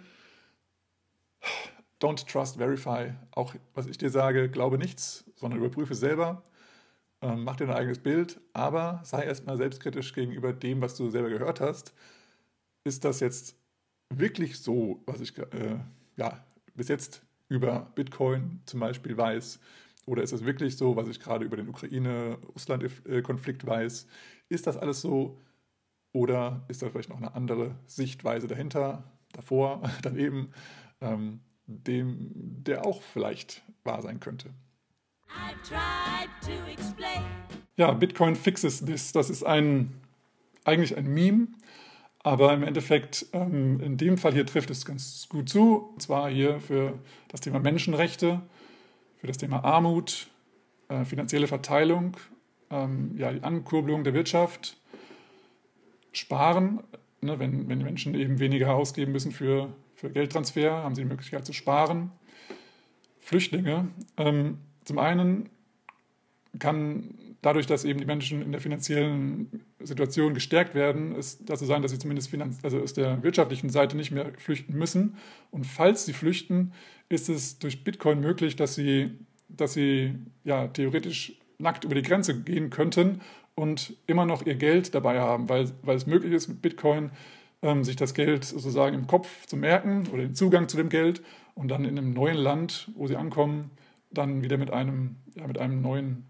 Don't 2.02 2.26
trust, 2.28 2.58
verify. 2.58 3.14
Auch 3.32 3.56
was 3.74 3.88
ich 3.88 3.98
dir 3.98 4.10
sage, 4.10 4.50
glaube 4.50 4.78
nichts, 4.78 5.26
sondern 5.36 5.60
überprüfe 5.60 5.96
selber. 5.96 6.44
ähm, 7.22 7.44
mach 7.44 7.56
dir 7.56 7.66
ein 7.66 7.76
eigenes 7.76 8.00
Bild, 8.00 8.40
aber 8.54 9.02
sei 9.04 9.24
erstmal 9.26 9.58
selbstkritisch 9.58 10.14
gegenüber 10.14 10.54
dem, 10.54 10.82
was 10.82 10.96
du 10.96 11.10
selber 11.10 11.30
gehört 11.30 11.62
hast. 11.62 11.94
Ist 12.84 13.04
das 13.06 13.20
jetzt 13.20 13.58
wirklich 14.14 14.60
so, 14.60 15.02
was 15.06 15.22
ich 15.22 15.38
äh, 15.38 15.80
ja, 16.18 16.46
bis 16.76 16.88
jetzt 16.90 17.24
über 17.50 17.92
Bitcoin 17.96 18.62
zum 18.66 18.80
Beispiel 18.80 19.18
weiß? 19.18 19.60
Oder 20.06 20.24
ist 20.24 20.34
es 20.34 20.46
wirklich 20.46 20.78
so, 20.78 20.96
was 20.96 21.08
ich 21.08 21.20
gerade 21.20 21.46
über 21.46 21.58
den 21.58 21.70
Ukraine-Russland-Konflikt 21.70 23.66
weiß? 23.66 24.08
Ist 24.50 24.68
das 24.68 24.78
alles 24.78 25.02
so? 25.02 25.42
Oder 26.14 26.64
ist 26.70 26.82
da 26.82 26.90
vielleicht 26.90 27.10
noch 27.10 27.18
eine 27.18 27.36
andere 27.36 27.76
Sichtweise 27.88 28.48
dahinter, 28.48 29.04
davor, 29.34 29.84
daneben, 30.04 30.52
ähm, 31.02 31.40
dem, 31.68 32.32
der 32.64 32.86
auch 32.86 33.02
vielleicht 33.02 33.64
wahr 33.84 34.02
sein 34.02 34.20
könnte? 34.20 34.50
Ja, 37.78 37.92
Bitcoin 37.92 38.36
fixes 38.36 38.86
this. 38.86 39.12
Das 39.12 39.30
ist 39.30 39.44
ein, 39.44 39.94
eigentlich 40.64 40.96
ein 40.96 41.08
Meme, 41.08 41.48
aber 42.20 42.54
im 42.54 42.64
Endeffekt, 42.64 43.26
ähm, 43.34 43.80
in 43.82 43.98
dem 43.98 44.18
Fall 44.18 44.34
hier 44.34 44.46
trifft 44.46 44.70
es 44.70 44.86
ganz 44.86 45.28
gut 45.30 45.50
zu. 45.50 45.92
Und 45.94 46.02
zwar 46.02 46.30
hier 46.30 46.60
für 46.62 47.00
das 47.28 47.42
Thema 47.42 47.60
Menschenrechte, 47.60 48.42
für 49.18 49.28
das 49.28 49.38
Thema 49.38 49.64
Armut, 49.64 50.28
äh, 50.88 51.04
finanzielle 51.04 51.48
Verteilung, 51.48 52.16
ähm, 52.70 53.16
ja, 53.18 53.32
die 53.32 53.44
Ankurbelung 53.44 54.04
der 54.04 54.14
Wirtschaft, 54.14 54.78
Sparen. 56.14 56.82
Ne, 57.22 57.40
wenn, 57.40 57.68
wenn 57.68 57.80
die 57.80 57.86
Menschen 57.86 58.14
eben 58.14 58.40
weniger 58.40 58.76
ausgeben 58.76 59.12
müssen 59.12 59.32
für, 59.32 59.74
für 59.96 60.10
Geldtransfer, 60.10 60.84
haben 60.84 60.96
sie 60.96 61.02
die 61.02 61.08
Möglichkeit 61.08 61.46
zu 61.46 61.54
sparen. 61.54 62.12
Flüchtlinge. 63.20 63.88
Ähm, 64.18 64.60
zum 64.84 65.00
einen 65.00 65.50
kann 66.60 67.16
dadurch, 67.42 67.68
dass 67.68 67.86
eben 67.86 68.00
die 68.00 68.06
Menschen 68.06 68.42
in 68.42 68.52
der 68.52 68.62
finanziellen 68.62 69.66
Situation 69.80 70.34
gestärkt 70.34 70.74
werden, 70.74 71.16
es 71.16 71.44
dazu 71.46 71.66
sein, 71.66 71.82
dass 71.82 71.92
sie 71.92 72.00
zumindest 72.00 72.30
finanz 72.30 72.60
also 72.64 72.80
aus 72.80 72.94
der 72.94 73.22
wirtschaftlichen 73.24 73.70
Seite 73.70 73.96
nicht 73.98 74.12
mehr 74.12 74.32
flüchten 74.38 74.74
müssen. 74.74 75.18
Und 75.52 75.66
falls 75.66 76.06
sie 76.06 76.14
flüchten, 76.14 76.74
ist 77.10 77.30
es 77.30 77.60
durch 77.60 77.84
Bitcoin 77.84 78.20
möglich, 78.20 78.56
dass 78.56 78.76
sie, 78.76 79.12
dass 79.48 79.74
sie 79.74 80.16
ja, 80.44 80.68
theoretisch 80.68 81.34
nackt 81.60 81.84
über 81.84 81.96
die 81.96 82.02
Grenze 82.02 82.42
gehen 82.42 82.70
könnten 82.70 83.22
und 83.54 83.96
immer 84.08 84.26
noch 84.26 84.46
ihr 84.46 84.56
Geld 84.56 84.96
dabei 84.96 85.20
haben, 85.20 85.48
weil, 85.48 85.72
weil 85.84 85.96
es 85.96 86.08
möglich 86.08 86.34
ist, 86.34 86.48
mit 86.48 86.62
Bitcoin 86.62 87.12
sich 87.82 87.96
das 87.96 88.14
Geld 88.14 88.46
sozusagen 88.46 88.96
im 88.96 89.08
Kopf 89.08 89.48
zu 89.48 89.58
merken 89.58 90.08
oder 90.14 90.22
den 90.22 90.36
Zugang 90.36 90.68
zu 90.68 90.78
dem 90.78 90.90
Geld 90.90 91.24
und 91.56 91.70
dann 91.70 91.84
in 91.84 91.98
einem 91.98 92.14
neuen 92.14 92.38
Land, 92.38 92.92
wo 92.96 93.08
sie 93.08 93.16
ankommen, 93.16 93.72
dann 94.12 94.44
wieder 94.44 94.58
mit 94.58 94.72
einem, 94.72 95.16
ja, 95.36 95.48
mit 95.48 95.58
einem 95.58 95.82
neuen 95.82 96.26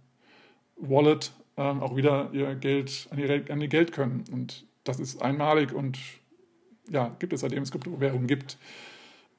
Wallet 0.78 1.32
ähm, 1.58 1.82
auch 1.82 1.96
wieder 1.96 2.30
ihr 2.34 2.56
Geld 2.56 3.08
an 3.12 3.20
ihr, 3.20 3.44
an 3.50 3.62
ihr 3.62 3.68
Geld 3.68 3.92
können. 3.92 4.24
Und 4.32 4.66
das 4.84 5.00
ist 5.00 5.22
einmalig 5.22 5.74
und 5.74 6.00
ja, 6.90 7.16
gibt 7.20 7.34
es 7.34 7.42
seitdem 7.42 7.64
es 7.64 7.72
Kryptowährungen 7.72 8.28
gibt. 8.28 8.58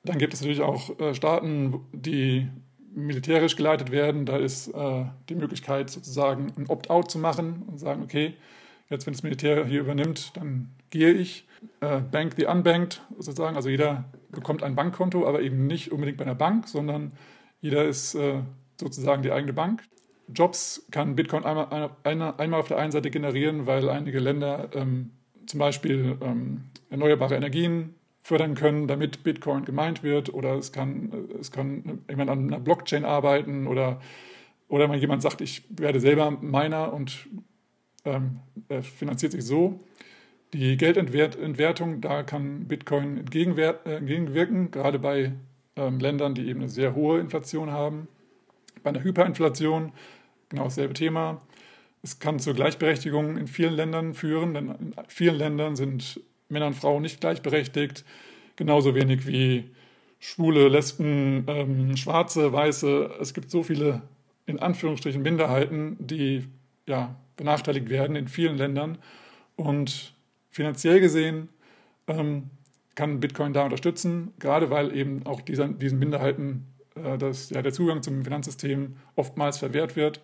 Dann 0.05 0.19
gibt 0.19 0.35
es 0.35 0.41
natürlich 0.41 0.63
auch 0.63 0.99
äh, 0.99 1.15
Staaten, 1.15 1.81
die 1.93 2.49
militärisch 2.95 3.57
geleitet 3.57 3.91
werden. 3.91 4.25
Da 4.25 4.37
ist 4.37 4.69
äh, 4.69 5.05
die 5.29 5.35
Möglichkeit, 5.35 5.91
sozusagen 5.91 6.53
ein 6.57 6.67
Opt-out 6.69 7.11
zu 7.11 7.19
machen 7.19 7.63
und 7.67 7.79
sagen, 7.79 8.03
okay, 8.03 8.35
jetzt 8.91 9.07
wenn 9.07 9.15
das 9.15 9.23
Militär 9.23 9.65
hier 9.67 9.81
übernimmt, 9.81 10.37
dann 10.37 10.71
gehe 10.91 11.13
ich. 11.13 11.47
Äh, 11.81 12.01
Bank 12.01 12.35
the 12.37 12.47
Unbanked 12.47 13.03
sozusagen, 13.19 13.57
also 13.57 13.69
jeder 13.69 14.05
bekommt 14.31 14.63
ein 14.63 14.75
Bankkonto, 14.75 15.27
aber 15.27 15.43
eben 15.43 15.67
nicht 15.67 15.93
unbedingt 15.93 16.19
bei 16.19 16.25
einer 16.25 16.35
Bank, 16.35 16.69
sondern 16.69 17.13
jeder 17.61 17.85
ist 17.85 18.15
äh, 18.15 18.41
sozusagen 18.79 19.23
die 19.23 19.33
eigene 19.33 19.53
Bank. 19.53 19.83
Jobs 20.29 20.87
kann 20.91 21.17
Bitcoin 21.17 21.45
einmal, 21.45 21.91
einmal 22.03 22.61
auf 22.61 22.69
der 22.69 22.79
einen 22.79 22.93
Seite 22.93 23.11
generieren, 23.11 23.67
weil 23.67 23.89
einige 23.89 24.19
Länder 24.19 24.71
ähm, 24.75 25.13
zum 25.47 25.61
Beispiel 25.61 26.19
ähm, 26.21 26.65
erneuerbare 26.91 27.37
Energien 27.37 27.95
fördern 28.21 28.57
können, 28.57 28.89
damit 28.89 29.23
Bitcoin 29.23 29.65
gemeint 29.65 30.03
wird. 30.03 30.35
Oder 30.35 30.57
es 30.57 30.73
kann, 30.73 31.29
es 31.41 31.53
kann 31.53 32.03
jemand 32.11 32.31
an 32.31 32.49
einer 32.49 32.59
Blockchain 32.59 33.05
arbeiten 33.05 33.69
oder, 33.69 34.01
oder 34.69 34.91
wenn 34.91 34.99
jemand 34.99 35.23
sagt, 35.23 35.41
ich 35.41 35.63
werde 35.71 36.01
selber 36.01 36.33
Miner 36.33 36.93
und 36.93 37.29
ähm, 38.07 38.41
finanziert 38.83 39.33
sich 39.33 39.45
so. 39.45 39.81
Die 40.53 40.77
Geldentwertung, 40.77 42.01
da 42.01 42.23
kann 42.23 42.67
Bitcoin 42.69 43.19
entgegenwirken, 43.19 44.71
gerade 44.71 44.99
bei 44.99 45.33
ähm, 45.77 45.99
Ländern, 45.99 46.35
die 46.35 46.49
eben 46.49 46.61
eine 46.61 46.69
sehr 46.69 46.95
hohe 46.95 47.21
Inflation 47.21 47.71
haben. 47.71 48.09
Bei 48.83 48.91
einer 48.91 49.03
Hyperinflation 49.03 49.93
genau 50.49 50.65
dasselbe 50.65 50.95
Thema. 50.95 51.43
Es 52.03 52.19
kann 52.19 52.39
zur 52.39 52.55
Gleichberechtigung 52.55 53.37
in 53.37 53.49
vielen 53.49 53.75
Ländern 53.75 54.15
führen, 54.15 54.55
denn 54.55 54.69
in 54.69 54.95
vielen 55.09 55.37
Ländern 55.37 55.77
sind 55.77 56.21
Männer 56.49 56.69
und 56.69 56.75
Frauen 56.75 57.03
nicht 57.03 57.21
gleichberechtigt, 57.21 58.05
genauso 58.55 58.95
wenig 58.95 59.27
wie 59.27 59.71
Schwule, 60.21 60.69
Lesben, 60.69 61.45
ähm, 61.49 61.97
Schwarze, 61.97 62.53
Weiße. 62.53 63.17
Es 63.21 63.35
gibt 63.35 63.51
so 63.51 63.63
viele, 63.63 64.03
in 64.47 64.61
Anführungsstrichen, 64.61 65.23
Minderheiten, 65.23 65.97
die 65.99 66.47
ja, 66.87 67.17
benachteiligt 67.37 67.89
werden 67.89 68.17
in 68.17 68.29
vielen 68.29 68.57
Ländern. 68.57 68.99
Und 69.57 70.15
finanziell 70.51 71.01
gesehen 71.01 71.49
ähm, 72.07 72.51
kann 72.95 73.21
Bitcoin 73.21 73.53
da 73.53 73.65
unterstützen, 73.65 74.33
gerade 74.39 74.71
weil 74.71 74.97
eben 74.97 75.27
auch 75.27 75.41
dieser, 75.41 75.69
diesen 75.69 75.99
Minderheiten 75.99 76.67
äh, 76.95 77.19
das, 77.19 77.51
ja, 77.51 77.63
der 77.63 77.73
Zugang 77.73 78.03
zum 78.03 78.25
Finanzsystem 78.25 78.97
oftmals 79.15 79.59
verwehrt 79.59 79.97
wird 79.97 80.21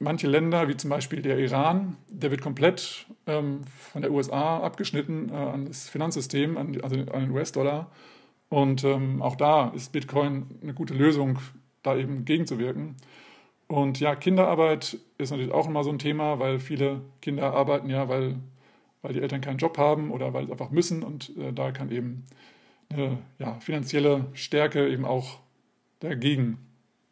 manche 0.00 0.26
Länder, 0.26 0.66
wie 0.66 0.76
zum 0.76 0.90
Beispiel 0.90 1.22
der 1.22 1.38
Iran, 1.38 1.96
der 2.08 2.32
wird 2.32 2.40
komplett 2.40 3.06
ähm, 3.26 3.60
von 3.64 4.02
der 4.02 4.10
USA 4.10 4.58
abgeschnitten 4.58 5.28
äh, 5.28 5.34
an 5.34 5.66
das 5.66 5.88
Finanzsystem, 5.88 6.56
an, 6.56 6.80
also 6.80 6.96
an 6.96 7.20
den 7.20 7.30
US-Dollar. 7.30 7.92
Und 8.48 8.82
ähm, 8.82 9.22
auch 9.22 9.36
da 9.36 9.68
ist 9.68 9.92
Bitcoin 9.92 10.46
eine 10.62 10.74
gute 10.74 10.94
Lösung, 10.94 11.38
da 11.82 11.96
eben 11.96 12.24
gegenzuwirken. 12.24 12.96
Und 13.70 14.00
ja, 14.00 14.16
Kinderarbeit 14.16 14.98
ist 15.16 15.30
natürlich 15.30 15.52
auch 15.52 15.68
immer 15.68 15.84
so 15.84 15.90
ein 15.90 16.00
Thema, 16.00 16.40
weil 16.40 16.58
viele 16.58 17.02
Kinder 17.22 17.54
arbeiten 17.54 17.88
ja, 17.88 18.08
weil, 18.08 18.34
weil 19.00 19.12
die 19.12 19.20
Eltern 19.20 19.42
keinen 19.42 19.58
Job 19.58 19.78
haben 19.78 20.10
oder 20.10 20.34
weil 20.34 20.46
sie 20.46 20.50
einfach 20.50 20.70
müssen. 20.70 21.04
Und 21.04 21.36
äh, 21.36 21.52
da 21.52 21.70
kann 21.70 21.92
eben 21.92 22.24
eine 22.88 23.18
ja, 23.38 23.60
finanzielle 23.60 24.26
Stärke 24.32 24.88
eben 24.88 25.04
auch 25.04 25.38
dagegen 26.00 26.58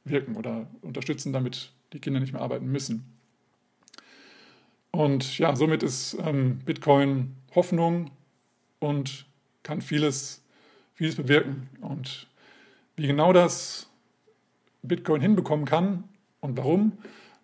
wirken 0.03 0.35
oder 0.35 0.67
unterstützen, 0.83 1.33
damit 1.33 1.71
die 1.93 2.01
Kinder 2.01 2.19
nicht 2.19 2.33
mehr 2.33 2.43
arbeiten 2.43 2.67
müssen. 2.67 3.05
Und 4.91 5.39
ja, 5.39 5.55
somit 5.55 5.85
ist 5.85 6.19
ähm, 6.25 6.59
Bitcoin 6.65 7.37
Hoffnung 7.55 8.11
und 8.81 9.27
kann 9.63 9.81
vieles, 9.81 10.43
vieles 10.95 11.15
bewirken. 11.15 11.69
Und 11.83 12.27
wie 12.97 13.07
genau 13.07 13.33
das 13.33 13.89
Bitcoin 14.83 15.21
hinbekommen 15.21 15.65
kann 15.65 16.03
und 16.41 16.57
warum, 16.57 16.93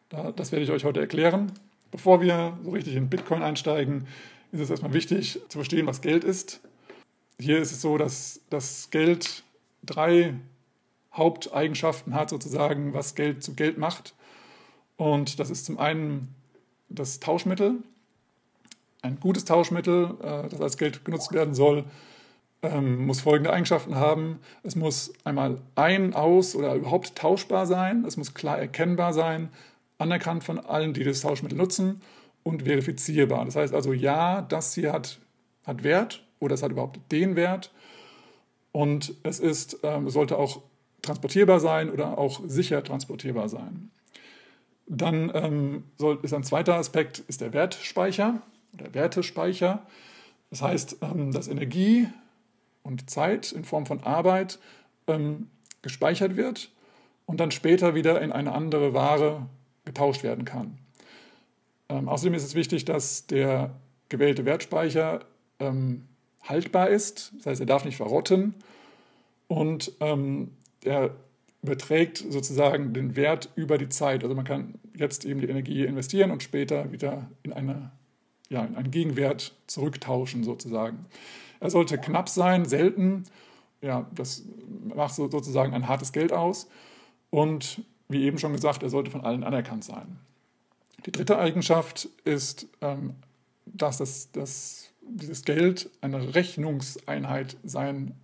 da, 0.08 0.32
das 0.32 0.52
werde 0.52 0.64
ich 0.64 0.70
euch 0.70 0.84
heute 0.84 1.00
erklären. 1.00 1.52
Bevor 1.90 2.20
wir 2.20 2.58
so 2.62 2.70
richtig 2.70 2.96
in 2.96 3.08
Bitcoin 3.08 3.42
einsteigen, 3.42 4.06
ist 4.52 4.60
es 4.60 4.70
erstmal 4.70 4.92
wichtig 4.92 5.40
zu 5.48 5.58
verstehen, 5.58 5.86
was 5.86 6.00
Geld 6.00 6.24
ist. 6.24 6.60
Hier 7.38 7.58
ist 7.58 7.72
es 7.72 7.80
so, 7.80 7.98
dass 7.98 8.40
das 8.50 8.90
Geld 8.90 9.42
drei 9.82 10.34
Haupteigenschaften 11.12 12.14
hat, 12.14 12.30
sozusagen, 12.30 12.94
was 12.94 13.14
Geld 13.14 13.42
zu 13.42 13.54
Geld 13.54 13.78
macht. 13.78 14.14
Und 14.96 15.38
das 15.40 15.50
ist 15.50 15.64
zum 15.64 15.78
einen 15.78 16.34
das 16.88 17.20
Tauschmittel, 17.20 17.82
ein 19.02 19.20
gutes 19.20 19.44
Tauschmittel, 19.44 20.16
äh, 20.22 20.48
das 20.48 20.60
als 20.60 20.76
Geld 20.76 21.04
genutzt 21.04 21.32
werden 21.32 21.54
soll, 21.54 21.84
ähm, 22.64 23.06
muss 23.06 23.20
folgende 23.20 23.52
Eigenschaften 23.52 23.96
haben. 23.96 24.40
Es 24.62 24.76
muss 24.76 25.12
einmal 25.24 25.58
ein, 25.74 26.14
aus 26.14 26.56
oder 26.56 26.74
überhaupt 26.74 27.16
tauschbar 27.16 27.66
sein. 27.66 28.04
Es 28.06 28.16
muss 28.16 28.34
klar 28.34 28.58
erkennbar 28.58 29.12
sein, 29.12 29.50
anerkannt 29.98 30.44
von 30.44 30.58
allen, 30.58 30.94
die 30.94 31.04
das 31.04 31.20
Tauschmittel 31.20 31.56
nutzen 31.56 32.00
und 32.42 32.62
verifizierbar. 32.62 33.44
Das 33.44 33.56
heißt 33.56 33.74
also, 33.74 33.92
ja, 33.92 34.42
das 34.42 34.74
hier 34.74 34.92
hat, 34.92 35.18
hat 35.64 35.84
Wert 35.84 36.24
oder 36.40 36.54
es 36.54 36.62
hat 36.62 36.72
überhaupt 36.72 37.00
den 37.12 37.36
Wert. 37.36 37.72
Und 38.72 39.14
es 39.22 39.38
ist, 39.38 39.78
ähm, 39.82 40.10
sollte 40.10 40.36
auch 40.36 40.62
transportierbar 41.02 41.60
sein 41.60 41.90
oder 41.90 42.18
auch 42.18 42.40
sicher 42.46 42.82
transportierbar 42.82 43.48
sein. 43.48 43.90
Dann 44.86 45.30
ähm, 45.34 45.84
soll, 45.96 46.18
ist 46.22 46.34
ein 46.34 46.42
zweiter 46.44 46.74
Aspekt 46.74 47.20
ist 47.20 47.40
der 47.40 47.52
Wertspeicher 47.52 48.42
oder 48.74 48.92
Wertespeicher. 48.92 49.86
Das 50.50 50.62
heißt, 50.62 50.98
ähm, 51.02 51.32
dass 51.32 51.48
Energie 51.48 52.08
und 52.84 53.10
Zeit 53.10 53.50
in 53.50 53.64
Form 53.64 53.86
von 53.86 54.04
Arbeit 54.04 54.60
ähm, 55.08 55.48
gespeichert 55.82 56.36
wird 56.36 56.70
und 57.26 57.40
dann 57.40 57.50
später 57.50 57.96
wieder 57.96 58.22
in 58.22 58.30
eine 58.30 58.52
andere 58.52 58.94
Ware 58.94 59.46
getauscht 59.84 60.22
werden 60.22 60.44
kann. 60.44 60.78
Ähm, 61.88 62.08
außerdem 62.08 62.34
ist 62.34 62.44
es 62.44 62.54
wichtig, 62.54 62.84
dass 62.84 63.26
der 63.26 63.74
gewählte 64.08 64.44
Wertspeicher 64.44 65.20
ähm, 65.58 66.06
haltbar 66.42 66.90
ist, 66.90 67.32
das 67.38 67.46
heißt, 67.46 67.60
er 67.60 67.66
darf 67.66 67.84
nicht 67.84 67.96
verrotten 67.96 68.54
und 69.48 69.92
ähm, 70.00 70.52
der 70.84 71.14
überträgt 71.62 72.18
sozusagen 72.18 72.92
den 72.92 73.16
Wert 73.16 73.48
über 73.56 73.78
die 73.78 73.88
Zeit. 73.88 74.22
Also 74.22 74.34
man 74.34 74.44
kann 74.44 74.74
jetzt 74.94 75.24
eben 75.24 75.40
die 75.40 75.48
Energie 75.48 75.84
investieren 75.84 76.30
und 76.30 76.42
später 76.42 76.92
wieder 76.92 77.26
in, 77.42 77.54
eine, 77.54 77.90
ja, 78.50 78.62
in 78.64 78.76
einen 78.76 78.90
Gegenwert 78.90 79.54
zurücktauschen 79.66 80.44
sozusagen. 80.44 81.06
Er 81.60 81.70
sollte 81.70 81.98
knapp 81.98 82.28
sein, 82.28 82.64
selten. 82.64 83.24
Ja, 83.80 84.06
das 84.14 84.44
macht 84.94 85.14
so, 85.14 85.30
sozusagen 85.30 85.74
ein 85.74 85.88
hartes 85.88 86.12
Geld 86.12 86.32
aus. 86.32 86.68
Und 87.30 87.82
wie 88.08 88.24
eben 88.24 88.38
schon 88.38 88.52
gesagt, 88.52 88.82
er 88.82 88.90
sollte 88.90 89.10
von 89.10 89.22
allen 89.22 89.44
anerkannt 89.44 89.84
sein. 89.84 90.18
Die 91.06 91.12
dritte 91.12 91.38
Eigenschaft 91.38 92.08
ist, 92.24 92.66
ähm, 92.80 93.14
dass 93.66 93.98
das, 93.98 94.30
das, 94.32 94.90
dieses 95.02 95.44
Geld 95.44 95.90
eine 96.00 96.34
Rechnungseinheit 96.34 97.56
sein 97.64 98.14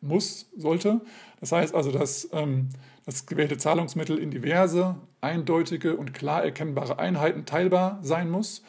muss, 0.00 0.48
sollte. 0.56 1.00
Das 1.40 1.52
heißt 1.52 1.74
also, 1.74 1.92
dass 1.92 2.28
ähm, 2.32 2.70
das 3.06 3.26
gewählte 3.26 3.58
Zahlungsmittel 3.58 4.18
in 4.18 4.30
diverse, 4.30 4.96
eindeutige 5.20 5.96
und 5.96 6.14
klar 6.14 6.44
erkennbare 6.44 6.98
Einheiten 6.98 7.44
teilbar 7.44 7.98
sein 8.02 8.30
muss, 8.30 8.62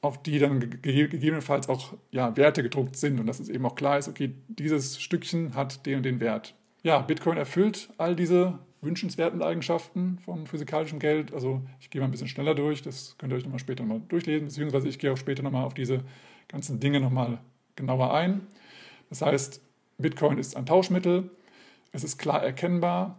auf 0.00 0.22
die 0.22 0.38
dann 0.38 0.60
gegebenenfalls 0.60 1.68
auch 1.68 1.94
ja, 2.10 2.36
Werte 2.36 2.62
gedruckt 2.62 2.96
sind 2.96 3.18
und 3.18 3.26
dass 3.26 3.40
es 3.40 3.48
eben 3.48 3.66
auch 3.66 3.74
klar 3.74 3.98
ist, 3.98 4.08
okay, 4.08 4.32
dieses 4.48 5.00
Stückchen 5.00 5.54
hat 5.54 5.86
den 5.86 5.96
und 5.96 6.02
den 6.04 6.20
Wert. 6.20 6.54
Ja, 6.82 7.00
Bitcoin 7.00 7.36
erfüllt 7.36 7.88
all 7.98 8.14
diese 8.14 8.58
wünschenswerten 8.80 9.42
Eigenschaften 9.42 10.20
von 10.24 10.46
physikalischem 10.46 11.00
Geld. 11.00 11.34
Also 11.34 11.62
ich 11.80 11.90
gehe 11.90 12.00
mal 12.00 12.06
ein 12.06 12.12
bisschen 12.12 12.28
schneller 12.28 12.54
durch, 12.54 12.82
das 12.82 13.16
könnt 13.18 13.32
ihr 13.32 13.36
euch 13.36 13.42
nochmal 13.42 13.58
später 13.58 13.82
nochmal 13.82 14.02
durchlesen, 14.08 14.46
beziehungsweise 14.46 14.88
ich 14.88 15.00
gehe 15.00 15.12
auch 15.12 15.16
später 15.16 15.42
nochmal 15.42 15.64
auf 15.64 15.74
diese 15.74 16.04
ganzen 16.46 16.78
Dinge 16.78 17.00
nochmal 17.00 17.38
genauer 17.74 18.14
ein. 18.14 18.42
Das 19.08 19.22
heißt, 19.22 19.60
Bitcoin 19.98 20.38
ist 20.38 20.56
ein 20.56 20.66
Tauschmittel, 20.66 21.30
es 21.90 22.04
ist 22.04 22.18
klar 22.18 22.44
erkennbar, 22.44 23.18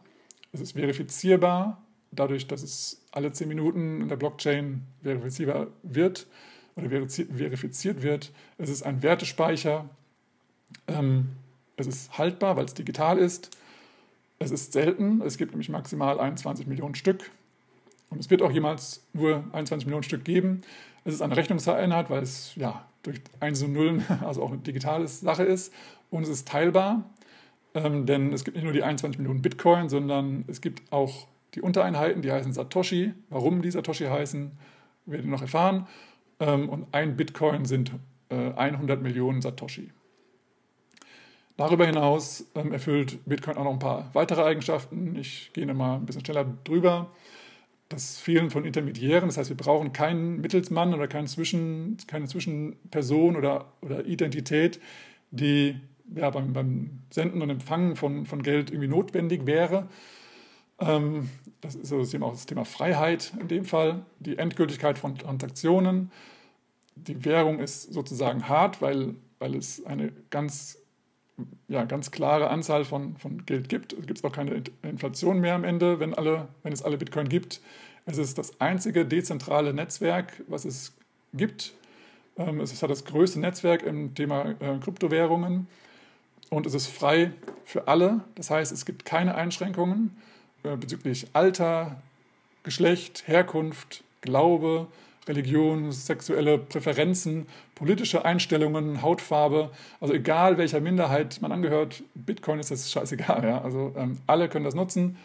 es 0.54 0.62
ist 0.62 0.72
verifizierbar, 0.72 1.84
dadurch, 2.12 2.48
dass 2.48 2.64
es 2.64 3.06
alle 3.12 3.34
zehn 3.34 3.50
Minuten 3.50 4.02
in 4.02 4.08
der 4.08 4.16
Blockchain 4.16 4.84
verifizierbar 5.04 5.68
wird 5.84 6.28
oder 6.80 6.90
verifiziert 6.90 8.02
wird. 8.02 8.32
Es 8.58 8.70
ist 8.70 8.84
ein 8.84 9.04
Wertespeicher, 9.04 9.90
ähm, 10.88 11.30
es 11.78 11.88
ist 11.88 12.18
haltbar, 12.18 12.58
weil 12.58 12.66
es 12.66 12.74
digital 12.74 13.18
ist 13.18 13.52
es 14.40 14.52
ist 14.52 14.72
selten, 14.72 15.22
es 15.22 15.38
gibt 15.38 15.52
nämlich 15.52 15.70
maximal 15.70 16.20
21 16.20 16.66
Millionen 16.66 16.96
Stück 16.96 17.30
und 18.10 18.20
es 18.20 18.30
wird 18.30 18.42
auch 18.42 18.52
jemals 18.52 19.04
nur 19.14 19.44
21 19.52 19.86
Millionen 19.86 20.04
Stück 20.04 20.24
geben. 20.24 20.62
Es 21.04 21.14
ist 21.14 21.22
eine 21.22 21.36
Rechnungseinheit, 21.36 22.10
weil 22.10 22.24
es 22.24 22.56
ja 22.56 22.86
durch 23.04 23.22
1 23.42 23.62
und 23.64 23.74
Nullen, 23.74 24.06
also 24.26 24.42
auch 24.42 24.52
eine 24.52 24.60
digitale 24.60 25.08
Sache 25.08 25.44
ist 25.44 25.74
und 26.10 26.24
es 26.24 26.30
ist 26.30 26.48
teilbar, 26.48 27.04
ähm, 27.74 28.06
denn 28.06 28.34
es 28.34 28.46
gibt 28.46 28.56
nicht 28.56 28.64
nur 28.64 28.74
die 28.74 28.84
21 28.84 29.20
Millionen 29.20 29.42
Bitcoin, 29.42 29.90
sondern 29.90 30.46
es 30.48 30.62
gibt 30.62 30.92
auch 30.92 31.28
die 31.56 31.62
Untereinheiten, 31.62 32.22
die 32.22 32.32
heißen 32.32 32.54
Satoshi. 32.54 33.14
Warum 33.30 33.62
die 33.62 33.72
Satoshi 33.72 34.06
heißen, 34.06 34.52
werdet 35.06 35.26
ihr 35.26 35.32
noch 35.32 35.42
erfahren. 35.42 35.88
Ähm, 36.40 36.70
und 36.70 36.88
ein 36.94 37.18
Bitcoin 37.18 37.66
sind 37.66 37.92
äh, 38.30 38.52
100 38.54 39.02
Millionen 39.02 39.42
Satoshi. 39.42 39.92
Darüber 41.58 41.86
hinaus 41.86 42.46
ähm, 42.56 42.72
erfüllt 42.72 43.20
Bitcoin 43.26 43.58
auch 43.58 43.66
noch 43.66 43.74
ein 43.74 43.80
paar 43.80 44.10
weitere 44.14 44.44
Eigenschaften. 44.44 45.18
Ich 45.18 45.52
gehe 45.52 45.66
mal 45.74 45.98
ein 45.98 46.06
bisschen 46.06 46.24
schneller 46.24 46.46
drüber. 46.64 47.12
Das 47.90 48.18
Fehlen 48.18 48.50
von 48.50 48.66
Intermediären, 48.66 49.28
das 49.28 49.38
heißt, 49.38 49.50
wir 49.50 49.58
brauchen 49.58 49.92
keinen 49.92 50.40
Mittelsmann 50.40 50.94
oder 50.94 51.08
keinen 51.08 51.28
Zwischen, 51.28 51.98
keine 52.08 52.28
Zwischenperson 52.28 53.36
oder, 53.36 53.74
oder 53.82 54.06
Identität, 54.06 54.80
die 55.32 55.76
ja, 56.16 56.30
beim, 56.30 56.54
beim 56.54 57.02
Senden 57.10 57.42
und 57.42 57.50
Empfangen 57.50 57.96
von, 57.96 58.26
von 58.26 58.42
Geld 58.42 58.70
irgendwie 58.70 58.88
notwendig 58.88 59.46
wäre. 59.46 59.90
Ähm, 60.80 61.30
das 61.62 61.76
ist 61.76 61.94
auch 61.94 62.32
das 62.32 62.46
Thema 62.46 62.66
Freiheit 62.66 63.34
in 63.40 63.48
dem 63.48 63.66
Fall, 63.66 64.06
die 64.20 64.38
Endgültigkeit 64.38 64.98
von 64.98 65.18
Transaktionen. 65.18 66.12
Die 66.96 67.26
Währung 67.26 67.60
ist 67.60 67.94
sozusagen 67.94 68.48
hart, 68.48 68.82
weil, 68.82 69.16
weil 69.40 69.56
es 69.56 69.86
eine 69.86 70.12
ganz 70.30 70.78
ja, 71.68 71.86
ganz 71.86 72.12
klare 72.12 72.50
Anzahl 72.50 72.86
von, 72.86 73.16
von 73.18 73.46
Geld 73.46 73.70
gibt. 73.70 73.94
Es 73.94 74.06
gibt 74.06 74.24
auch 74.24 74.32
keine 74.32 74.64
Inflation 74.82 75.40
mehr 75.40 75.56
am 75.56 75.64
Ende, 75.64 76.00
wenn, 76.00 76.14
alle, 76.14 76.50
wenn 76.64 76.74
es 76.74 76.82
alle 76.82 76.98
Bitcoin 76.98 77.30
gibt. 77.30 77.62
Es 78.06 78.18
ist 78.18 78.38
das 78.38 78.60
einzige 78.60 79.06
dezentrale 79.06 79.74
Netzwerk, 79.74 80.44
was 80.48 80.66
es 80.66 80.94
gibt. 81.34 81.74
Ähm, 82.38 82.60
es 82.60 82.82
hat 82.82 82.90
das 82.90 83.06
größte 83.06 83.40
Netzwerk 83.40 83.84
im 83.84 84.16
Thema 84.16 84.56
äh, 84.60 84.78
Kryptowährungen 84.84 85.68
und 86.50 86.66
es 86.66 86.74
ist 86.74 86.88
frei 86.88 87.32
für 87.64 87.88
alle. 87.88 88.22
Das 88.36 88.50
heißt, 88.50 88.72
es 88.72 88.86
gibt 88.86 89.06
keine 89.06 89.36
Einschränkungen 89.36 90.18
äh, 90.64 90.76
bezüglich 90.76 91.28
Alter, 91.34 92.02
Geschlecht, 92.64 93.28
Herkunft, 93.28 94.04
Glaube, 94.22 94.88
Religion, 95.28 95.92
sexuelle 95.92 96.58
Präferenzen, 96.58 97.46
politische 97.76 98.26
Einstellungen, 98.26 99.02
Hautfarbe, 99.02 99.70
also 100.02 100.14
egal 100.14 100.58
welcher 100.58 100.82
Minderheit 100.82 101.40
man 101.42 101.52
angehört, 101.52 102.04
Bitcoin 102.16 102.60
ist 102.60 102.72
das 102.72 102.92
scheißegal. 102.92 103.44
Ja? 103.50 103.62
Also 103.62 103.94
ähm, 103.96 104.18
alle 104.28 104.50
können 104.50 104.66
das 104.66 104.76
nutzen. 104.76 105.18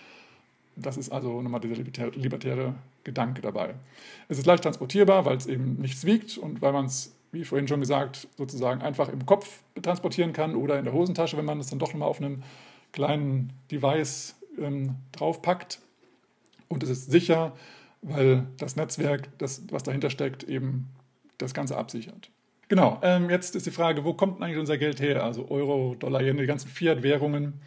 Das 0.77 0.97
ist 0.97 1.11
also 1.11 1.41
nochmal 1.41 1.61
dieser 1.61 1.77
libertäre, 1.77 2.75
Gedanke 3.05 3.43
dabei. 3.43 3.75
Es 4.29 4.39
ist 4.39 4.47
leicht 4.47 4.63
transportierbar, 4.63 5.27
weil 5.27 5.37
es 5.37 5.47
eben 5.47 5.75
nichts 5.81 6.07
wiegt 6.07 6.39
und 6.39 6.63
weil 6.63 6.73
man 6.73 6.87
es, 6.87 7.15
wie 7.33 7.45
vorhin 7.45 7.69
schon 7.69 7.81
gesagt, 7.81 8.29
sozusagen 8.39 8.81
einfach 8.81 9.11
im 9.11 9.27
Kopf 9.27 9.61
transportieren 9.83 10.33
kann 10.33 10.57
oder 10.57 10.79
in 10.79 10.85
der 10.85 10.95
Hosentasche, 10.95 11.37
wenn 11.37 11.45
man 11.45 11.61
es 11.61 11.69
dann 11.69 11.79
doch 11.79 11.93
nochmal 11.93 12.09
auf 12.09 12.19
einem 12.19 12.43
kleinen 12.93 13.53
Device 13.71 14.37
ähm, 14.59 14.97
draufpackt. 15.13 15.81
Und 16.69 16.83
es 16.83 16.91
ist 16.91 17.11
sicher, 17.11 17.53
weil 18.03 18.47
das 18.59 18.77
Netzwerk, 18.77 19.29
das, 19.39 19.63
was 19.71 19.83
dahinter 19.83 20.11
steckt, 20.11 20.45
eben 20.45 20.89
das 21.39 21.55
Ganze 21.55 21.77
absichert. 21.77 22.31
Genau, 22.69 22.99
ähm, 23.03 23.31
jetzt 23.31 23.55
ist 23.57 23.67
die 23.67 23.71
Frage, 23.71 24.05
wo 24.05 24.15
kommt 24.15 24.43
eigentlich 24.43 24.59
unser 24.59 24.79
Geld 24.79 25.01
her? 25.01 25.23
Also 25.23 25.49
Euro, 25.51 25.95
Dollar, 25.99 26.23
Yen, 26.23 26.37
die 26.37 26.47
ganzen 26.47 26.69
Fiat-Währungen. 26.69 27.61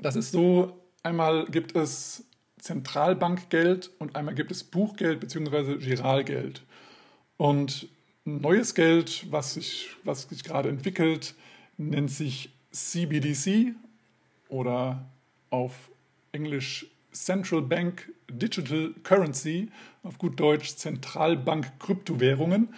Das 0.00 0.16
ist 0.16 0.32
so, 0.32 0.80
einmal 1.02 1.46
gibt 1.46 1.74
es 1.74 2.24
Zentralbankgeld 2.58 3.90
und 3.98 4.16
einmal 4.16 4.34
gibt 4.34 4.50
es 4.50 4.64
Buchgeld 4.64 5.20
bzw. 5.20 5.76
Giralgeld. 5.76 6.64
Und 7.36 7.88
neues 8.24 8.74
Geld, 8.74 9.26
was 9.30 9.54
sich, 9.54 9.90
was 10.04 10.22
sich 10.22 10.42
gerade 10.42 10.68
entwickelt, 10.68 11.34
nennt 11.78 12.10
sich 12.10 12.50
CBDC 12.72 13.74
oder 14.48 15.06
auf 15.50 15.90
Englisch 16.36 16.86
Central 17.12 17.62
Bank 17.62 18.12
Digital 18.30 18.94
Currency, 19.02 19.70
auf 20.02 20.18
gut 20.18 20.38
Deutsch 20.38 20.76
Zentralbank 20.76 21.78
Kryptowährungen 21.80 22.68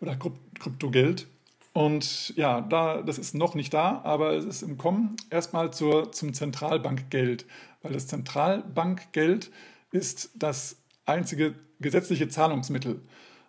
oder 0.00 0.16
Kryptogeld. 0.58 1.26
Und 1.72 2.36
ja, 2.36 2.60
da, 2.60 3.02
das 3.02 3.18
ist 3.18 3.34
noch 3.34 3.54
nicht 3.54 3.72
da, 3.72 4.00
aber 4.04 4.32
es 4.32 4.44
ist 4.44 4.62
im 4.62 4.76
Kommen. 4.76 5.16
Erstmal 5.30 5.72
zur, 5.72 6.12
zum 6.12 6.34
Zentralbankgeld, 6.34 7.46
weil 7.82 7.92
das 7.92 8.06
Zentralbankgeld 8.08 9.50
ist 9.90 10.30
das 10.34 10.76
einzige 11.06 11.54
gesetzliche 11.80 12.28
Zahlungsmittel. 12.28 13.00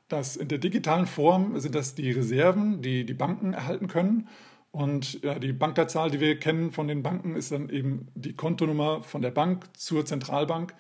Das 0.07 0.38
in 0.38 0.47
der 0.47 0.57
digitalen 0.60 1.05
Form 1.05 1.60
sind 1.60 1.76
das 1.76 1.95
die 1.95 2.12
Reserven, 2.12 2.82
die 2.82 3.05
die 3.05 3.14
Banken 3.14 3.53
erhalten 3.53 3.88
können. 3.88 4.28
Und 4.72 5.22
ja, 5.24 5.39
die 5.39 5.53
Bankleitzahl, 5.53 6.11
die 6.11 6.20
wir 6.20 6.38
kennen 6.39 6.72
von 6.72 6.88
den 6.88 7.01
Banken, 7.01 7.36
ist 7.36 7.51
dann 7.51 7.70
eben 7.70 8.07
die 8.15 8.34
Kontonummer 8.34 9.01
von 9.01 9.22
der 9.22 9.32
Bank 9.32 9.65
zur 9.76 10.05
Zentralbank. 10.05 10.76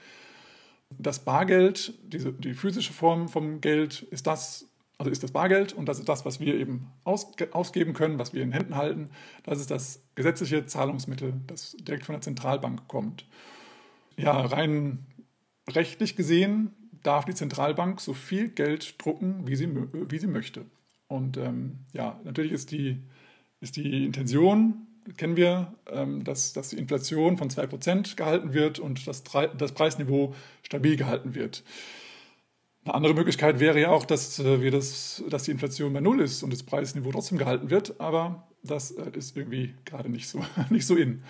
Das 0.97 1.19
Bargeld, 1.19 1.93
diese, 2.03 2.31
die 2.33 2.53
physische 2.53 2.93
Form 2.93 3.29
vom 3.29 3.61
Geld, 3.61 4.03
ist 4.03 4.27
das, 4.27 4.67
also 4.97 5.11
ist 5.11 5.23
das 5.23 5.31
Bargeld 5.31 5.73
und 5.73 5.87
das 5.87 5.99
ist 5.99 6.09
das, 6.09 6.25
was 6.25 6.39
wir 6.39 6.55
eben 6.55 6.87
aus, 7.03 7.31
ausgeben 7.51 7.93
können, 7.93 8.19
was 8.19 8.33
wir 8.33 8.43
in 8.43 8.51
Händen 8.51 8.75
halten. 8.75 9.09
Das 9.43 9.59
ist 9.59 9.71
das 9.71 10.03
gesetzliche 10.15 10.65
Zahlungsmittel, 10.65 11.33
das 11.47 11.75
direkt 11.79 12.05
von 12.05 12.13
der 12.13 12.21
Zentralbank 12.21 12.87
kommt. 12.87 13.25
Ja, 14.17 14.39
rein 14.39 15.05
rechtlich 15.69 16.15
gesehen 16.15 16.73
darf 17.03 17.25
die 17.25 17.33
Zentralbank 17.33 18.01
so 18.01 18.13
viel 18.13 18.49
Geld 18.49 18.95
drucken, 19.03 19.47
wie 19.47 19.55
sie, 19.55 19.69
wie 19.73 20.19
sie 20.19 20.27
möchte. 20.27 20.65
Und 21.07 21.37
ähm, 21.37 21.79
ja, 21.93 22.19
natürlich 22.23 22.51
ist 22.51 22.71
die 22.71 23.01
ist 23.61 23.75
die 23.75 24.05
Intention, 24.05 24.87
kennen 25.17 25.35
wir, 25.35 25.73
ähm, 25.91 26.23
dass, 26.23 26.53
dass 26.53 26.69
die 26.69 26.77
Inflation 26.77 27.37
von 27.37 27.49
2% 27.49 28.15
gehalten 28.15 28.53
wird 28.53 28.79
und 28.79 29.07
das, 29.07 29.23
das 29.23 29.71
Preisniveau 29.71 30.35
stabil 30.63 30.95
gehalten 30.95 31.35
wird. 31.35 31.63
Eine 32.85 32.93
andere 32.93 33.13
Möglichkeit 33.13 33.59
wäre 33.59 33.79
ja 33.79 33.89
auch, 33.89 34.05
dass, 34.05 34.39
äh, 34.39 34.61
wir 34.61 34.71
das, 34.71 35.23
dass 35.29 35.43
die 35.43 35.51
Inflation 35.51 35.93
bei 35.93 35.99
Null 35.99 36.21
ist 36.21 36.43
und 36.43 36.53
das 36.53 36.63
Preisniveau 36.63 37.11
trotzdem 37.11 37.37
gehalten 37.37 37.69
wird, 37.69 37.99
aber 37.99 38.47
das 38.63 38.91
äh, 38.91 39.11
ist 39.13 39.35
irgendwie 39.35 39.75
gerade 39.85 40.09
nicht 40.09 40.27
so, 40.27 40.43
nicht 40.69 40.85
so 40.85 40.95
in. 40.95 41.23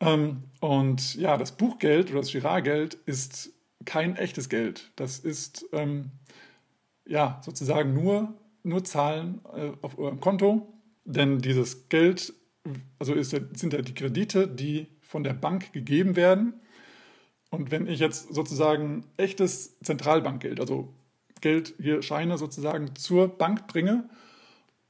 Ähm, 0.00 0.44
und 0.60 1.14
ja, 1.16 1.36
das 1.36 1.52
Buchgeld 1.52 2.10
oder 2.10 2.20
das 2.20 2.32
Girardgeld 2.32 2.94
ist 3.06 3.50
kein 3.84 4.16
echtes 4.16 4.48
Geld. 4.48 4.90
Das 4.96 5.18
ist 5.18 5.66
ähm, 5.72 6.10
ja 7.06 7.40
sozusagen 7.44 7.94
nur, 7.94 8.34
nur 8.62 8.84
Zahlen 8.84 9.40
äh, 9.54 9.70
auf 9.82 9.98
eurem 9.98 10.20
Konto 10.20 10.79
denn 11.04 11.38
dieses 11.38 11.88
Geld, 11.88 12.34
also 12.98 13.14
ist, 13.14 13.30
sind 13.30 13.72
ja 13.72 13.82
die 13.82 13.94
Kredite, 13.94 14.46
die 14.48 14.86
von 15.02 15.24
der 15.24 15.34
Bank 15.34 15.72
gegeben 15.72 16.16
werden. 16.16 16.54
Und 17.50 17.70
wenn 17.70 17.86
ich 17.86 17.98
jetzt 17.98 18.32
sozusagen 18.32 19.04
echtes 19.16 19.78
Zentralbankgeld, 19.80 20.60
also 20.60 20.94
Geld, 21.40 21.74
hier 21.80 22.02
Scheine 22.02 22.38
sozusagen 22.38 22.94
zur 22.94 23.28
Bank 23.28 23.66
bringe, 23.66 24.08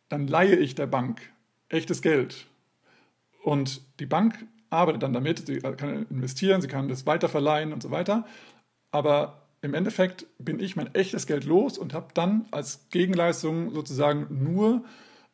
dann 0.08 0.26
leihe 0.26 0.56
ich 0.56 0.74
der 0.74 0.86
Bank 0.86 1.32
echtes 1.68 2.02
Geld. 2.02 2.46
Und 3.42 3.82
die 4.00 4.06
Bank 4.06 4.46
arbeitet 4.68 5.02
dann 5.02 5.12
damit, 5.12 5.46
sie 5.46 5.58
kann 5.58 6.06
investieren, 6.10 6.60
sie 6.60 6.68
kann 6.68 6.88
das 6.88 7.06
weiterverleihen 7.06 7.72
und 7.72 7.82
so 7.82 7.90
weiter. 7.90 8.26
Aber 8.90 9.46
im 9.62 9.74
Endeffekt 9.74 10.26
bin 10.38 10.60
ich 10.60 10.76
mein 10.76 10.94
echtes 10.94 11.26
Geld 11.26 11.44
los 11.44 11.78
und 11.78 11.94
habe 11.94 12.08
dann 12.14 12.46
als 12.50 12.88
Gegenleistung 12.90 13.72
sozusagen 13.72 14.42
nur 14.42 14.84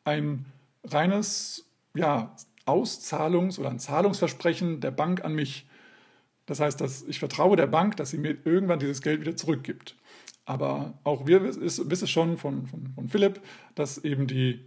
ein 0.03 0.45
reines 0.91 1.69
ja, 1.95 2.35
Auszahlungs- 2.65 3.59
oder 3.59 3.69
ein 3.69 3.79
Zahlungsversprechen 3.79 4.81
der 4.81 4.91
Bank 4.91 5.23
an 5.23 5.33
mich. 5.33 5.67
Das 6.45 6.59
heißt, 6.59 6.79
dass 6.79 7.03
ich 7.03 7.19
vertraue 7.19 7.57
der 7.57 7.67
Bank, 7.67 7.97
dass 7.97 8.11
sie 8.11 8.17
mir 8.17 8.37
irgendwann 8.45 8.79
dieses 8.79 9.01
Geld 9.01 9.21
wieder 9.21 9.35
zurückgibt. 9.35 9.95
Aber 10.45 10.97
auch 11.03 11.27
wir 11.27 11.43
wissen 11.43 12.07
schon 12.07 12.37
von, 12.37 12.67
von, 12.67 12.87
von 12.95 13.07
Philipp, 13.09 13.41
dass 13.75 13.97
eben 13.97 14.27
die, 14.27 14.61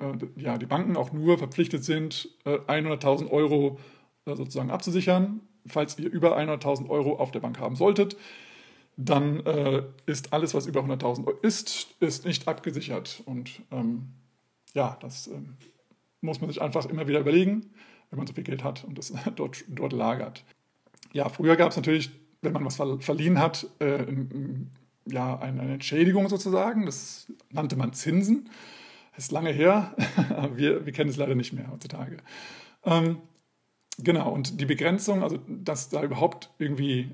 äh, 0.00 0.40
ja, 0.40 0.56
die 0.56 0.66
Banken 0.66 0.96
auch 0.96 1.12
nur 1.12 1.36
verpflichtet 1.36 1.84
sind, 1.84 2.28
äh, 2.44 2.58
100.000 2.58 3.30
Euro 3.30 3.80
äh, 4.24 4.36
sozusagen 4.36 4.70
abzusichern. 4.70 5.40
Falls 5.66 5.98
ihr 5.98 6.10
über 6.12 6.38
100.000 6.38 6.88
Euro 6.88 7.16
auf 7.16 7.32
der 7.32 7.40
Bank 7.40 7.58
haben 7.58 7.74
solltet, 7.74 8.16
dann 8.96 9.44
äh, 9.44 9.82
ist 10.06 10.32
alles, 10.32 10.54
was 10.54 10.66
über 10.66 10.80
100.000 10.80 11.26
Euro 11.26 11.38
ist, 11.42 11.96
ist 11.98 12.24
nicht 12.24 12.46
abgesichert. 12.46 13.22
Und 13.26 13.62
ähm, 13.72 14.12
ja, 14.76 14.96
das 15.00 15.26
ähm, 15.26 15.56
muss 16.20 16.40
man 16.40 16.50
sich 16.50 16.60
einfach 16.60 16.84
immer 16.86 17.08
wieder 17.08 17.20
überlegen, 17.20 17.70
wenn 18.10 18.18
man 18.18 18.26
so 18.26 18.34
viel 18.34 18.44
Geld 18.44 18.62
hat 18.62 18.84
und 18.84 18.98
es 18.98 19.12
dort, 19.36 19.64
dort 19.68 19.92
lagert. 19.92 20.44
Ja, 21.12 21.28
früher 21.30 21.56
gab 21.56 21.70
es 21.70 21.76
natürlich, 21.76 22.10
wenn 22.42 22.52
man 22.52 22.64
was 22.64 22.76
verliehen 22.76 23.38
hat, 23.38 23.66
äh, 23.80 24.04
ja, 25.06 25.38
eine, 25.38 25.62
eine 25.62 25.72
Entschädigung 25.74 26.28
sozusagen. 26.28 26.84
Das 26.84 27.32
nannte 27.50 27.76
man 27.76 27.94
Zinsen. 27.94 28.50
Das 29.14 29.24
ist 29.24 29.32
lange 29.32 29.50
her, 29.50 29.96
wir, 30.54 30.84
wir 30.84 30.92
kennen 30.92 31.08
es 31.08 31.16
leider 31.16 31.34
nicht 31.34 31.54
mehr 31.54 31.70
heutzutage. 31.72 32.18
Ähm, 32.84 33.16
genau, 33.98 34.30
und 34.30 34.60
die 34.60 34.66
Begrenzung, 34.66 35.22
also 35.22 35.38
dass 35.48 35.88
da 35.88 36.02
überhaupt 36.02 36.50
irgendwie 36.58 37.12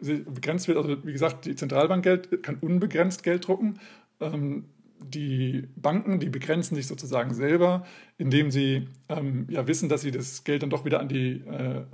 begrenzt 0.00 0.66
wird. 0.66 0.78
Also 0.78 1.04
wie 1.04 1.12
gesagt, 1.12 1.44
die 1.44 1.54
Zentralbank 1.54 2.02
Geld, 2.04 2.42
kann 2.42 2.56
unbegrenzt 2.56 3.22
Geld 3.22 3.46
drucken. 3.46 3.78
Ähm, 4.20 4.64
die 5.04 5.68
Banken, 5.76 6.20
die 6.20 6.28
begrenzen 6.28 6.74
sich 6.74 6.86
sozusagen 6.86 7.34
selber, 7.34 7.84
indem 8.18 8.50
sie 8.50 8.88
ähm, 9.08 9.46
ja 9.50 9.66
wissen, 9.66 9.88
dass 9.88 10.02
sie 10.02 10.10
das 10.10 10.44
Geld 10.44 10.62
dann 10.62 10.70
doch 10.70 10.84
wieder 10.84 11.00
an 11.00 11.08
die, 11.08 11.42
äh, 11.46 11.84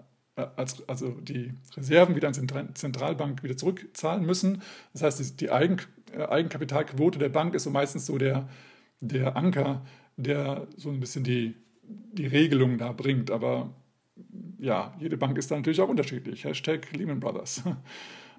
als, 0.57 0.89
also 0.89 1.11
die 1.11 1.53
Reserven 1.77 2.17
wieder 2.17 2.29
an 2.29 2.35
die 2.35 2.75
Zentralbank 2.75 3.43
wieder 3.43 3.57
zurückzahlen 3.57 4.25
müssen. 4.25 4.63
Das 4.93 5.03
heißt, 5.03 5.41
die 5.41 5.51
Eigen, 5.51 5.79
äh, 6.13 6.25
Eigenkapitalquote 6.25 7.19
der 7.19 7.29
Bank 7.29 7.55
ist 7.55 7.65
so 7.65 7.71
meistens 7.71 8.07
so 8.07 8.19
der, 8.19 8.49
der 9.01 9.37
Anker, 9.37 9.85
der 10.17 10.67
so 10.77 10.91
ein 10.91 11.01
bisschen 11.01 11.25
die, 11.25 11.55
die 11.83 12.27
Regelung 12.27 12.79
da 12.79 12.93
bringt. 12.93 13.31
Aber 13.31 13.75
ja, 14.59 14.95
jede 14.99 15.17
Bank 15.17 15.39
ist 15.39 15.51
da 15.51 15.57
natürlich 15.57 15.81
auch 15.81 15.89
unterschiedlich. 15.89 16.45
Hashtag 16.45 16.93
Lehman 16.93 17.21
Brothers. 17.21 17.63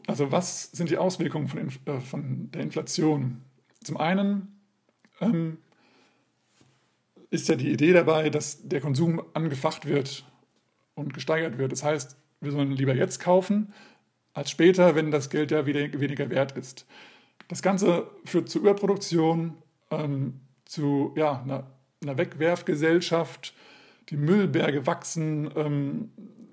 Also 0.07 0.31
was 0.31 0.71
sind 0.71 0.89
die 0.89 0.97
Auswirkungen 0.97 1.47
von, 1.47 1.69
äh, 1.85 1.99
von 1.99 2.49
der 2.51 2.61
Inflation? 2.61 3.41
Zum 3.83 3.97
einen 3.97 4.58
ähm, 5.21 5.57
ist 7.29 7.47
ja 7.47 7.55
die 7.55 7.71
Idee 7.71 7.93
dabei, 7.93 8.29
dass 8.29 8.67
der 8.67 8.81
Konsum 8.81 9.21
angefacht 9.33 9.85
wird 9.85 10.25
und 10.95 11.13
gesteigert 11.13 11.57
wird. 11.57 11.71
Das 11.71 11.83
heißt, 11.83 12.17
wir 12.41 12.51
sollen 12.51 12.71
lieber 12.71 12.95
jetzt 12.95 13.19
kaufen 13.19 13.73
als 14.33 14.49
später, 14.49 14.95
wenn 14.95 15.11
das 15.11 15.29
Geld 15.29 15.51
ja 15.51 15.65
wieder, 15.65 15.81
weniger 15.99 16.29
wert 16.29 16.53
ist. 16.53 16.85
Das 17.47 17.61
Ganze 17.61 18.07
führt 18.25 18.49
zur 18.49 18.61
Überproduktion, 18.61 19.55
ähm, 19.91 20.39
zu 20.65 21.13
ja, 21.17 21.41
einer, 21.41 21.67
einer 22.01 22.17
Wegwerfgesellschaft, 22.17 23.53
die 24.09 24.17
Müllberge 24.17 24.85
wachsen, 24.85 25.49
ähm, 25.55 26.11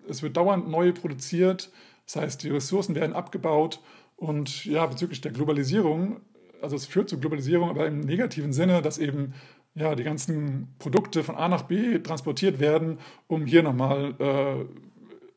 es 0.09 0.23
wird 0.23 0.37
dauernd 0.37 0.69
neu 0.69 0.93
produziert, 0.93 1.71
das 2.07 2.17
heißt, 2.17 2.43
die 2.43 2.51
Ressourcen 2.51 2.95
werden 2.95 3.15
abgebaut 3.15 3.81
und 4.17 4.65
ja, 4.65 4.87
bezüglich 4.87 5.21
der 5.21 5.33
Globalisierung, 5.33 6.21
also 6.63 6.77
es 6.77 6.87
führt 6.87 7.09
zur 7.09 7.21
Globalisierung, 7.21 7.71
aber 7.71 7.87
im 7.87 8.01
negativen 8.01 8.53
Sinne, 8.53 8.83
dass 8.83 8.99
eben 8.99 9.35
ja, 9.75 9.95
die 9.95 10.05
ganzen 10.05 10.75
Produkte 10.79 11.23
von 11.23 11.37
A 11.37 11.49
nach 11.49 11.63
B 11.63 11.99
transportiert 11.99 12.61
werden, 12.61 12.99
um 13.27 13.45
hier 13.45 13.63
nochmal 13.63 14.15
äh, 14.19 14.65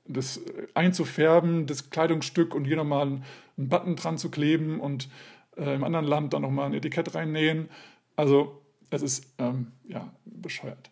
das 0.07 0.41
einzufärben, 0.73 1.67
das 1.67 1.89
Kleidungsstück 1.89 2.55
und 2.55 2.65
hier 2.65 2.77
nochmal 2.77 3.07
einen 3.07 3.69
Button 3.69 3.95
dran 3.95 4.17
zu 4.17 4.31
kleben 4.31 4.79
und 4.79 5.09
äh, 5.57 5.75
im 5.75 5.83
anderen 5.83 6.05
Land 6.05 6.33
dann 6.33 6.41
nochmal 6.41 6.67
ein 6.67 6.73
Etikett 6.73 7.13
reinnähen. 7.13 7.69
Also 8.15 8.61
es 8.89 9.01
ist 9.01 9.33
ähm, 9.37 9.73
ja, 9.87 10.11
bescheuert. 10.25 10.89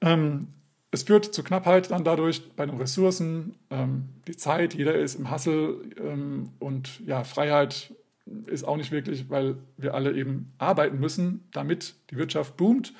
Ähm, 0.00 0.48
es 0.90 1.02
führt 1.02 1.26
zur 1.26 1.44
Knappheit 1.44 1.90
dann 1.90 2.04
dadurch 2.04 2.50
bei 2.56 2.64
den 2.64 2.78
Ressourcen, 2.78 3.56
ähm, 3.70 4.08
die 4.26 4.36
Zeit, 4.36 4.74
jeder 4.74 4.94
ist 4.94 5.16
im 5.16 5.30
Hassel 5.30 5.92
ähm, 6.02 6.50
und 6.58 7.00
ja, 7.06 7.24
Freiheit 7.24 7.94
ist 8.46 8.64
auch 8.64 8.76
nicht 8.76 8.90
wirklich, 8.90 9.30
weil 9.30 9.56
wir 9.76 9.94
alle 9.94 10.14
eben 10.14 10.52
arbeiten 10.58 10.98
müssen, 10.98 11.48
damit 11.52 11.94
die 12.10 12.16
Wirtschaft 12.16 12.56
boomt 12.56 12.92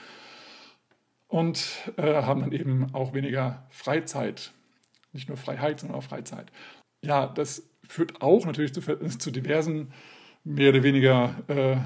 und 1.28 1.92
äh, 1.96 2.22
haben 2.22 2.40
dann 2.40 2.52
eben 2.52 2.94
auch 2.94 3.12
weniger 3.14 3.66
Freizeit. 3.70 4.52
Nicht 5.12 5.28
nur 5.28 5.36
Freiheit, 5.36 5.80
sondern 5.80 5.98
auch 5.98 6.04
Freizeit. 6.04 6.52
Ja, 7.02 7.26
das 7.26 7.68
führt 7.82 8.22
auch 8.22 8.44
natürlich 8.46 8.72
zu, 8.72 8.80
zu 8.80 9.30
diversen, 9.30 9.92
mehr 10.44 10.70
oder 10.70 10.82
weniger 10.82 11.34
äh, 11.48 11.76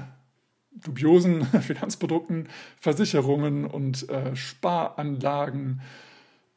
dubiosen 0.71 1.45
Finanzprodukten, 1.61 2.47
Versicherungen 2.77 3.65
und 3.65 4.07
äh, 4.09 4.35
Sparanlagen, 4.35 5.81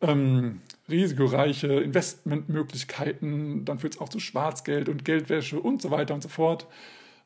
ähm, 0.00 0.60
risikoreiche 0.88 1.68
Investmentmöglichkeiten, 1.68 3.64
dann 3.64 3.78
führt 3.78 3.94
es 3.94 4.00
auch 4.00 4.08
zu 4.08 4.20
Schwarzgeld 4.20 4.88
und 4.88 5.04
Geldwäsche 5.04 5.60
und 5.60 5.80
so 5.80 5.90
weiter 5.90 6.14
und 6.14 6.22
so 6.22 6.28
fort. 6.28 6.66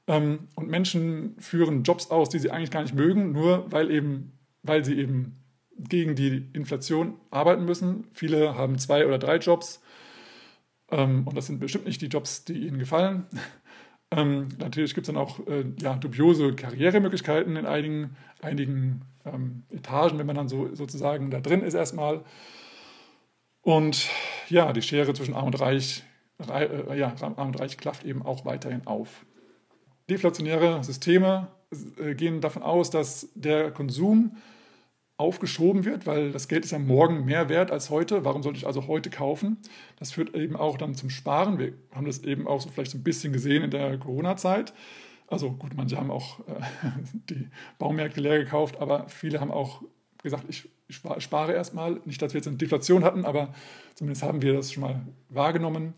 Ähm, 0.07 0.49
und 0.55 0.69
Menschen 0.69 1.35
führen 1.39 1.83
Jobs 1.83 2.11
aus, 2.11 2.29
die 2.29 2.39
sie 2.39 2.51
eigentlich 2.51 2.71
gar 2.71 2.83
nicht 2.83 2.95
mögen, 2.95 3.33
nur 3.33 3.71
weil, 3.71 3.91
eben, 3.91 4.33
weil 4.63 4.85
sie 4.85 4.99
eben 4.99 5.37
gegen 5.77 6.15
die 6.15 6.49
Inflation 6.53 7.15
arbeiten 7.31 7.65
müssen. 7.65 8.05
Viele 8.13 8.57
haben 8.57 8.79
zwei 8.79 9.07
oder 9.07 9.19
drei 9.19 9.37
Jobs 9.37 9.81
ähm, 10.91 11.27
und 11.27 11.37
das 11.37 11.47
sind 11.47 11.61
bestimmt 11.61 11.87
nicht 11.87 12.01
die 12.01 12.07
Jobs, 12.07 12.45
die 12.45 12.67
ihnen 12.67 12.79
gefallen. 12.79 13.27
Ähm, 14.11 14.49
natürlich 14.57 14.95
gibt 14.95 15.07
es 15.07 15.13
dann 15.13 15.23
auch 15.23 15.47
äh, 15.47 15.67
ja, 15.83 15.95
dubiose 15.95 16.55
Karrieremöglichkeiten 16.55 17.57
in 17.57 17.67
einigen, 17.67 18.17
einigen 18.41 19.03
ähm, 19.27 19.65
Etagen, 19.71 20.19
wenn 20.19 20.25
man 20.25 20.35
dann 20.35 20.49
so 20.49 20.75
sozusagen 20.75 21.31
da 21.31 21.41
drin 21.41 21.61
ist 21.61 21.75
erstmal. 21.75 22.25
Und 23.69 24.09
ja, 24.49 24.73
die 24.73 24.81
Schere 24.81 25.13
zwischen 25.13 25.35
Arm 25.35 25.49
und 25.49 25.61
Reich, 25.61 26.03
äh, 26.49 26.99
ja, 26.99 27.15
Arm 27.21 27.49
und 27.49 27.61
Reich 27.61 27.77
klafft 27.77 28.03
eben 28.03 28.23
auch 28.23 28.47
weiterhin 28.47 28.87
auf. 28.87 29.27
Deflationäre 30.09 30.83
Systeme 30.83 31.49
äh, 31.99 32.15
gehen 32.15 32.41
davon 32.41 32.63
aus, 32.63 32.89
dass 32.89 33.29
der 33.35 33.71
Konsum 33.71 34.39
aufgeschoben 35.19 35.85
wird, 35.85 36.07
weil 36.07 36.33
das 36.33 36.49
Geld 36.49 36.65
ist 36.65 36.71
ja 36.71 36.79
morgen 36.79 37.27
mehr 37.27 37.51
wert 37.51 37.71
als 37.71 37.91
heute. 37.91 38.25
Warum 38.25 38.43
sollte 38.43 38.57
ich 38.57 38.67
also 38.67 38.87
heute 38.87 39.11
kaufen? 39.11 39.59
Das 39.99 40.13
führt 40.13 40.35
eben 40.35 40.57
auch 40.57 40.79
dann 40.79 40.95
zum 40.95 41.11
Sparen. 41.11 41.59
Wir 41.59 41.75
haben 41.95 42.07
das 42.07 42.21
eben 42.21 42.49
auch 42.49 42.63
so 42.63 42.71
vielleicht 42.71 42.93
so 42.93 42.97
ein 42.97 43.05
bisschen 43.05 43.35
gesehen 43.35 43.65
in 43.65 43.71
der 43.71 43.99
Corona-Zeit. 43.99 44.73
Also 45.27 45.51
gut, 45.51 45.75
manche 45.77 45.99
haben 45.99 46.11
auch 46.11 46.41
äh, 46.49 46.63
die 47.29 47.51
Baumärkte 47.79 48.23
leer 48.23 48.39
gekauft, 48.39 48.81
aber 48.81 49.11
viele 49.11 49.41
haben 49.41 49.51
auch 49.51 49.83
gesagt, 50.23 50.47
ich, 50.49 50.71
ich 50.89 51.03
spare 51.19 51.53
erstmal. 51.53 52.01
Nicht, 52.05 52.21
dass 52.23 52.33
wir 52.33 52.39
jetzt 52.39 52.49
eine 52.49 52.57
Deflation 52.57 53.05
hatten, 53.05 53.25
aber 53.25 53.55
zumindest 53.95 54.23
haben 54.23 54.43
wir 54.43 54.55
das 54.55 54.73
schon 54.73 54.83
mal 54.83 55.01
wahrgenommen. 55.29 55.95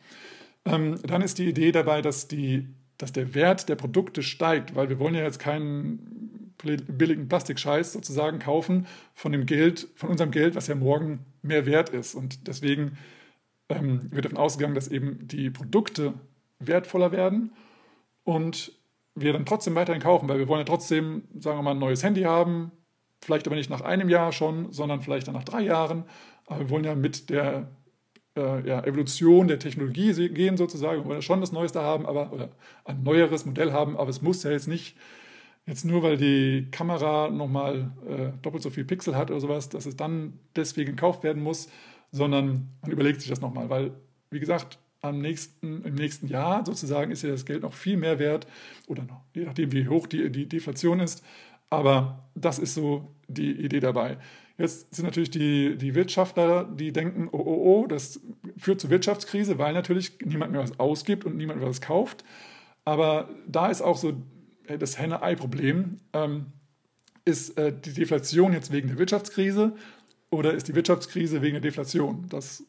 Ähm, 0.65 0.99
dann 1.03 1.23
ist 1.23 1.39
die 1.39 1.49
Idee 1.49 1.73
dabei, 1.73 2.03
dass, 2.03 2.29
die, 2.29 2.67
dass 2.99 3.13
der 3.13 3.35
Wert 3.35 3.69
der 3.69 3.77
Produkte 3.77 4.23
steigt, 4.23 4.75
weil 4.75 4.89
wir 4.89 4.99
wollen 4.99 5.15
ja 5.15 5.23
jetzt 5.23 5.39
keinen 5.39 6.55
billigen 6.63 7.29
Plastikscheiß 7.29 7.93
sozusagen 7.93 8.39
kaufen 8.39 8.87
von 9.15 9.33
dem 9.33 9.47
Geld, 9.47 9.89
von 9.95 10.11
unserem 10.11 10.31
Geld, 10.31 10.55
was 10.55 10.67
ja 10.67 10.75
morgen 10.75 11.25
mehr 11.43 11.65
wert 11.65 11.89
ist. 11.91 12.15
Und 12.15 12.49
deswegen 12.49 12.99
ähm, 13.71 14.11
wird 14.11 14.27
davon 14.27 14.39
ausgegangen, 14.39 14.75
dass 14.75 14.89
eben 14.89 15.27
die 15.27 15.51
Produkte 15.51 16.15
wertvoller 16.59 17.13
werden 17.13 17.53
und 18.25 18.73
wir 19.15 19.33
dann 19.33 19.47
trotzdem 19.47 19.75
weiterhin 19.75 20.03
kaufen, 20.03 20.29
weil 20.29 20.39
wir 20.39 20.49
wollen 20.49 20.61
ja 20.61 20.65
trotzdem, 20.65 21.23
sagen 21.39 21.59
wir 21.59 21.63
mal, 21.63 21.71
ein 21.73 21.79
neues 21.79 22.03
Handy 22.03 22.23
haben, 22.23 22.73
vielleicht 23.23 23.47
aber 23.47 23.57
nicht 23.57 23.71
nach 23.71 23.81
einem 23.81 24.09
Jahr 24.09 24.33
schon, 24.33 24.73
sondern 24.73 25.03
vielleicht 25.03 25.29
dann 25.29 25.35
nach 25.35 25.45
drei 25.45 25.63
Jahren. 25.63 26.05
Aber 26.47 26.61
wir 26.61 26.71
wollen 26.71 26.85
ja 26.85 26.95
mit 26.95 27.31
der 27.31 27.69
äh, 28.37 28.67
ja, 28.67 28.83
Evolution 28.85 29.49
der 29.49 29.59
Technologie 29.59 30.29
gehen 30.29 30.57
sozusagen. 30.57 31.03
Wir 31.03 31.05
wollen 31.05 31.19
ja 31.19 31.23
schon 31.23 31.41
das 31.41 31.53
Neueste 31.53 31.81
haben, 31.83 32.07
aber 32.07 32.33
oder 32.33 32.51
ein 32.85 33.03
neueres 33.03 33.45
Modell 33.47 33.73
haben, 33.73 33.97
aber 33.97 34.11
es 34.11 34.23
muss 34.23 34.43
ja 34.43 34.51
jetzt 34.51 34.69
nicht 34.69 34.97
jetzt 35.67 35.85
nur, 35.85 36.03
weil 36.03 36.17
die 36.17 36.69
Kamera 36.71 37.31
nochmal 37.31 37.93
äh, 38.09 38.43
doppelt 38.43 38.63
so 38.63 38.71
viel 38.71 38.85
Pixel 38.85 39.17
hat 39.17 39.31
oder 39.31 39.41
sowas, 39.41 39.69
dass 39.69 39.87
es 39.87 39.97
dann 39.97 40.39
deswegen 40.57 40.93
gekauft 40.93 41.23
werden 41.23 41.43
muss, 41.43 41.69
sondern 42.11 42.69
man 42.83 42.91
überlegt 42.91 43.21
sich 43.21 43.31
das 43.31 43.41
nochmal, 43.41 43.71
weil, 43.71 43.93
wie 44.31 44.41
gesagt, 44.41 44.79
am 45.01 45.21
nächsten, 45.21 45.83
im 45.85 45.95
nächsten 45.95 46.27
Jahr 46.27 46.65
sozusagen 46.67 47.11
ist 47.11 47.23
ja 47.23 47.31
das 47.31 47.47
Geld 47.47 47.63
noch 47.63 47.73
viel 47.73 47.97
mehr 47.97 48.19
wert 48.19 48.47
oder 48.87 49.05
noch, 49.05 49.23
je 49.35 49.45
nachdem, 49.45 49.73
wie 49.73 49.89
hoch 49.89 50.07
die, 50.07 50.31
die 50.31 50.47
Deflation 50.47 51.01
ist. 51.01 51.25
Aber 51.71 52.29
das 52.35 52.59
ist 52.59 52.75
so 52.75 53.15
die 53.29 53.53
Idee 53.53 53.81
dabei. 53.81 54.19
Jetzt 54.59 54.95
sind 54.95 55.07
natürlich 55.07 55.31
die, 55.31 55.77
die 55.79 55.95
Wirtschaftler, 55.95 56.65
die 56.65 56.93
denken, 56.93 57.29
oh, 57.33 57.39
oh, 57.39 57.83
oh, 57.83 57.87
das 57.87 58.21
führt 58.59 58.81
zur 58.81 58.91
Wirtschaftskrise, 58.91 59.59
weil 59.59 59.73
natürlich 59.73 60.19
niemand 60.23 60.53
mehr 60.53 60.61
was 60.61 60.79
ausgibt 60.79 61.25
und 61.25 61.37
niemand 61.37 61.61
mehr 61.61 61.69
was 61.69 61.81
kauft. 61.81 62.25
Aber 62.85 63.31
da 63.47 63.69
ist 63.69 63.81
auch 63.81 63.97
so 63.97 64.21
das 64.67 64.99
Henne-Ei-Problem. 64.99 65.97
Ähm, 66.13 66.47
ist 67.25 67.57
äh, 67.59 67.73
die 67.73 67.93
Deflation 67.93 68.53
jetzt 68.53 68.73
wegen 68.73 68.89
der 68.89 68.99
Wirtschaftskrise 68.99 69.75
oder 70.31 70.53
ist 70.53 70.69
die 70.69 70.75
Wirtschaftskrise 70.75 71.43
wegen 71.43 71.55
der 71.55 71.63
Deflation? 71.63 72.27
Das 72.29 72.65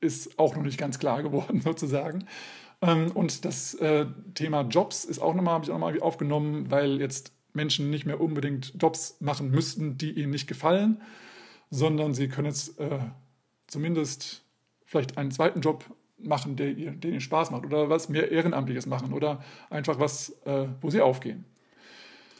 ist 0.00 0.38
auch 0.38 0.54
noch 0.54 0.62
nicht 0.62 0.78
ganz 0.78 0.98
klar 0.98 1.22
geworden, 1.24 1.60
sozusagen. 1.60 2.26
Ähm, 2.80 3.10
und 3.12 3.44
das 3.44 3.74
äh, 3.74 4.06
Thema 4.34 4.62
Jobs 4.62 5.04
ist 5.04 5.18
auch 5.18 5.34
nochmal, 5.34 5.54
habe 5.54 5.64
ich 5.64 5.70
auch 5.70 5.78
nochmal 5.78 6.00
aufgenommen, 6.00 6.70
weil 6.70 7.00
jetzt 7.00 7.32
Menschen 7.52 7.90
nicht 7.90 8.06
mehr 8.06 8.20
unbedingt 8.20 8.74
Jobs 8.80 9.16
machen 9.20 9.50
müssten, 9.50 9.98
die 9.98 10.12
ihnen 10.12 10.30
nicht 10.30 10.46
gefallen, 10.46 11.00
sondern 11.70 12.14
sie 12.14 12.28
können 12.28 12.46
jetzt 12.46 12.78
äh, 12.78 12.98
zumindest 13.66 14.42
vielleicht 14.84 15.18
einen 15.18 15.30
zweiten 15.30 15.60
Job 15.60 15.84
machen, 16.18 16.56
der, 16.56 16.72
den 16.72 17.10
ihnen 17.10 17.20
Spaß 17.20 17.50
macht 17.50 17.64
oder 17.64 17.90
was 17.90 18.08
mehr 18.08 18.30
Ehrenamtliches 18.30 18.86
machen 18.86 19.12
oder 19.12 19.42
einfach 19.70 19.98
was, 20.00 20.30
äh, 20.44 20.66
wo 20.80 20.90
sie 20.90 21.00
aufgehen. 21.00 21.44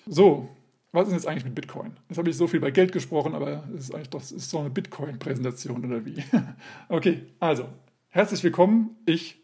So, 0.06 0.48
was 0.92 1.08
ist 1.08 1.14
jetzt 1.14 1.26
eigentlich 1.26 1.44
mit 1.44 1.54
Bitcoin? 1.54 1.96
Jetzt 2.08 2.18
habe 2.18 2.30
ich 2.30 2.36
so 2.36 2.46
viel 2.46 2.60
bei 2.60 2.70
Geld 2.70 2.92
gesprochen, 2.92 3.34
aber 3.34 3.64
es 3.74 3.84
ist 3.84 3.94
eigentlich 3.94 4.10
doch, 4.10 4.20
ist 4.20 4.50
so 4.50 4.58
eine 4.58 4.70
Bitcoin-Präsentation 4.70 5.84
oder 5.84 6.04
wie? 6.04 6.22
okay, 6.88 7.26
also, 7.38 7.68
herzlich 8.08 8.42
willkommen. 8.42 8.96
Ich 9.04 9.38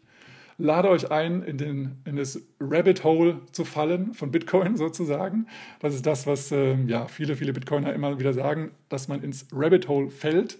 lade 0.57 0.89
euch 0.89 1.11
ein, 1.11 1.43
in, 1.43 1.57
den, 1.57 2.01
in 2.05 2.15
das 2.15 2.41
Rabbit 2.59 3.03
Hole 3.03 3.41
zu 3.51 3.65
fallen 3.65 4.13
von 4.13 4.31
Bitcoin 4.31 4.77
sozusagen. 4.77 5.47
Das 5.79 5.93
ist 5.93 6.05
das, 6.05 6.27
was 6.27 6.51
äh, 6.51 6.75
ja, 6.85 7.07
viele, 7.07 7.35
viele 7.35 7.53
Bitcoiner 7.53 7.93
immer 7.93 8.19
wieder 8.19 8.33
sagen, 8.33 8.71
dass 8.89 9.07
man 9.07 9.23
ins 9.23 9.47
Rabbit 9.51 9.87
Hole 9.87 10.09
fällt, 10.09 10.57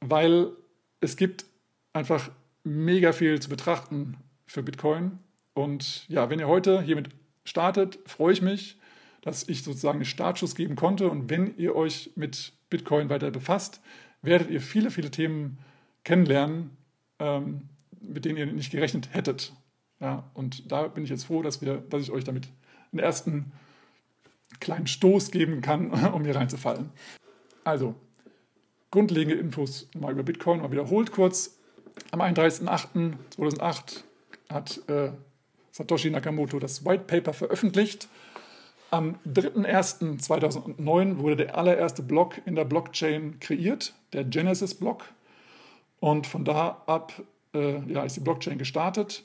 weil 0.00 0.48
es 1.00 1.16
gibt 1.16 1.44
einfach 1.92 2.30
mega 2.64 3.12
viel 3.12 3.40
zu 3.40 3.48
betrachten 3.48 4.16
für 4.46 4.62
Bitcoin. 4.62 5.18
Und 5.54 6.08
ja, 6.08 6.30
wenn 6.30 6.38
ihr 6.38 6.48
heute 6.48 6.82
hiermit 6.82 7.08
startet, 7.44 7.98
freue 8.06 8.32
ich 8.32 8.42
mich 8.42 8.78
dass 9.22 9.48
ich 9.48 9.62
sozusagen 9.62 9.98
einen 9.98 10.04
Startschuss 10.04 10.54
geben 10.54 10.76
konnte. 10.76 11.10
Und 11.10 11.30
wenn 11.30 11.56
ihr 11.56 11.74
euch 11.76 12.10
mit 12.16 12.52
Bitcoin 12.70 13.08
weiter 13.08 13.30
befasst, 13.30 13.80
werdet 14.22 14.50
ihr 14.50 14.60
viele, 14.60 14.90
viele 14.90 15.10
Themen 15.10 15.58
kennenlernen, 16.04 16.70
ähm, 17.18 17.68
mit 18.00 18.24
denen 18.24 18.38
ihr 18.38 18.46
nicht 18.46 18.70
gerechnet 18.70 19.12
hättet. 19.12 19.52
Ja, 20.00 20.30
und 20.34 20.70
da 20.70 20.88
bin 20.88 21.04
ich 21.04 21.10
jetzt 21.10 21.24
froh, 21.24 21.42
dass, 21.42 21.60
wir, 21.60 21.78
dass 21.78 22.02
ich 22.02 22.10
euch 22.10 22.24
damit 22.24 22.48
einen 22.92 23.00
ersten 23.00 23.52
kleinen 24.60 24.86
Stoß 24.86 25.30
geben 25.30 25.60
kann, 25.60 25.90
um 26.12 26.24
hier 26.24 26.36
reinzufallen. 26.36 26.90
Also, 27.64 27.94
grundlegende 28.90 29.38
Infos 29.38 29.88
mal 29.94 30.12
über 30.12 30.22
Bitcoin, 30.22 30.60
mal 30.60 30.70
wiederholt 30.70 31.12
kurz. 31.12 31.58
Am 32.12 32.20
31.08.2008 32.20 34.04
hat 34.48 34.88
äh, 34.88 35.10
Satoshi 35.72 36.10
Nakamoto 36.10 36.58
das 36.58 36.84
White 36.84 37.04
Paper 37.06 37.32
veröffentlicht 37.32 38.08
am 38.90 39.16
3.1.2009 39.26 41.18
wurde 41.18 41.36
der 41.36 41.58
allererste 41.58 42.02
Block 42.02 42.40
in 42.46 42.54
der 42.54 42.64
Blockchain 42.64 43.38
kreiert, 43.40 43.92
der 44.12 44.24
Genesis-Block. 44.24 45.04
Und 46.00 46.26
von 46.26 46.44
da 46.44 46.82
ab 46.86 47.12
äh, 47.54 47.80
ja, 47.92 48.04
ist 48.04 48.16
die 48.16 48.20
Blockchain 48.20 48.58
gestartet. 48.58 49.24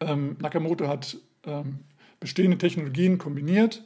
Ähm, 0.00 0.36
Nakamoto 0.40 0.88
hat 0.88 1.16
ähm, 1.44 1.80
bestehende 2.20 2.58
Technologien 2.58 3.18
kombiniert 3.18 3.84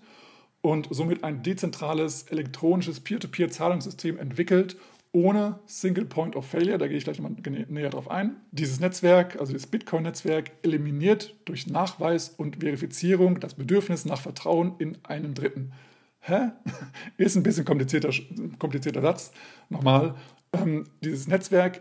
und 0.61 0.89
somit 0.91 1.25
ein 1.25 1.43
dezentrales 1.43 2.25
elektronisches 2.25 3.01
Peer-to-Peer-Zahlungssystem 3.01 4.19
entwickelt 4.19 4.77
ohne 5.13 5.59
Single 5.67 6.05
Point 6.05 6.37
of 6.37 6.47
Failure, 6.47 6.79
da 6.79 6.87
gehe 6.87 6.97
ich 6.97 7.05
gleich 7.05 7.19
nochmal 7.19 7.37
näher 7.69 7.91
drauf 7.91 8.11
ein. 8.11 8.37
Dieses 8.53 8.79
Netzwerk, 8.79 9.41
also 9.41 9.53
das 9.53 9.67
Bitcoin-Netzwerk, 9.67 10.51
eliminiert 10.63 11.35
durch 11.47 11.67
Nachweis 11.67 12.31
und 12.31 12.57
Verifizierung 12.61 13.41
das 13.41 13.55
Bedürfnis 13.55 14.05
nach 14.05 14.21
Vertrauen 14.21 14.75
in 14.79 14.99
einen 15.05 15.35
Dritten. 15.35 15.73
Hä? 16.21 16.51
Ist 17.17 17.37
ein 17.37 17.43
bisschen 17.43 17.65
komplizierter, 17.65 18.11
komplizierter 18.59 19.01
Satz. 19.01 19.33
Nochmal, 19.71 20.15
ähm, 20.53 20.85
dieses 21.03 21.27
Netzwerk 21.27 21.81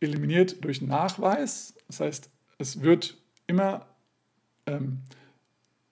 eliminiert 0.00 0.64
durch 0.64 0.82
Nachweis, 0.82 1.74
das 1.86 2.00
heißt, 2.00 2.30
es 2.58 2.82
wird 2.82 3.16
immer, 3.46 3.86
ähm, 4.66 5.00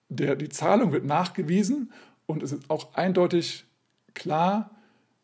der, 0.09 0.35
die 0.35 0.49
Zahlung 0.49 0.91
wird 0.91 1.05
nachgewiesen 1.05 1.91
und 2.25 2.43
es 2.43 2.51
ist 2.51 2.69
auch 2.69 2.93
eindeutig 2.93 3.65
klar, 4.13 4.71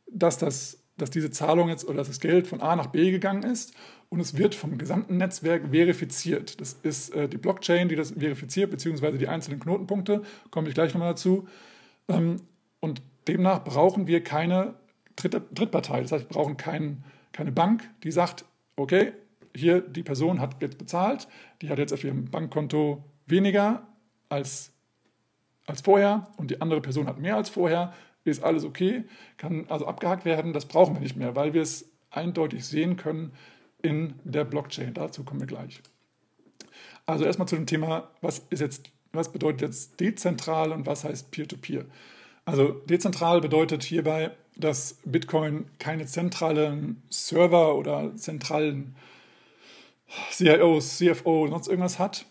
dass 0.08 0.38
das 0.38 0.84
dass 0.98 1.10
diese 1.10 1.32
Zahlung 1.32 1.70
jetzt 1.70 1.86
oder 1.86 1.98
dass 1.98 2.08
das 2.08 2.20
Geld 2.20 2.48
von 2.48 2.62
A 2.62 2.76
nach 2.76 2.88
B 2.88 3.12
gegangen 3.12 3.44
ist 3.44 3.74
und 4.10 4.20
es 4.20 4.38
wird 4.38 4.54
vom 4.54 4.78
gesamten 4.78 5.18
Netzwerk 5.18 5.70
verifiziert. 5.72 6.62
Das 6.62 6.74
ist 6.84 7.14
äh, 7.14 7.28
die 7.28 7.38
Blockchain, 7.38 7.90
die 7.90 7.96
das 7.96 8.12
verifiziert, 8.12 8.70
beziehungsweise 8.70 9.18
die 9.18 9.28
einzelnen 9.28 9.60
Knotenpunkte, 9.60 10.22
komme 10.52 10.70
ich 10.70 10.76
gleich 10.76 10.94
nochmal 10.94 11.10
dazu. 11.10 11.48
Ähm, 12.08 12.42
und 12.80 13.02
demnach 13.28 13.64
brauchen 13.64 14.08
wir 14.08 14.24
keine 14.24 14.76
Dritt 15.16 15.42
Drittpartei. 15.54 16.02
Das 16.02 16.12
heißt, 16.12 16.30
wir 16.30 16.36
brauchen 16.36 16.58
kein, 16.58 17.04
keine 17.32 17.52
Bank, 17.52 17.90
die 18.04 18.12
sagt, 18.12 18.46
okay, 18.76 19.14
hier 19.56 19.82
die 19.82 20.04
Person 20.04 20.40
hat 20.40 20.62
jetzt 20.62 20.78
bezahlt, 20.78 21.28
die 21.62 21.70
hat 21.70 21.80
jetzt 21.80 21.94
auf 21.94 22.04
ihrem 22.04 22.26
Bankkonto 22.26 23.04
weniger 23.26 23.88
als, 24.30 24.72
als 25.66 25.82
vorher 25.82 26.28
und 26.38 26.52
die 26.52 26.62
andere 26.62 26.82
Person 26.82 27.08
hat 27.08 27.20
mehr 27.20 27.36
als 27.36 27.50
vorher 27.50 27.94
ist 28.26 28.44
alles 28.44 28.64
okay, 28.64 29.04
kann 29.38 29.66
also 29.70 29.86
abgehakt 29.86 30.26
werden. 30.26 30.54
Das 30.54 30.66
brauchen 30.66 30.96
wir 30.96 31.02
nicht 31.02 31.16
mehr, 31.16 31.36
weil 31.36 31.54
wir 31.54 31.62
es 31.62 31.92
eindeutig 32.10 32.66
sehen 32.66 32.96
können 32.96 33.34
in 33.82 34.14
der 34.24 34.46
Blockchain. 34.46 34.94
Dazu 34.94 35.24
kommen 35.24 35.42
wir 35.42 35.48
gleich. 35.48 35.82
Also 37.06 37.26
erstmal 37.26 37.48
zu 37.48 37.56
dem 37.56 37.66
Thema, 37.66 38.12
was, 38.22 38.40
ist 38.50 38.62
jetzt, 38.62 38.92
was 39.12 39.32
bedeutet 39.32 39.62
jetzt 39.62 40.00
dezentral 40.00 40.72
und 40.72 40.86
was 40.86 41.04
heißt 41.04 41.32
Peer-to-Peer? 41.32 41.82
-Peer? 41.82 41.90
Also 42.46 42.72
dezentral 42.72 43.42
bedeutet 43.42 43.84
hierbei, 43.84 44.32
dass 44.56 44.98
Bitcoin 45.06 45.66
keine 45.80 46.06
zentralen 46.06 47.02
Server 47.10 47.76
oder 47.76 48.16
zentralen 48.16 48.96
CIOs, 50.32 50.98
CFO, 50.98 51.48
sonst 51.48 51.68
irgendwas 51.68 52.00
hat. 52.00 52.26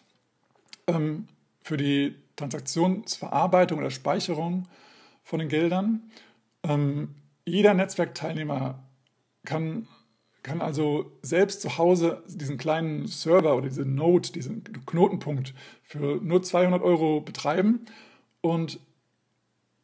Ähm, 0.86 1.28
für 1.62 1.76
die 1.76 2.16
Transaktionsverarbeitung 2.36 3.78
oder 3.78 3.90
Speicherung 3.90 4.66
von 5.22 5.38
den 5.38 5.48
Geldern. 5.48 6.10
Ähm, 6.64 7.14
jeder 7.44 7.74
Netzwerkteilnehmer 7.74 8.82
kann, 9.44 9.86
kann 10.42 10.60
also 10.60 11.12
selbst 11.22 11.62
zu 11.62 11.78
Hause 11.78 12.22
diesen 12.28 12.58
kleinen 12.58 13.06
Server 13.06 13.56
oder 13.56 13.68
diese 13.68 13.84
Node, 13.84 14.32
diesen 14.32 14.64
Knotenpunkt 14.86 15.54
für 15.82 16.16
nur 16.22 16.42
200 16.42 16.82
Euro 16.82 17.20
betreiben. 17.20 17.86
Und 18.40 18.80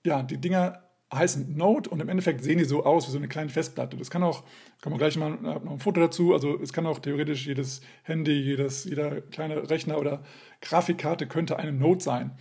ja, 0.05 0.23
die 0.23 0.39
Dinger 0.39 0.83
heißen 1.13 1.57
Node 1.57 1.89
und 1.89 2.01
im 2.01 2.09
Endeffekt 2.09 2.43
sehen 2.43 2.59
die 2.59 2.65
so 2.65 2.85
aus 2.85 3.07
wie 3.09 3.13
so 3.13 3.19
eine 3.19 3.29
kleine 3.29 3.51
Festplatte. 3.51 3.97
Das 3.97 4.11
kann 4.11 4.23
auch, 4.23 4.45
kann 4.83 4.91
man 4.93 4.99
gleich 4.99 5.17
mal 5.17 5.31
noch 5.31 5.73
ein 5.73 5.81
Foto 5.81 6.01
dazu, 6.01 6.35
also 6.35 6.61
es 6.61 6.73
kann 6.73 6.87
auch 6.87 6.99
theoretisch 6.99 7.47
jedes 7.47 7.81
Handy, 8.03 8.33
jedes, 8.33 8.85
jeder 8.85 9.23
kleine 9.23 9.71
Rechner 9.71 9.99
oder 9.99 10.23
Grafikkarte 10.61 11.27
könnte 11.27 11.59
eine 11.59 11.73
Node 11.73 12.03
sein. 12.03 12.33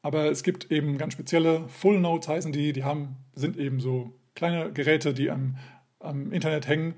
Aber 0.00 0.30
es 0.30 0.42
gibt 0.42 0.70
eben 0.70 0.98
ganz 0.98 1.14
spezielle 1.14 1.68
Full 1.68 2.00
Nodes 2.00 2.28
heißen 2.28 2.52
die, 2.52 2.72
die 2.72 2.84
haben, 2.84 3.16
sind 3.34 3.56
eben 3.56 3.80
so 3.80 4.12
kleine 4.34 4.72
Geräte, 4.72 5.14
die 5.14 5.30
am, 5.30 5.56
am 5.98 6.32
Internet 6.32 6.68
hängen. 6.68 6.94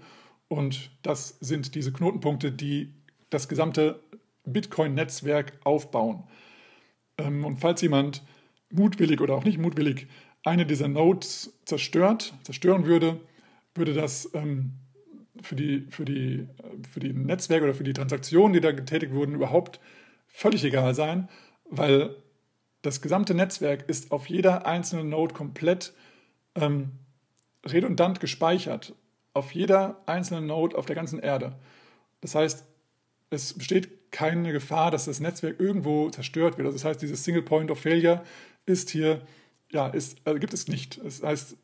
Und 0.49 0.91
das 1.03 1.39
sind 1.41 1.75
diese 1.75 1.93
Knotenpunkte, 1.93 2.53
die 2.53 2.95
das 3.31 3.49
gesamte 3.49 4.01
Bitcoin-Netzwerk 4.45 5.53
aufbauen. 5.65 6.25
Ähm, 7.19 7.45
und 7.45 7.59
falls 7.59 7.81
jemand 7.81 8.25
mutwillig 8.71 9.21
oder 9.21 9.35
auch 9.35 9.45
nicht 9.45 9.59
mutwillig 9.59 10.09
eine 10.47 10.65
dieser 10.65 10.89
Nodes 10.89 11.59
zerstört, 11.65 12.35
zerstören 12.45 12.87
würde, 12.87 13.21
würde 13.75 13.95
das 13.95 14.31
ähm, 14.35 14.75
für, 15.43 15.57
die, 15.57 15.87
für, 15.91 16.05
die, 16.05 16.47
für 16.91 17.01
die 17.01 17.13
Netzwerke 17.13 17.65
oder 17.65 17.75
für 17.75 17.85
die 17.85 17.93
Transaktionen, 17.93 18.53
die 18.53 18.61
da 18.61 18.73
getätigt 18.73 19.13
wurden, 19.13 19.35
überhaupt 19.35 19.81
völlig 20.29 20.65
egal 20.65 20.95
sein, 20.95 21.29
weil 21.69 22.15
das 22.83 23.03
gesamte 23.03 23.35
Netzwerk 23.35 23.89
ist 23.89 24.13
auf 24.13 24.29
jeder 24.29 24.67
einzelnen 24.67 25.09
Node 25.09 25.35
komplett 25.35 25.93
ähm, 26.55 26.93
redundant 27.65 28.21
gespeichert. 28.21 28.95
Auf 29.35 29.53
jeder 29.53 30.01
einzelnen 30.07 30.47
Node 30.47 30.79
auf 30.79 30.87
der 30.87 30.97
ganzen 30.97 31.19
Erde. 31.19 31.59
Das 32.21 32.35
heißt, 32.35 32.65
es 33.31 33.53
besteht 33.55 34.13
keine 34.13 34.53
Gefahr, 34.53 34.91
dass 34.91 35.07
das 35.07 35.21
Netzwerk 35.21 35.61
irgendwo 35.61 36.09
zerstört 36.11 36.57
wird. 36.57 36.67
Also 36.67 36.79
das 36.79 36.85
heißt, 36.85 37.03
dieses 37.03 37.25
Single 37.25 37.43
Point 37.43 37.71
of 37.71 37.81
Failure 37.81 38.23
ist 38.65 38.91
hier, 38.91 39.21
ja, 39.77 39.89
ist, 39.89 40.19
also 40.25 40.41
gibt 40.41 40.55
es 40.55 40.69
nicht. 40.69 41.05
Das 41.05 41.23
heißt, 41.23 41.57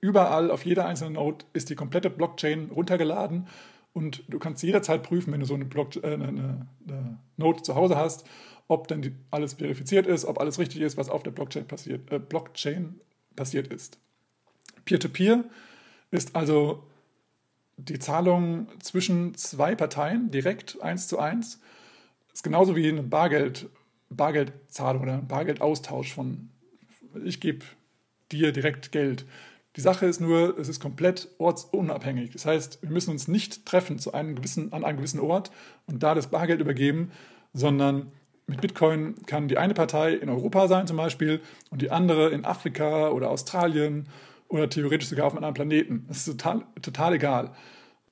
überall 0.00 0.52
auf 0.52 0.64
jeder 0.64 0.86
einzelnen 0.86 1.14
Node 1.14 1.44
ist 1.52 1.68
die 1.68 1.74
komplette 1.74 2.10
Blockchain 2.10 2.70
runtergeladen 2.70 3.48
und 3.92 4.22
du 4.28 4.38
kannst 4.38 4.62
jederzeit 4.62 5.02
prüfen, 5.02 5.32
wenn 5.32 5.40
du 5.40 5.46
so 5.46 5.54
eine, 5.54 5.64
Block, 5.64 5.96
äh, 5.96 6.14
eine, 6.14 6.68
eine 6.86 7.18
Node 7.36 7.62
zu 7.62 7.74
Hause 7.74 7.96
hast, 7.96 8.24
ob 8.68 8.86
dann 8.86 9.02
die, 9.02 9.16
alles 9.32 9.54
verifiziert 9.54 10.06
ist, 10.06 10.26
ob 10.26 10.38
alles 10.38 10.60
richtig 10.60 10.80
ist, 10.80 10.96
was 10.96 11.08
auf 11.08 11.24
der 11.24 11.32
Blockchain 11.32 11.66
passiert, 11.66 12.12
äh, 12.12 12.20
Blockchain 12.20 13.00
passiert 13.34 13.66
ist. 13.66 13.98
Peer-to-Peer 14.84 15.38
-Peer 15.38 15.44
ist 16.12 16.36
also 16.36 16.84
die 17.78 17.98
Zahlung 17.98 18.68
zwischen 18.80 19.34
zwei 19.34 19.74
Parteien 19.74 20.30
direkt 20.30 20.80
eins 20.82 21.08
zu 21.08 21.18
eins. 21.18 21.60
Ist 22.32 22.44
genauso 22.44 22.76
wie 22.76 22.88
eine 22.88 23.02
Bargeld, 23.02 23.68
Bargeldzahlung 24.08 25.02
oder 25.02 25.14
ein 25.14 25.26
Bargeldaustausch 25.26 26.14
von 26.14 26.50
ich 27.24 27.40
gebe 27.40 27.64
dir 28.32 28.52
direkt 28.52 28.92
Geld. 28.92 29.24
Die 29.76 29.80
Sache 29.82 30.06
ist 30.06 30.20
nur, 30.20 30.58
es 30.58 30.68
ist 30.68 30.80
komplett 30.80 31.28
ortsunabhängig. 31.38 32.30
Das 32.30 32.46
heißt, 32.46 32.82
wir 32.82 32.90
müssen 32.90 33.10
uns 33.10 33.28
nicht 33.28 33.66
treffen 33.66 33.98
zu 33.98 34.14
einem 34.14 34.34
gewissen, 34.34 34.72
an 34.72 34.84
einem 34.84 34.96
gewissen 34.96 35.20
Ort 35.20 35.50
und 35.86 36.02
da 36.02 36.14
das 36.14 36.28
Bargeld 36.28 36.60
übergeben, 36.60 37.10
sondern 37.52 38.10
mit 38.46 38.60
Bitcoin 38.60 39.16
kann 39.26 39.48
die 39.48 39.58
eine 39.58 39.74
Partei 39.74 40.14
in 40.14 40.28
Europa 40.28 40.68
sein 40.68 40.86
zum 40.86 40.96
Beispiel 40.96 41.40
und 41.70 41.82
die 41.82 41.90
andere 41.90 42.30
in 42.30 42.44
Afrika 42.44 43.08
oder 43.10 43.30
Australien 43.30 44.08
oder 44.48 44.70
theoretisch 44.70 45.08
sogar 45.08 45.26
auf 45.26 45.32
einem 45.32 45.44
anderen 45.44 45.54
Planeten. 45.54 46.04
Das 46.08 46.18
ist 46.18 46.26
total, 46.26 46.62
total 46.80 47.14
egal. 47.14 47.52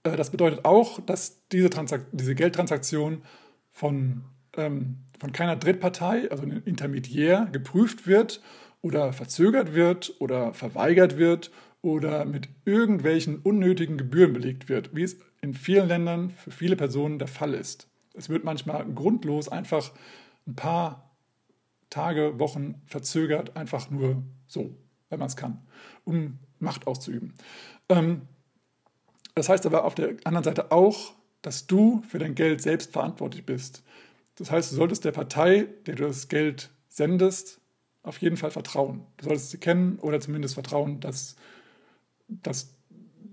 Äh, 0.02 0.16
das 0.16 0.30
bedeutet 0.30 0.64
auch, 0.64 1.00
dass 1.00 1.46
diese, 1.48 1.70
diese 2.12 2.34
Geldtransaktion 2.34 3.22
von, 3.70 4.24
ähm, 4.56 4.98
von 5.18 5.32
keiner 5.32 5.56
Drittpartei, 5.56 6.30
also 6.30 6.42
einem 6.42 6.62
Intermediär, 6.64 7.48
geprüft 7.52 8.06
wird 8.06 8.42
oder 8.84 9.14
verzögert 9.14 9.74
wird 9.74 10.14
oder 10.18 10.52
verweigert 10.52 11.16
wird 11.16 11.50
oder 11.80 12.26
mit 12.26 12.50
irgendwelchen 12.66 13.38
unnötigen 13.38 13.96
Gebühren 13.96 14.34
belegt 14.34 14.68
wird, 14.68 14.94
wie 14.94 15.04
es 15.04 15.16
in 15.40 15.54
vielen 15.54 15.88
Ländern 15.88 16.28
für 16.28 16.50
viele 16.50 16.76
Personen 16.76 17.18
der 17.18 17.28
Fall 17.28 17.54
ist. 17.54 17.88
Es 18.12 18.28
wird 18.28 18.44
manchmal 18.44 18.84
grundlos 18.84 19.48
einfach 19.48 19.90
ein 20.46 20.54
paar 20.54 21.16
Tage, 21.88 22.38
Wochen 22.38 22.82
verzögert, 22.84 23.56
einfach 23.56 23.88
nur 23.88 24.22
so, 24.48 24.76
wenn 25.08 25.18
man 25.18 25.28
es 25.28 25.36
kann, 25.36 25.62
um 26.04 26.38
Macht 26.58 26.86
auszuüben. 26.86 27.32
Ähm, 27.88 28.22
das 29.34 29.48
heißt 29.48 29.64
aber 29.64 29.84
auf 29.84 29.94
der 29.94 30.16
anderen 30.24 30.44
Seite 30.44 30.72
auch, 30.72 31.14
dass 31.40 31.66
du 31.66 32.02
für 32.06 32.18
dein 32.18 32.34
Geld 32.34 32.60
selbst 32.60 32.92
verantwortlich 32.92 33.46
bist. 33.46 33.82
Das 34.34 34.50
heißt, 34.50 34.72
du 34.72 34.76
solltest 34.76 35.06
der 35.06 35.12
Partei, 35.12 35.68
der 35.86 35.94
du 35.94 36.06
das 36.06 36.28
Geld 36.28 36.70
sendest, 36.88 37.62
auf 38.04 38.18
jeden 38.18 38.36
Fall 38.36 38.50
vertrauen. 38.50 39.02
Du 39.16 39.24
solltest 39.24 39.50
sie 39.50 39.58
kennen 39.58 39.98
oder 39.98 40.20
zumindest 40.20 40.54
vertrauen, 40.54 41.00
dass, 41.00 41.34
dass, 42.28 42.74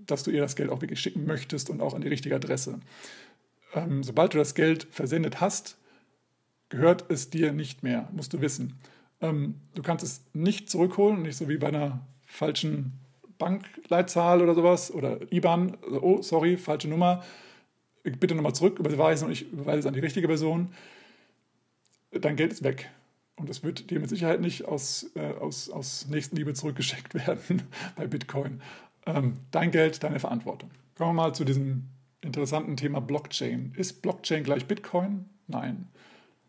dass 0.06 0.24
du 0.24 0.30
ihr 0.30 0.40
das 0.40 0.56
Geld 0.56 0.70
auch 0.70 0.80
wirklich 0.80 1.00
schicken 1.00 1.26
möchtest 1.26 1.70
und 1.70 1.80
auch 1.80 1.94
an 1.94 2.00
die 2.00 2.08
richtige 2.08 2.34
Adresse. 2.34 2.80
Ähm, 3.74 4.02
sobald 4.02 4.34
du 4.34 4.38
das 4.38 4.54
Geld 4.54 4.88
versendet 4.90 5.40
hast, 5.40 5.76
gehört 6.70 7.04
es 7.10 7.30
dir 7.30 7.52
nicht 7.52 7.82
mehr, 7.82 8.08
musst 8.12 8.32
du 8.32 8.40
wissen. 8.40 8.78
Ähm, 9.20 9.60
du 9.74 9.82
kannst 9.82 10.04
es 10.04 10.24
nicht 10.32 10.70
zurückholen, 10.70 11.22
nicht 11.22 11.36
so 11.36 11.48
wie 11.48 11.58
bei 11.58 11.68
einer 11.68 12.06
falschen 12.24 12.98
Bankleitzahl 13.38 14.40
oder 14.40 14.54
sowas 14.54 14.90
oder 14.90 15.20
IBAN. 15.30 15.76
Also, 15.82 16.02
oh, 16.02 16.22
sorry, 16.22 16.56
falsche 16.56 16.88
Nummer. 16.88 17.22
Bitte 18.04 18.34
nochmal 18.34 18.54
zurück 18.54 18.78
überweisen 18.78 19.26
und 19.26 19.32
ich 19.32 19.52
überweise 19.52 19.80
es 19.80 19.86
an 19.86 19.94
die 19.94 20.00
richtige 20.00 20.26
Person. 20.26 20.72
Dein 22.10 22.36
Geld 22.36 22.52
ist 22.52 22.64
weg. 22.64 22.90
Und 23.36 23.48
es 23.48 23.62
wird 23.62 23.90
dir 23.90 23.98
mit 23.98 24.10
Sicherheit 24.10 24.40
nicht 24.40 24.66
aus, 24.66 25.10
äh, 25.14 25.32
aus, 25.32 25.70
aus 25.70 26.06
Nächstenliebe 26.08 26.54
zurückgeschickt 26.54 27.14
werden 27.26 27.62
bei 27.96 28.06
Bitcoin. 28.06 28.60
Ähm, 29.06 29.34
dein 29.50 29.70
Geld, 29.70 30.02
deine 30.02 30.20
Verantwortung. 30.20 30.70
Kommen 30.96 31.16
wir 31.16 31.22
mal 31.22 31.34
zu 31.34 31.44
diesem 31.44 31.88
interessanten 32.20 32.76
Thema 32.76 33.00
Blockchain. 33.00 33.72
Ist 33.76 34.02
Blockchain 34.02 34.44
gleich 34.44 34.66
Bitcoin? 34.66 35.26
Nein. 35.48 35.88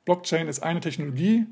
Blockchain 0.05 0.47
ist 0.47 0.61
eine 0.61 0.81
Technologie, 0.81 1.45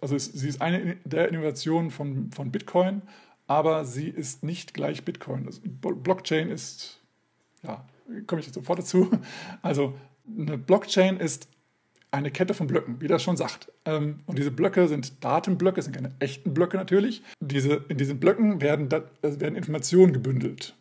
also 0.00 0.14
es, 0.14 0.26
sie 0.26 0.48
ist 0.48 0.60
eine 0.60 0.96
der 1.04 1.28
Innovationen 1.28 1.90
von, 1.90 2.30
von 2.32 2.52
Bitcoin, 2.52 3.02
aber 3.46 3.84
sie 3.84 4.08
ist 4.08 4.44
nicht 4.44 4.74
gleich 4.74 5.04
Bitcoin. 5.04 5.46
Also 5.46 5.60
Blockchain 5.64 6.50
ist, 6.50 7.00
ja, 7.62 7.84
komme 8.26 8.40
ich 8.40 8.46
jetzt 8.46 8.54
sofort 8.54 8.78
dazu. 8.78 9.10
Also 9.62 9.94
eine 10.26 10.58
Blockchain 10.58 11.18
ist 11.18 11.48
eine 12.10 12.30
Kette 12.30 12.54
von 12.54 12.66
Blöcken, 12.66 13.00
wie 13.00 13.08
das 13.08 13.22
schon 13.22 13.36
sagt. 13.36 13.70
Ähm, 13.84 14.18
und 14.26 14.38
diese 14.38 14.50
Blöcke 14.50 14.88
sind 14.88 15.22
Datenblöcke, 15.24 15.82
sind 15.82 15.94
keine 15.94 16.12
echten 16.18 16.54
Blöcke 16.54 16.76
natürlich. 16.76 17.22
Diese, 17.40 17.84
in 17.88 17.98
diesen 17.98 18.18
Blöcken 18.18 18.60
werden, 18.60 18.90
werden 18.90 19.56
Informationen 19.56 20.12
gebündelt. 20.12 20.74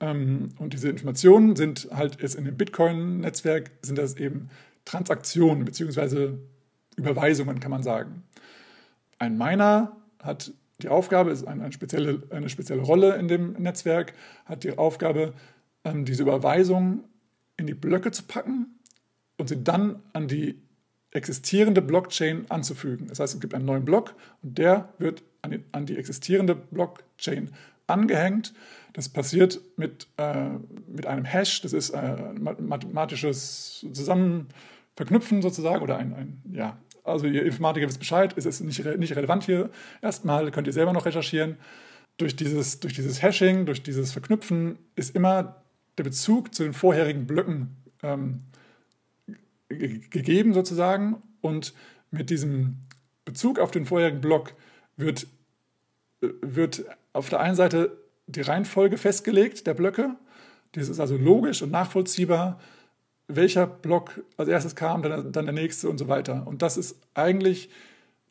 Ähm, 0.00 0.50
und 0.58 0.72
diese 0.72 0.88
Informationen 0.88 1.56
sind 1.56 1.88
halt 1.92 2.20
jetzt 2.20 2.34
in 2.34 2.44
dem 2.44 2.56
Bitcoin-Netzwerk, 2.56 3.70
sind 3.82 3.96
das 3.96 4.16
eben 4.16 4.50
Transaktionen 4.84 5.64
bzw. 5.64 6.34
Überweisungen, 6.96 7.60
kann 7.60 7.70
man 7.70 7.82
sagen. 7.82 8.22
Ein 9.18 9.38
Miner 9.38 9.96
hat 10.22 10.52
die 10.82 10.88
Aufgabe, 10.88 11.30
ist 11.30 11.46
eine, 11.46 11.64
eine, 11.64 11.72
spezielle, 11.72 12.22
eine 12.30 12.48
spezielle 12.48 12.82
Rolle 12.82 13.16
in 13.16 13.28
dem 13.28 13.52
Netzwerk, 13.54 14.14
hat 14.44 14.64
die 14.64 14.76
Aufgabe, 14.76 15.32
ähm, 15.84 16.04
diese 16.04 16.22
Überweisung 16.22 17.04
in 17.56 17.66
die 17.66 17.74
Blöcke 17.74 18.10
zu 18.10 18.24
packen 18.24 18.75
und 19.38 19.48
sie 19.48 19.62
dann 19.62 20.02
an 20.12 20.28
die 20.28 20.60
existierende 21.10 21.82
Blockchain 21.82 22.46
anzufügen. 22.50 23.06
Das 23.08 23.20
heißt, 23.20 23.34
es 23.34 23.40
gibt 23.40 23.54
einen 23.54 23.64
neuen 23.64 23.84
Block 23.84 24.14
und 24.42 24.58
der 24.58 24.90
wird 24.98 25.22
an 25.42 25.50
die, 25.50 25.64
an 25.72 25.86
die 25.86 25.96
existierende 25.96 26.54
Blockchain 26.54 27.50
angehängt. 27.86 28.52
Das 28.92 29.08
passiert 29.08 29.60
mit, 29.76 30.08
äh, 30.16 30.50
mit 30.86 31.06
einem 31.06 31.24
Hash, 31.24 31.62
das 31.62 31.72
ist 31.72 31.90
äh, 31.90 32.32
mathematisches 32.38 33.86
Zusammenverknüpfen 33.92 35.42
sozusagen 35.42 35.82
oder 35.82 35.96
ein, 35.98 36.14
ein 36.14 36.42
ja, 36.52 36.76
also 37.04 37.26
ihr 37.26 37.44
Informatiker 37.44 37.86
wisst 37.86 38.00
Bescheid, 38.00 38.32
ist 38.32 38.46
es 38.46 38.60
nicht, 38.60 38.84
nicht 38.98 39.14
relevant 39.16 39.44
hier. 39.44 39.70
Erstmal 40.02 40.50
könnt 40.50 40.66
ihr 40.66 40.72
selber 40.72 40.92
noch 40.92 41.06
recherchieren. 41.06 41.56
Durch 42.16 42.34
dieses, 42.34 42.80
durch 42.80 42.94
dieses 42.94 43.22
Hashing, 43.22 43.66
durch 43.66 43.82
dieses 43.82 44.12
Verknüpfen 44.12 44.78
ist 44.96 45.14
immer 45.14 45.62
der 45.98 46.04
Bezug 46.04 46.54
zu 46.54 46.64
den 46.64 46.72
vorherigen 46.72 47.26
Blöcken 47.26 47.76
ähm, 48.02 48.42
gegeben 49.68 50.54
sozusagen 50.54 51.22
und 51.40 51.74
mit 52.10 52.30
diesem 52.30 52.78
Bezug 53.24 53.58
auf 53.58 53.70
den 53.70 53.86
vorherigen 53.86 54.20
Block 54.20 54.54
wird, 54.96 55.26
wird 56.20 56.84
auf 57.12 57.28
der 57.28 57.40
einen 57.40 57.56
Seite 57.56 57.96
die 58.26 58.40
Reihenfolge 58.40 58.98
festgelegt 58.98 59.66
der 59.66 59.74
Blöcke. 59.74 60.16
Das 60.72 60.88
ist 60.88 61.00
also 61.00 61.16
logisch 61.16 61.62
und 61.62 61.70
nachvollziehbar, 61.70 62.60
welcher 63.28 63.66
Block 63.66 64.22
als 64.36 64.48
erstes 64.48 64.76
kam, 64.76 65.02
dann, 65.02 65.32
dann 65.32 65.46
der 65.46 65.54
nächste 65.54 65.88
und 65.88 65.98
so 65.98 66.08
weiter. 66.08 66.46
Und 66.46 66.62
das 66.62 66.76
ist 66.76 66.96
eigentlich 67.14 67.70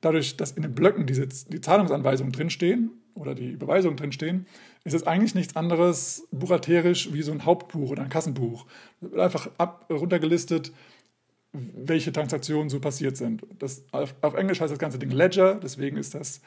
dadurch, 0.02 0.38
dass 0.38 0.52
in 0.52 0.64
den 0.64 0.74
Blöcken 0.74 1.06
diese, 1.06 1.28
die 1.28 1.62
Zahlungsanweisungen 1.62 2.32
drinstehen 2.32 2.92
oder 3.14 3.34
die 3.36 3.50
Überweisungen 3.50 3.98
drinstehen, 3.98 4.46
ist 4.84 4.94
es 4.94 5.08
eigentlich 5.08 5.36
nichts 5.36 5.56
anderes 5.56 6.28
buchhalterisch 6.32 7.12
wie 7.12 7.24
so 7.24 7.32
ein 7.32 7.46
Hauptbuch 7.46 7.90
oder 7.90 8.04
ein 8.04 8.10
Kassenbuch. 8.10 8.66
Einfach 9.18 9.50
ab, 9.58 9.86
runtergelistet, 9.90 10.72
welche 11.74 12.12
Transaktionen 12.12 12.70
so 12.70 12.80
passiert 12.80 13.18
sind. 13.18 13.46
Das, 13.60 13.86
auf, 13.92 14.16
auf, 14.22 14.34
Englisch 14.36 14.62
heißt 14.62 14.72
das 14.72 14.80
ganze 14.80 15.00
Ding 15.00 15.12
Ledger, 15.12 15.56
deswegen 15.56 15.98
ist 15.98 16.16
das 16.16 16.42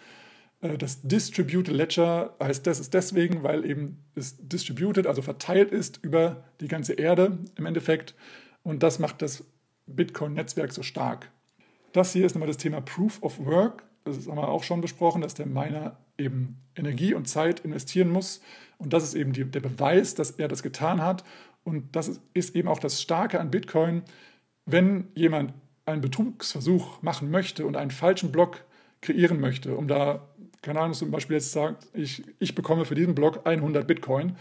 äh, 0.61 0.77
das 0.79 1.03
Distributed 1.03 1.75
Ledger 1.75 2.35
heißt 2.43 2.67
das 2.67 2.81
ist 2.81 2.95
deswegen, 2.95 3.43
weil 3.43 3.65
eben 3.65 4.05
es 4.15 4.37
distributed, 4.39 5.07
also 5.07 5.23
verteilt 5.23 5.71
ist 5.71 5.99
über 6.03 6.45
die 6.61 6.69
ganze 6.69 6.95
Erde 6.95 7.39
im 7.57 7.67
Endeffekt 7.67 8.15
und 8.63 8.83
das 8.83 8.99
macht 8.99 9.23
das 9.23 9.45
Bitcoin-Netzwerk 9.87 10.73
so 10.73 10.83
stark. 10.83 11.31
Das 11.93 12.13
hier 12.13 12.27
ist 12.27 12.35
nochmal 12.35 12.49
das 12.49 12.59
Thema 12.59 12.81
Proof 12.81 13.23
of 13.23 13.45
Work. 13.45 13.85
Das 14.05 14.27
haben 14.27 14.37
wir 14.37 14.49
auch 14.49 14.63
schon 14.63 14.81
besprochen, 14.81 15.23
dass 15.23 15.35
der 15.35 15.47
Miner 15.47 15.97
eben 16.19 16.61
Energie 16.77 17.15
und 17.15 17.29
Zeit 17.29 17.61
investieren 17.61 18.11
muss. 18.11 18.41
Und 18.77 18.93
das 18.93 19.05
ist 19.05 19.15
eben 19.15 19.33
die, 19.33 19.45
der 19.45 19.61
Beweis, 19.61 20.15
dass 20.15 20.33
er 20.33 20.49
das 20.49 20.63
getan 20.63 21.03
hat. 21.03 21.25
Und 21.65 21.97
das 21.97 22.21
ist 22.35 22.55
eben 22.55 22.69
auch 22.69 22.79
das 22.79 23.01
Starke 23.01 23.41
an 23.41 23.51
Bitcoin, 23.51 24.03
wenn 24.71 25.09
jemand 25.15 25.55
einen 25.87 26.01
Betrugsversuch 26.01 27.03
machen 27.03 27.31
möchte 27.31 27.67
und 27.67 27.77
einen 27.77 27.91
falschen 27.91 28.31
Block 28.31 28.65
kreieren 29.01 29.41
möchte, 29.41 29.77
um 29.77 29.89
da, 29.89 30.29
keine 30.63 30.81
Ahnung, 30.81 30.95
zum 30.95 31.11
Beispiel 31.11 31.37
jetzt 31.37 31.53
sagt, 31.53 31.87
ich, 31.95 32.23
ich 32.39 32.55
bekomme 32.55 32.85
für 32.85 32.95
diesen 32.95 33.15
Block 33.15 33.47
100 33.47 33.87
Bitcoin, 33.87 34.37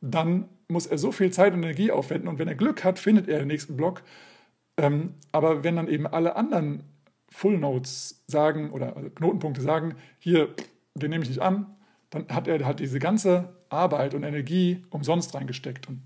dann 0.00 0.48
muss 0.68 0.86
er 0.86 0.98
so 0.98 1.12
viel 1.12 1.30
Zeit 1.30 1.52
und 1.52 1.62
Energie 1.62 1.90
aufwenden 1.90 2.28
und 2.28 2.38
wenn 2.38 2.48
er 2.48 2.54
Glück 2.54 2.84
hat, 2.84 2.98
findet 2.98 3.28
er 3.28 3.38
den 3.38 3.48
nächsten 3.48 3.76
Block. 3.76 4.02
Ähm, 4.76 5.14
aber 5.32 5.64
wenn 5.64 5.76
dann 5.76 5.88
eben 5.88 6.06
alle 6.06 6.36
anderen 6.36 6.82
Full 7.30 7.58
Nodes 7.58 8.24
sagen 8.26 8.70
oder 8.70 8.96
also 8.96 9.10
Knotenpunkte 9.10 9.60
sagen, 9.60 9.94
hier, 10.18 10.48
den 10.94 11.10
nehme 11.10 11.24
ich 11.24 11.30
nicht 11.30 11.42
an, 11.42 11.66
dann 12.10 12.28
hat 12.28 12.48
er 12.48 12.64
halt 12.64 12.80
diese 12.80 12.98
ganze 12.98 13.54
Arbeit 13.68 14.14
und 14.14 14.22
Energie 14.22 14.82
umsonst 14.90 15.34
reingesteckt. 15.34 15.88
Und 15.88 16.02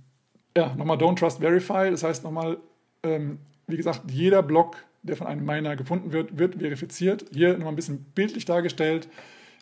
ja, 0.57 0.75
nochmal 0.75 0.97
Don't 0.97 1.16
Trust 1.16 1.39
Verify, 1.39 1.91
das 1.91 2.03
heißt 2.03 2.25
nochmal, 2.25 2.59
ähm, 3.03 3.39
wie 3.71 3.77
gesagt, 3.77 4.11
jeder 4.11 4.43
Block, 4.43 4.77
der 5.03 5.16
von 5.16 5.27
einem 5.27 5.45
Miner 5.45 5.77
gefunden 5.77 6.12
wird, 6.12 6.39
wird 6.39 6.57
verifiziert. 6.57 7.25
Hier 7.33 7.53
nochmal 7.53 7.73
ein 7.73 7.77
bisschen 7.77 8.05
bildlich 8.14 8.45
dargestellt. 8.45 9.09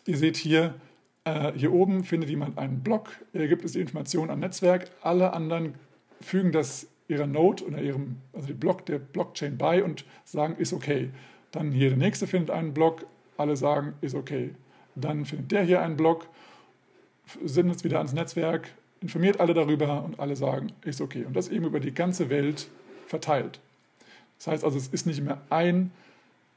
Ihr 0.06 0.16
seht 0.16 0.36
hier, 0.36 0.74
äh, 1.24 1.52
hier 1.54 1.72
oben 1.72 2.04
findet 2.04 2.30
jemand 2.30 2.58
einen 2.58 2.80
Block, 2.80 3.10
er 3.32 3.46
gibt 3.48 3.64
es 3.64 3.72
die 3.72 3.80
Information 3.80 4.30
am 4.30 4.40
Netzwerk. 4.40 4.90
Alle 5.02 5.32
anderen 5.32 5.74
fügen 6.20 6.52
das 6.52 6.88
ihrer 7.08 7.26
Node 7.26 7.64
oder 7.64 7.80
ihrem, 7.80 8.16
also 8.32 8.48
dem 8.48 8.58
Block 8.58 8.84
der 8.86 8.98
Blockchain 8.98 9.56
bei 9.56 9.82
und 9.82 10.04
sagen, 10.24 10.56
ist 10.58 10.72
okay. 10.72 11.10
Dann 11.50 11.72
hier 11.72 11.88
der 11.90 11.98
nächste 11.98 12.26
findet 12.26 12.50
einen 12.50 12.74
Block, 12.74 13.06
alle 13.36 13.56
sagen, 13.56 13.94
ist 14.00 14.14
okay. 14.14 14.54
Dann 14.94 15.24
findet 15.24 15.50
der 15.52 15.62
hier 15.62 15.80
einen 15.80 15.96
Block, 15.96 16.26
sendet 17.44 17.76
es 17.76 17.84
wieder 17.84 17.98
ans 17.98 18.12
Netzwerk, 18.12 18.68
informiert 19.00 19.40
alle 19.40 19.54
darüber 19.54 20.04
und 20.04 20.20
alle 20.20 20.36
sagen, 20.36 20.72
ist 20.84 21.00
okay. 21.00 21.24
Und 21.24 21.34
das 21.34 21.48
eben 21.48 21.64
über 21.64 21.80
die 21.80 21.94
ganze 21.94 22.30
Welt 22.30 22.68
verteilt. 23.06 23.60
Das 24.38 24.46
heißt 24.48 24.64
also, 24.64 24.78
es 24.78 24.88
ist 24.88 25.06
nicht 25.06 25.22
mehr 25.22 25.40
ein 25.50 25.90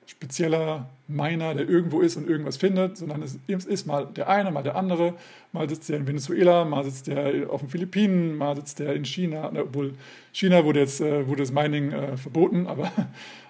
spezieller 0.05 0.89
Miner, 1.07 1.55
der 1.55 1.69
irgendwo 1.69 2.01
ist 2.01 2.17
und 2.17 2.27
irgendwas 2.27 2.57
findet, 2.57 2.97
sondern 2.97 3.21
es 3.23 3.37
ist 3.47 3.87
mal 3.87 4.07
der 4.07 4.27
eine, 4.29 4.51
mal 4.51 4.63
der 4.63 4.75
andere. 4.75 5.13
Mal 5.51 5.69
sitzt 5.69 5.89
der 5.89 5.97
in 5.97 6.07
Venezuela, 6.07 6.65
mal 6.65 6.83
sitzt 6.83 7.07
der 7.07 7.49
auf 7.49 7.61
den 7.61 7.69
Philippinen, 7.69 8.35
mal 8.35 8.55
sitzt 8.55 8.79
der 8.79 8.93
in 8.93 9.05
China. 9.05 9.51
Obwohl 9.55 9.93
China 10.33 10.65
wurde 10.65 10.79
jetzt 10.81 11.01
äh, 11.01 11.27
wurde 11.27 11.43
das 11.43 11.51
Mining 11.51 11.91
äh, 11.91 12.17
verboten, 12.17 12.67
aber 12.67 12.91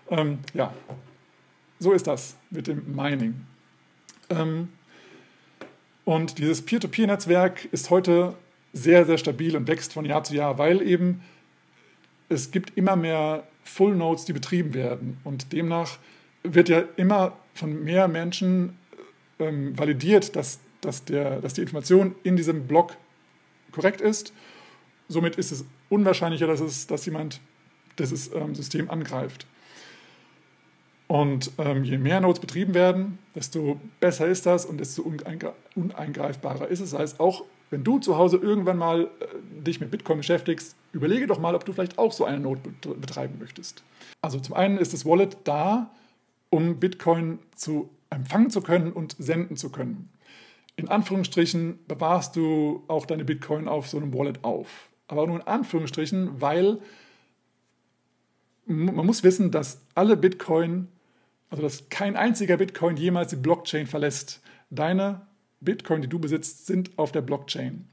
ähm, 0.10 0.40
ja, 0.54 0.74
so 1.80 1.94
ist 1.94 2.08
das 2.08 2.36
mit 2.52 2.68
dem 2.68 2.96
Mining. 2.96 3.42
Ähm, 4.30 4.70
und 6.06 6.38
dieses 6.38 6.64
Peer-to-Peer-Netzwerk 6.64 7.66
ist 7.72 7.90
heute 7.90 8.36
sehr, 8.74 9.06
sehr 9.06 9.18
stabil 9.18 9.56
und 9.56 9.68
wächst 9.68 9.94
von 9.94 10.06
Jahr 10.06 10.24
zu 10.24 10.36
Jahr, 10.36 10.58
weil 10.58 10.82
eben 10.82 11.22
es 12.30 12.52
gibt 12.52 12.78
immer 12.78 12.96
mehr 12.96 13.44
Full 13.64 13.96
Nodes, 13.96 14.26
die 14.26 14.34
betrieben 14.34 14.74
werden. 14.74 15.18
Und 15.24 15.54
demnach 15.54 15.98
wird 16.44 16.70
ja 16.70 16.84
immer 16.96 17.38
von 17.54 17.84
mehr 17.84 18.08
Menschen 18.08 18.78
ähm, 19.40 19.78
validiert, 19.78 20.36
dass, 20.36 20.60
dass, 20.82 21.06
der, 21.06 21.42
dass 21.42 21.54
die 21.54 21.62
Information 21.62 22.16
in 22.24 22.36
diesem 22.36 22.68
Block 22.68 22.98
korrekt 23.72 24.02
ist. 24.02 24.34
Somit 25.08 25.36
ist 25.36 25.52
es 25.52 25.66
unwahrscheinlicher, 25.90 26.48
dass, 26.48 26.60
es, 26.62 26.88
dass 26.88 27.06
jemand 27.06 27.42
dieses 28.00 28.34
ähm, 28.34 28.56
System 28.56 28.90
angreift. 28.90 29.46
Und 31.08 31.52
ähm, 31.58 31.84
je 31.84 31.98
mehr 31.98 32.22
Nodes 32.22 32.40
betrieben 32.40 32.74
werden, 32.74 33.20
desto 33.36 33.82
besser 34.00 34.28
ist 34.28 34.46
das 34.46 34.66
und 34.66 34.78
desto 34.78 35.04
uneingreifbarer 35.76 36.70
ist 36.70 36.80
es. 36.80 36.92
Das 36.92 37.00
heißt, 37.00 37.20
auch 37.20 37.44
wenn 37.72 37.84
du 37.84 37.98
zu 37.98 38.18
Hause 38.18 38.38
irgendwann 38.38 38.78
mal 38.78 39.06
äh, 39.20 39.64
dich 39.64 39.80
mit 39.80 39.90
Bitcoin 39.90 40.18
beschäftigst, 40.18 40.76
überlege 40.94 41.26
doch 41.26 41.40
mal, 41.40 41.56
ob 41.56 41.66
du 41.66 41.74
vielleicht 41.74 41.98
auch 41.98 42.12
so 42.12 42.26
eine 42.26 42.40
Node 42.40 42.62
betreiben 43.00 43.38
möchtest. 43.40 43.84
Also 44.22 44.40
zum 44.40 44.56
einen 44.56 44.78
ist 44.78 44.94
das 44.94 45.06
Wallet 45.06 45.38
da, 45.46 45.90
um 46.52 46.80
Bitcoin 46.80 47.40
zu 47.56 47.90
empfangen 48.10 48.50
zu 48.50 48.62
können 48.62 48.92
und 48.92 49.16
senden 49.18 49.58
zu 49.58 49.72
können. 49.72 50.10
In 50.76 50.90
Anführungsstrichen 50.90 51.80
bewahrst 51.88 52.36
du 52.36 52.84
auch 52.88 53.06
deine 53.06 53.26
Bitcoin 53.26 53.68
auf 53.68 53.88
so 53.88 53.98
einem 53.98 54.14
Wallet 54.14 54.44
auf. 54.44 54.90
Aber 55.08 55.26
nur 55.26 55.38
in 55.38 55.48
Anführungsstrichen, 55.48 56.42
weil 56.42 56.80
man 58.66 59.06
muss 59.06 59.24
wissen, 59.24 59.52
dass 59.52 59.82
alle 59.96 60.16
Bitcoin 60.16 60.88
also 61.52 61.62
dass 61.64 61.90
kein 61.90 62.16
einziger 62.16 62.58
Bitcoin 62.58 62.98
jemals 62.98 63.30
die 63.30 63.36
Blockchain 63.36 63.86
verlässt. 63.86 64.42
Deine 64.72 65.22
Bitcoin, 65.62 66.02
die 66.02 66.08
du 66.08 66.20
besitzt, 66.20 66.66
sind 66.66 66.98
auf 66.98 67.12
der 67.12 67.22
Blockchain. 67.22 67.88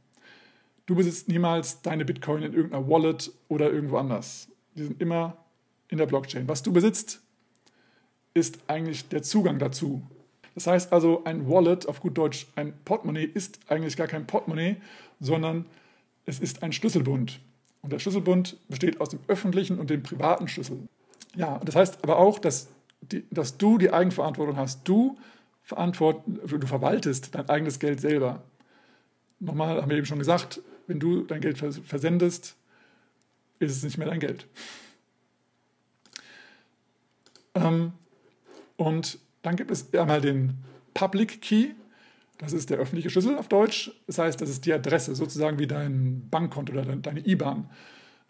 Du 0.87 0.95
besitzt 0.95 1.29
niemals 1.29 1.83
deine 1.83 2.05
Bitcoin 2.05 2.43
in 2.43 2.55
irgendeiner 2.55 2.89
Wallet 2.89 3.31
oder 3.49 3.71
irgendwo 3.71 3.99
anders. 3.99 4.49
Die 4.75 4.85
sind 4.85 5.01
immer 5.01 5.37
in 5.89 5.99
der 5.99 6.07
Blockchain. 6.07 6.49
Was 6.49 6.62
du 6.62 6.73
besitzt, 6.73 7.21
ist 8.35 8.59
eigentlich 8.69 9.09
der 9.09 9.23
Zugang 9.23 9.59
dazu. 9.59 10.03
Das 10.55 10.66
heißt 10.66 10.93
also, 10.93 11.23
ein 11.25 11.49
Wallet, 11.49 11.87
auf 11.87 12.01
gut 12.01 12.16
Deutsch 12.16 12.47
ein 12.57 12.73
Portemonnaie, 12.85 13.25
ist 13.25 13.61
eigentlich 13.69 13.97
gar 13.97 14.07
kein 14.07 14.27
Portemonnaie, 14.27 14.77
sondern 15.21 15.66
es 16.25 16.41
ist 16.41 16.62
ein 16.62 16.73
Schlüsselbund. 16.73 17.41
Und 17.83 17.93
der 17.93 17.99
Schlüsselbund 17.99 18.57
besteht 18.69 19.01
aus 19.01 19.11
dem 19.11 19.21
öffentlichen 19.29 19.79
und 19.79 19.91
dem 19.91 20.03
privaten 20.03 20.49
Schlüssel. 20.49 20.89
Ja, 21.37 21.61
das 21.64 21.77
heißt 21.77 22.03
aber 22.03 22.19
auch, 22.19 22.39
dass 22.39 22.69
die, 23.01 23.25
dass 23.31 23.57
du 23.57 23.79
die 23.79 23.93
Eigenverantwortung 23.93 24.57
hast. 24.57 24.89
Du, 24.89 25.16
verantwort, 25.69 26.23
du 26.27 26.66
verwaltest 26.66 27.35
dein 27.35 27.47
eigenes 27.51 27.79
Geld 27.79 28.01
selber. 28.01 28.43
Nochmal 29.39 29.83
haben 29.83 29.91
wir 29.91 29.99
eben 29.99 30.07
schon 30.07 30.19
gesagt, 30.19 30.62
wenn 30.87 30.99
du 30.99 31.25
dein 31.25 31.43
Geld 31.43 31.59
versendest, 31.59 32.57
ist 33.59 33.77
es 33.77 33.83
nicht 33.83 33.99
mehr 33.99 34.09
dein 34.09 34.19
Geld. 34.19 34.47
Ähm, 37.55 37.93
und 38.79 39.19
dann 39.43 39.57
gibt 39.57 39.71
es 39.71 39.93
einmal 39.93 40.23
den 40.23 40.55
Public 40.95 41.43
Key. 41.43 41.73
Das 42.39 42.55
ist 42.55 42.71
der 42.71 42.79
öffentliche 42.79 43.11
Schlüssel 43.11 43.37
auf 43.37 43.49
Deutsch. 43.49 43.93
Das 44.07 44.16
heißt, 44.16 44.41
das 44.41 44.49
ist 44.49 44.64
die 44.64 44.73
Adresse, 44.73 45.14
sozusagen 45.14 45.59
wie 45.59 45.66
dein 45.66 46.31
Bankkonto 46.31 46.73
oder 46.73 46.97
deine 46.97 47.27
IBAN 47.27 47.69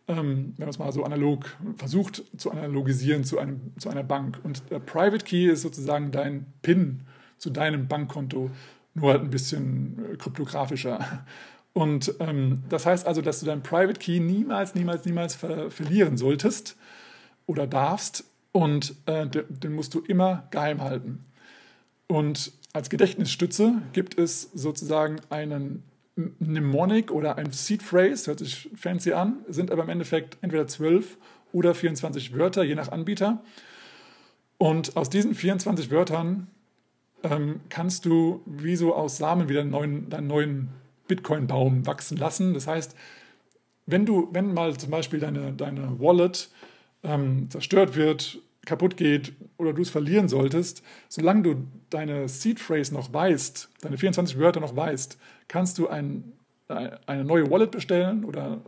ähm, 0.09 0.55
wenn 0.57 0.65
man 0.65 0.69
es 0.71 0.79
mal 0.79 0.91
so 0.91 1.05
analog 1.05 1.57
versucht 1.77 2.25
zu 2.37 2.51
analogisieren 2.51 3.25
zu, 3.25 3.39
einem, 3.39 3.61
zu 3.79 3.91
einer 3.91 4.03
Bank. 4.03 4.41
Und 4.43 4.71
der 4.71 4.81
Private 4.81 5.25
Key 5.25 5.47
ist 5.47 5.63
sozusagen 5.63 6.11
dein 6.11 6.47
PIN 6.63 7.03
zu 7.39 7.51
deinem 7.51 7.89
Bankkonto, 7.89 8.51
nur 8.95 9.11
halt 9.11 9.23
ein 9.23 9.31
bisschen 9.31 10.13
äh, 10.13 10.17
kryptografischer. 10.17 11.25
Und 11.73 12.15
ähm, 12.19 12.63
das 12.69 12.87
heißt 12.87 13.07
also, 13.07 13.23
dass 13.23 13.41
du 13.41 13.47
deinen 13.47 13.63
Private 13.63 13.99
Key 13.99 14.21
niemals, 14.21 14.75
niemals, 14.75 15.05
niemals 15.05 15.35
ver 15.35 15.71
verlieren 15.71 16.17
solltest 16.17 16.77
oder 17.47 17.67
darfst. 17.67 18.25
Und 18.53 18.95
äh, 19.07 19.27
den 19.27 19.75
musst 19.75 19.95
du 19.95 20.01
immer 20.01 20.49
geheim 20.51 20.81
halten. 20.83 21.25
Und 22.09 22.53
als 22.73 22.91
Gedächtnisstütze 22.91 23.83
gibt 23.93 24.19
es 24.19 24.51
sozusagen 24.55 25.21
einen 25.31 25.85
Mnemonic 26.17 27.13
oder 27.13 27.37
ein 27.39 27.53
Seed 27.53 27.83
Phrase, 27.83 28.27
hört 28.27 28.41
sich 28.41 28.69
fancy 28.75 29.13
an, 29.13 29.37
sind 29.49 29.71
aber 29.71 29.85
im 29.85 29.89
Endeffekt 29.89 30.37
entweder 30.41 30.67
12 30.67 31.17
oder 31.53 31.75
24 31.75 32.37
Wörter, 32.37 32.65
je 32.65 32.75
nach 32.75 32.91
Anbieter. 32.91 33.43
Und 34.59 34.97
aus 34.97 35.11
diesen 35.11 35.35
24 35.35 35.91
Wörtern 35.91 36.49
ähm, 37.23 37.61
kannst 37.69 38.05
du 38.05 38.43
wie 38.47 38.77
so 38.77 38.95
aus 38.95 39.19
Samen 39.19 39.49
wieder 39.49 39.65
neuen, 39.65 40.09
deinen 40.09 40.27
neuen 40.27 40.69
Bitcoin-Baum 41.09 41.87
wachsen 41.87 42.17
lassen. 42.17 42.55
Das 42.55 42.67
heißt, 42.67 42.95
wenn 43.87 44.05
du, 44.07 44.29
wenn 44.33 44.53
mal 44.53 44.77
zum 44.77 44.91
Beispiel 44.91 45.19
deine, 45.19 45.53
deine 45.53 45.99
Wallet 45.99 46.51
ähm, 47.03 47.51
zerstört 47.51 47.97
wird, 47.97 48.39
kaputt 48.67 48.97
geht 48.97 49.33
oder 49.57 49.73
du 49.73 49.83
es 49.83 49.89
verlieren 49.89 50.29
solltest, 50.29 50.83
solange 51.09 51.43
du 51.43 51.55
deine 51.89 52.29
Seed 52.29 52.61
Phrase 52.61 52.93
noch 52.93 53.13
weißt, 53.13 53.71
deine 53.81 53.97
24 53.97 54.39
Wörter 54.39 54.61
noch 54.61 54.77
weißt, 54.77 55.19
kannst 55.49 55.79
du 55.79 55.89
ein, 55.89 56.33
eine 56.69 57.25
neue 57.25 57.51
Wallet 57.51 57.71
bestellen 57.71 58.25
oder 58.25 58.61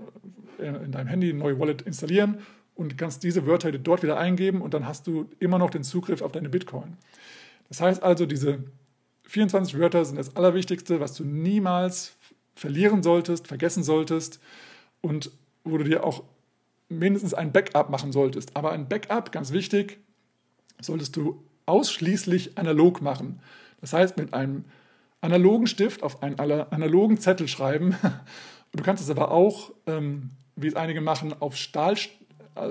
in 0.58 0.92
deinem 0.92 1.06
Handy 1.06 1.30
eine 1.30 1.38
neue 1.38 1.58
Wallet 1.58 1.82
installieren 1.82 2.38
und 2.74 2.96
kannst 2.96 3.22
diese 3.22 3.46
Wörter 3.46 3.72
dort 3.72 4.02
wieder 4.02 4.18
eingeben 4.18 4.62
und 4.62 4.72
dann 4.72 4.86
hast 4.86 5.06
du 5.06 5.26
immer 5.38 5.58
noch 5.58 5.68
den 5.68 5.82
Zugriff 5.82 6.22
auf 6.22 6.32
deine 6.32 6.48
Bitcoin. 6.48 6.96
Das 7.70 7.80
heißt 7.80 8.02
also, 8.02 8.26
diese 8.26 8.64
24 9.24 9.78
Wörter 9.78 10.04
sind 10.04 10.16
das 10.16 10.36
Allerwichtigste, 10.36 11.00
was 11.00 11.14
du 11.14 11.24
niemals 11.24 12.16
verlieren 12.54 13.02
solltest, 13.02 13.46
vergessen 13.46 13.82
solltest 13.82 14.40
und 15.00 15.30
wo 15.64 15.78
du 15.78 15.84
dir 15.84 16.04
auch 16.04 16.24
mindestens 16.88 17.32
ein 17.32 17.52
Backup 17.52 17.88
machen 17.88 18.12
solltest. 18.12 18.56
Aber 18.56 18.72
ein 18.72 18.88
Backup, 18.88 19.32
ganz 19.32 19.52
wichtig, 19.52 19.98
solltest 20.80 21.16
du 21.16 21.42
ausschließlich 21.66 22.58
analog 22.58 23.00
machen. 23.00 23.40
Das 23.80 23.92
heißt, 23.92 24.16
mit 24.16 24.34
einem 24.34 24.64
analogen 25.20 25.66
Stift 25.66 26.02
auf 26.02 26.22
einen 26.22 26.38
analogen 26.38 27.18
Zettel 27.18 27.48
schreiben. 27.48 27.96
Du 28.72 28.84
kannst 28.84 29.02
es 29.02 29.10
aber 29.10 29.32
auch, 29.32 29.72
ähm, 29.88 30.30
wie 30.54 30.68
es 30.68 30.76
einige 30.76 31.00
machen, 31.00 31.34
auf 31.40 31.56
Stahl, 31.56 31.94
äh, 31.94 31.96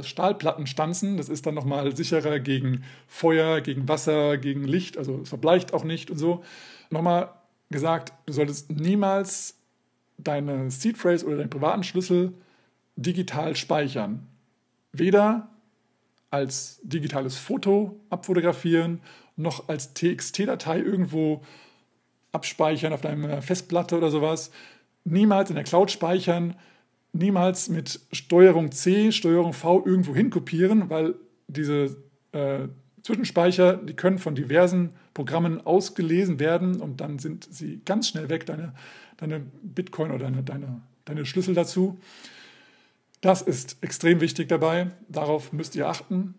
Stahlplatten 0.02 0.68
stanzen. 0.68 1.18
Das 1.18 1.30
ist 1.30 1.46
dann 1.46 1.56
nochmal 1.56 1.96
sicherer 1.96 2.40
gegen 2.40 2.84
Feuer, 3.08 3.62
gegen 3.62 3.88
Wasser, 3.88 4.38
gegen 4.38 4.64
Licht. 4.64 4.98
Also 4.98 5.22
es 5.22 5.30
verbleicht 5.30 5.74
auch 5.74 5.84
nicht 5.84 6.12
und 6.12 6.18
so. 6.18 6.44
Nochmal 6.90 7.34
gesagt, 7.70 8.14
du 8.26 8.34
solltest 8.34 8.72
niemals 8.72 9.56
deine 10.18 10.70
Seed 10.70 10.98
Phrase 10.98 11.26
oder 11.26 11.38
deinen 11.38 11.50
privaten 11.50 11.84
Schlüssel 11.84 12.34
digital 12.96 13.56
speichern. 13.56 14.28
Weder 14.92 15.50
als 16.32 16.80
digitales 16.84 17.38
Foto 17.38 18.00
abfotografieren, 18.10 19.02
noch 19.36 19.70
als 19.70 19.94
TXT-Datei 19.94 20.80
irgendwo 20.80 21.42
abspeichern 22.32 22.94
auf 22.94 23.02
deiner 23.02 23.42
Festplatte 23.42 23.98
oder 23.98 24.12
sowas. 24.12 24.52
Niemals 25.06 25.50
in 25.50 25.56
der 25.56 25.64
Cloud 25.64 25.90
speichern, 25.90 26.56
niemals 27.14 27.70
mit 27.70 28.00
Steuerung 28.12 28.72
C, 28.72 29.12
Steuerung 29.12 29.54
V 29.54 29.86
irgendwo 29.86 30.16
hinkopieren, 30.16 30.90
weil 30.90 31.16
diese 31.48 31.98
äh, 32.32 32.68
Zwischenspeicher, 33.04 33.78
die 33.78 33.96
können 33.96 34.20
von 34.20 34.36
diversen 34.36 34.92
Programmen 35.14 35.66
ausgelesen 35.66 36.40
werden 36.40 36.80
und 36.82 37.02
dann 37.02 37.20
sind 37.20 37.48
sie 37.52 37.82
ganz 37.86 38.10
schnell 38.10 38.30
weg, 38.30 38.46
deine, 38.46 38.74
deine 39.18 39.42
Bitcoin 39.64 40.12
oder 40.12 40.26
deine, 40.26 40.44
deine, 40.44 40.82
deine 41.06 41.26
Schlüssel 41.26 41.56
dazu. 41.56 42.00
Das 43.22 43.42
ist 43.42 43.78
extrem 43.82 44.22
wichtig 44.22 44.48
dabei. 44.48 44.92
Darauf 45.10 45.52
müsst 45.52 45.76
ihr 45.76 45.88
achten. 45.88 46.36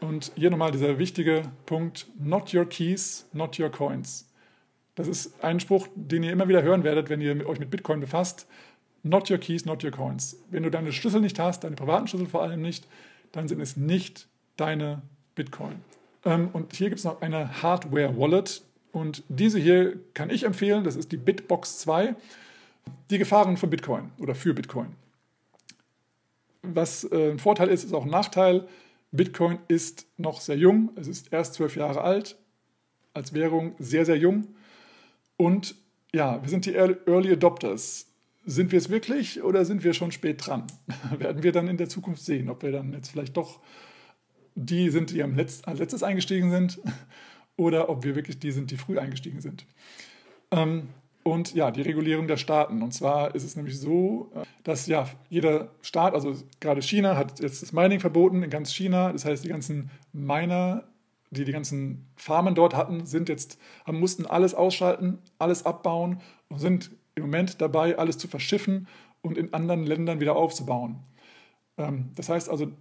Und 0.00 0.30
hier 0.36 0.50
nochmal 0.50 0.70
dieser 0.70 0.98
wichtige 0.98 1.42
Punkt: 1.66 2.06
Not 2.18 2.54
your 2.54 2.64
keys, 2.64 3.26
not 3.32 3.58
your 3.58 3.70
coins. 3.70 4.28
Das 4.94 5.08
ist 5.08 5.42
ein 5.42 5.60
Spruch, 5.60 5.88
den 5.94 6.22
ihr 6.22 6.32
immer 6.32 6.48
wieder 6.48 6.62
hören 6.62 6.84
werdet, 6.84 7.08
wenn 7.08 7.20
ihr 7.20 7.48
euch 7.48 7.58
mit 7.58 7.70
Bitcoin 7.70 8.00
befasst. 8.00 8.46
Not 9.02 9.30
your 9.30 9.38
keys, 9.38 9.64
not 9.64 9.84
your 9.84 9.90
coins. 9.90 10.36
Wenn 10.50 10.62
du 10.62 10.70
deine 10.70 10.92
Schlüssel 10.92 11.20
nicht 11.20 11.38
hast, 11.38 11.64
deine 11.64 11.76
privaten 11.76 12.08
Schlüssel 12.08 12.26
vor 12.26 12.42
allem 12.42 12.60
nicht, 12.60 12.86
dann 13.32 13.48
sind 13.48 13.60
es 13.60 13.76
nicht 13.76 14.28
deine 14.56 15.02
Bitcoin. 15.34 15.76
Ähm, 16.24 16.50
und 16.52 16.74
hier 16.74 16.88
gibt 16.88 16.98
es 16.98 17.04
noch 17.04 17.22
eine 17.22 17.62
Hardware-Wallet. 17.62 18.62
Und 18.92 19.22
diese 19.28 19.58
hier 19.58 19.98
kann 20.14 20.30
ich 20.30 20.44
empfehlen. 20.44 20.84
Das 20.84 20.96
ist 20.96 21.12
die 21.12 21.16
Bitbox 21.16 21.78
2. 21.78 22.16
Die 23.10 23.18
Gefahren 23.18 23.56
von 23.56 23.70
Bitcoin 23.70 24.10
oder 24.18 24.34
für 24.34 24.54
Bitcoin. 24.54 24.94
Was 26.62 27.04
äh, 27.04 27.30
ein 27.30 27.38
Vorteil 27.38 27.68
ist, 27.68 27.84
ist 27.84 27.92
auch 27.92 28.04
ein 28.04 28.10
Nachteil. 28.10 28.66
Bitcoin 29.12 29.58
ist 29.68 30.06
noch 30.16 30.40
sehr 30.40 30.56
jung. 30.56 30.90
Es 30.96 31.06
ist 31.06 31.32
erst 31.32 31.54
zwölf 31.54 31.76
Jahre 31.76 32.00
alt. 32.00 32.36
Als 33.14 33.32
Währung 33.32 33.74
sehr, 33.78 34.04
sehr 34.04 34.16
jung. 34.16 34.48
Und 35.36 35.74
ja, 36.12 36.42
wir 36.42 36.48
sind 36.48 36.66
die 36.66 36.74
Early 36.74 37.32
Adopters. 37.32 38.06
Sind 38.50 38.72
wir 38.72 38.78
es 38.78 38.88
wirklich 38.88 39.42
oder 39.42 39.66
sind 39.66 39.84
wir 39.84 39.92
schon 39.92 40.10
spät 40.10 40.46
dran? 40.46 40.66
Werden 41.18 41.42
wir 41.42 41.52
dann 41.52 41.68
in 41.68 41.76
der 41.76 41.90
Zukunft 41.90 42.24
sehen, 42.24 42.48
ob 42.48 42.62
wir 42.62 42.72
dann 42.72 42.94
jetzt 42.94 43.10
vielleicht 43.10 43.36
doch 43.36 43.60
die 44.54 44.88
sind, 44.88 45.10
die 45.10 45.22
am 45.22 45.36
Letz 45.36 45.60
als 45.66 45.80
letztes 45.80 46.02
eingestiegen 46.02 46.50
sind 46.50 46.80
oder 47.56 47.90
ob 47.90 48.04
wir 48.04 48.16
wirklich 48.16 48.38
die 48.38 48.50
sind, 48.50 48.70
die 48.70 48.78
früh 48.78 48.98
eingestiegen 48.98 49.42
sind. 49.42 49.66
Ähm, 50.50 50.88
und 51.24 51.52
ja, 51.54 51.70
die 51.70 51.82
Regulierung 51.82 52.26
der 52.26 52.38
Staaten. 52.38 52.80
Und 52.80 52.94
zwar 52.94 53.34
ist 53.34 53.44
es 53.44 53.54
nämlich 53.54 53.78
so, 53.78 54.32
dass 54.64 54.86
ja 54.86 55.06
jeder 55.28 55.72
Staat, 55.82 56.14
also 56.14 56.34
gerade 56.58 56.80
China, 56.80 57.18
hat 57.18 57.40
jetzt 57.40 57.60
das 57.60 57.74
Mining 57.74 58.00
verboten 58.00 58.42
in 58.42 58.48
ganz 58.48 58.72
China. 58.72 59.12
Das 59.12 59.26
heißt, 59.26 59.44
die 59.44 59.50
ganzen 59.50 59.90
Miner, 60.14 60.84
die 61.30 61.44
die 61.44 61.52
ganzen 61.52 62.06
Farmen 62.16 62.54
dort 62.54 62.74
hatten, 62.74 63.04
sind 63.04 63.28
jetzt, 63.28 63.58
mussten 63.86 64.24
alles 64.24 64.54
ausschalten, 64.54 65.18
alles 65.38 65.66
abbauen 65.66 66.22
und 66.48 66.60
sind 66.60 66.92
im 67.18 67.24
Moment 67.24 67.60
dabei, 67.60 67.98
alles 67.98 68.18
zu 68.18 68.28
verschiffen 68.28 68.88
und 69.20 69.36
in 69.36 69.52
anderen 69.52 69.84
Ländern 69.84 70.20
wieder 70.20 70.36
aufzubauen. 70.36 71.00
Ähm, 71.76 72.10
das 72.16 72.28
heißt 72.28 72.48
also, 72.48 72.72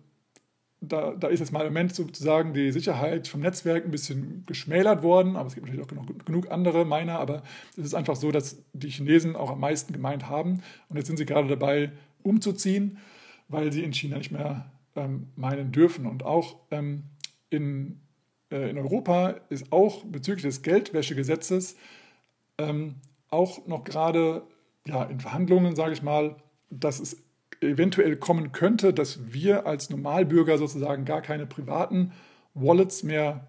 da, 0.79 1.15
da, 1.15 1.27
ist 1.27 1.39
jetzt 1.39 1.51
mal 1.51 1.65
im 1.65 1.73
Moment 1.73 1.95
sozusagen 1.95 2.53
die 2.53 2.71
Sicherheit 2.71 3.27
vom 3.27 3.41
Netzwerk 3.41 3.85
ein 3.85 3.91
bisschen 3.91 4.43
geschmälert 4.45 5.01
worden, 5.01 5.35
aber 5.35 5.47
es 5.47 5.55
gibt 5.55 5.65
natürlich 5.65 5.83
auch 5.83 5.89
genug, 5.89 6.25
genug 6.25 6.51
andere 6.51 6.85
Miner, 6.85 7.19
aber 7.19 7.41
es 7.71 7.85
ist 7.85 7.95
einfach 7.95 8.15
so, 8.15 8.31
dass 8.31 8.63
die 8.73 8.89
Chinesen 8.89 9.35
auch 9.35 9.49
am 9.49 9.59
meisten 9.59 9.91
gemeint 9.91 10.29
haben 10.29 10.61
und 10.89 10.97
jetzt 10.97 11.07
sind 11.07 11.17
sie 11.17 11.25
gerade 11.25 11.47
dabei 11.47 11.91
umzuziehen, 12.21 12.99
weil 13.47 13.71
sie 13.73 13.83
in 13.83 13.93
China 13.93 14.17
nicht 14.17 14.31
mehr 14.31 14.71
ähm, 14.95 15.29
meinen 15.35 15.71
dürfen 15.71 16.05
und 16.05 16.23
auch 16.23 16.57
ähm, 16.69 17.05
in, 17.49 17.99
äh, 18.51 18.69
in 18.69 18.77
Europa 18.77 19.35
ist 19.49 19.71
auch 19.71 20.03
bezüglich 20.05 20.43
des 20.43 20.61
Geldwäschegesetzes 20.61 21.75
ähm, 22.59 22.95
auch 23.29 23.65
noch 23.67 23.83
gerade 23.83 24.43
ja, 24.85 25.03
in 25.03 25.19
Verhandlungen, 25.19 25.75
sage 25.75 25.93
ich 25.93 26.01
mal, 26.01 26.35
dass 26.69 26.99
es 26.99 27.23
eventuell 27.61 28.17
kommen 28.17 28.51
könnte, 28.51 28.93
dass 28.93 29.33
wir 29.33 29.65
als 29.65 29.89
Normalbürger 29.89 30.57
sozusagen 30.57 31.05
gar 31.05 31.21
keine 31.21 31.45
privaten 31.45 32.11
Wallets 32.53 33.03
mehr 33.03 33.47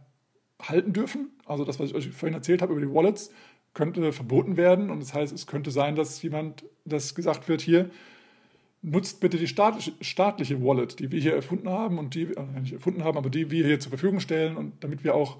halten 0.61 0.93
dürfen. 0.93 1.31
Also 1.47 1.65
das, 1.65 1.79
was 1.79 1.91
ich 1.91 1.95
euch 1.95 2.11
vorhin 2.11 2.35
erzählt 2.35 2.63
habe 2.63 2.73
über 2.73 2.81
die 2.81 2.93
Wallets, 2.93 3.31
könnte 3.75 4.13
verboten 4.13 4.57
werden. 4.57 4.91
Und 4.91 5.01
das 5.01 5.15
heißt, 5.15 5.33
es 5.33 5.47
könnte 5.47 5.71
sein, 5.71 5.95
dass 5.95 6.21
jemand, 6.23 6.65
das 6.85 7.15
gesagt 7.15 7.49
wird 7.49 7.61
hier, 7.61 7.91
nutzt 8.83 9.21
bitte 9.21 9.37
die 9.39 9.49
staatliche, 9.49 10.63
Wallet, 10.63 10.99
die 11.01 11.11
wir 11.11 11.21
hier 11.21 11.35
erfunden 11.35 11.69
haben 11.69 11.99
und 11.99 12.15
die, 12.15 12.25
äh, 12.25 12.61
nicht 12.61 12.73
erfunden 12.73 13.05
haben, 13.05 13.19
aber 13.19 13.31
die 13.31 13.51
wir 13.51 13.67
hier 13.67 13.81
zur 13.81 13.91
Verfügung 13.91 14.21
stellen 14.21 14.57
und 14.57 14.73
damit 14.85 15.05
wir 15.05 15.15
auch 15.15 15.39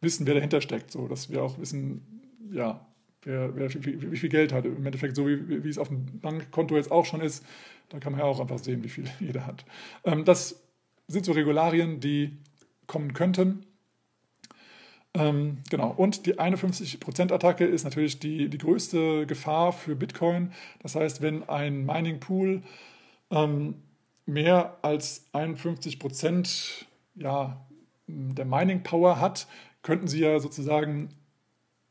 wissen, 0.00 0.26
wer 0.26 0.34
dahinter 0.34 0.60
steckt, 0.60 0.90
so 0.90 1.06
dass 1.06 1.30
wir 1.30 1.42
auch 1.42 1.58
wissen, 1.58 2.02
ja, 2.50 2.86
wer, 3.22 3.54
wer 3.56 3.72
wie, 3.74 4.12
wie, 4.12 4.16
viel 4.16 4.28
Geld 4.28 4.52
hat. 4.52 4.64
Im 4.64 4.84
Endeffekt 4.84 5.16
so, 5.16 5.26
wie, 5.26 5.64
wie 5.64 5.68
es 5.68 5.78
auf 5.78 5.88
dem 5.88 6.20
Bankkonto 6.20 6.76
jetzt 6.76 6.90
auch 6.90 7.04
schon 7.04 7.20
ist, 7.20 7.44
da 7.88 7.98
kann 7.98 8.12
man 8.12 8.20
ja 8.20 8.26
auch 8.26 8.40
einfach 8.40 8.58
sehen, 8.58 8.82
wie 8.84 8.88
viel 8.88 9.04
jeder 9.20 9.46
hat. 9.46 9.64
Ähm, 10.04 10.24
das 10.24 10.62
sind 11.08 11.24
so 11.24 11.32
Regularien, 11.32 12.00
die 12.00 12.38
kommen 12.86 13.12
könnten. 13.12 13.66
Ähm, 15.14 15.58
genau, 15.68 15.90
und 15.90 16.24
die 16.24 16.38
51%-Attacke 16.38 17.66
ist 17.66 17.84
natürlich 17.84 18.18
die, 18.18 18.48
die 18.48 18.58
größte 18.58 19.26
Gefahr 19.26 19.72
für 19.72 19.94
Bitcoin. 19.94 20.52
Das 20.80 20.94
heißt, 20.94 21.20
wenn 21.20 21.48
ein 21.48 21.84
Mining-Pool 21.84 22.62
ähm, 23.30 23.74
mehr 24.24 24.78
als 24.80 25.28
51% 25.34 26.86
ja, 27.14 27.66
der 28.06 28.44
Mining-Power 28.46 29.20
hat, 29.20 29.46
könnten 29.82 30.08
sie 30.08 30.20
ja 30.20 30.38
sozusagen 30.40 31.10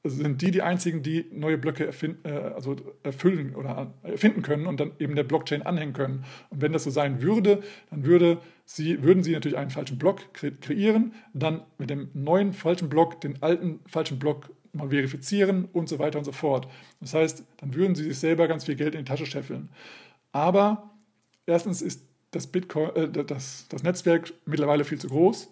sind 0.04 0.42
die 0.42 0.52
die 0.52 0.62
einzigen, 0.62 1.04
die 1.04 1.28
neue 1.32 1.58
Blöcke 1.58 1.86
erfinden, 1.86 2.28
äh, 2.28 2.32
also 2.32 2.76
erfüllen 3.04 3.56
oder 3.56 3.94
erfinden 4.04 4.42
können 4.42 4.66
und 4.66 4.80
dann 4.80 4.94
eben 5.00 5.16
der 5.16 5.24
Blockchain 5.24 5.62
anhängen 5.62 5.94
können. 5.94 6.26
Und 6.50 6.62
wenn 6.62 6.74
das 6.74 6.84
so 6.84 6.90
sein 6.90 7.22
würde, 7.22 7.62
dann 7.92 8.06
würde 8.06 8.40
sie, 8.66 9.04
würden 9.04 9.24
sie 9.24 9.34
natürlich 9.34 9.58
einen 9.58 9.70
falschen 9.70 10.00
Block 10.00 10.34
kre 10.34 10.52
kreieren, 10.52 11.14
dann 11.34 11.62
mit 11.78 11.90
dem 11.90 12.10
neuen 12.14 12.54
falschen 12.54 12.90
Block 12.90 13.22
den 13.22 13.42
alten 13.44 13.80
falschen 13.86 14.18
Block 14.18 14.50
mal 14.74 14.90
verifizieren 14.90 15.66
und 15.72 15.88
so 15.88 16.00
weiter 16.00 16.18
und 16.18 16.26
so 16.26 16.32
fort. 16.32 16.68
Das 17.00 17.14
heißt, 17.14 17.44
dann 17.58 17.76
würden 17.76 17.94
sie 17.94 18.04
sich 18.04 18.18
selber 18.18 18.48
ganz 18.48 18.66
viel 18.66 18.76
Geld 18.76 18.96
in 18.96 19.02
die 19.06 19.10
Tasche 19.10 19.26
scheffeln. 19.26 19.70
Aber 20.32 20.92
erstens 21.46 21.82
ist 21.82 22.06
das, 22.32 22.48
Bitcoin, 22.48 22.96
äh, 22.96 23.10
das, 23.26 23.68
das 23.70 23.84
Netzwerk 23.84 24.34
mittlerweile 24.46 24.84
viel 24.84 25.00
zu 25.00 25.10
groß. 25.10 25.52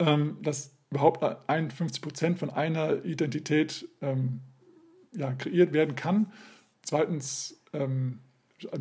Ähm, 0.00 0.38
das 0.42 0.73
überhaupt 0.94 1.24
51 1.48 2.00
Prozent 2.00 2.38
von 2.38 2.50
einer 2.50 3.04
Identität 3.04 3.88
ähm, 4.00 4.40
ja, 5.12 5.32
kreiert 5.32 5.72
werden 5.72 5.96
kann. 5.96 6.32
Zweitens, 6.82 7.60
ähm, 7.72 8.20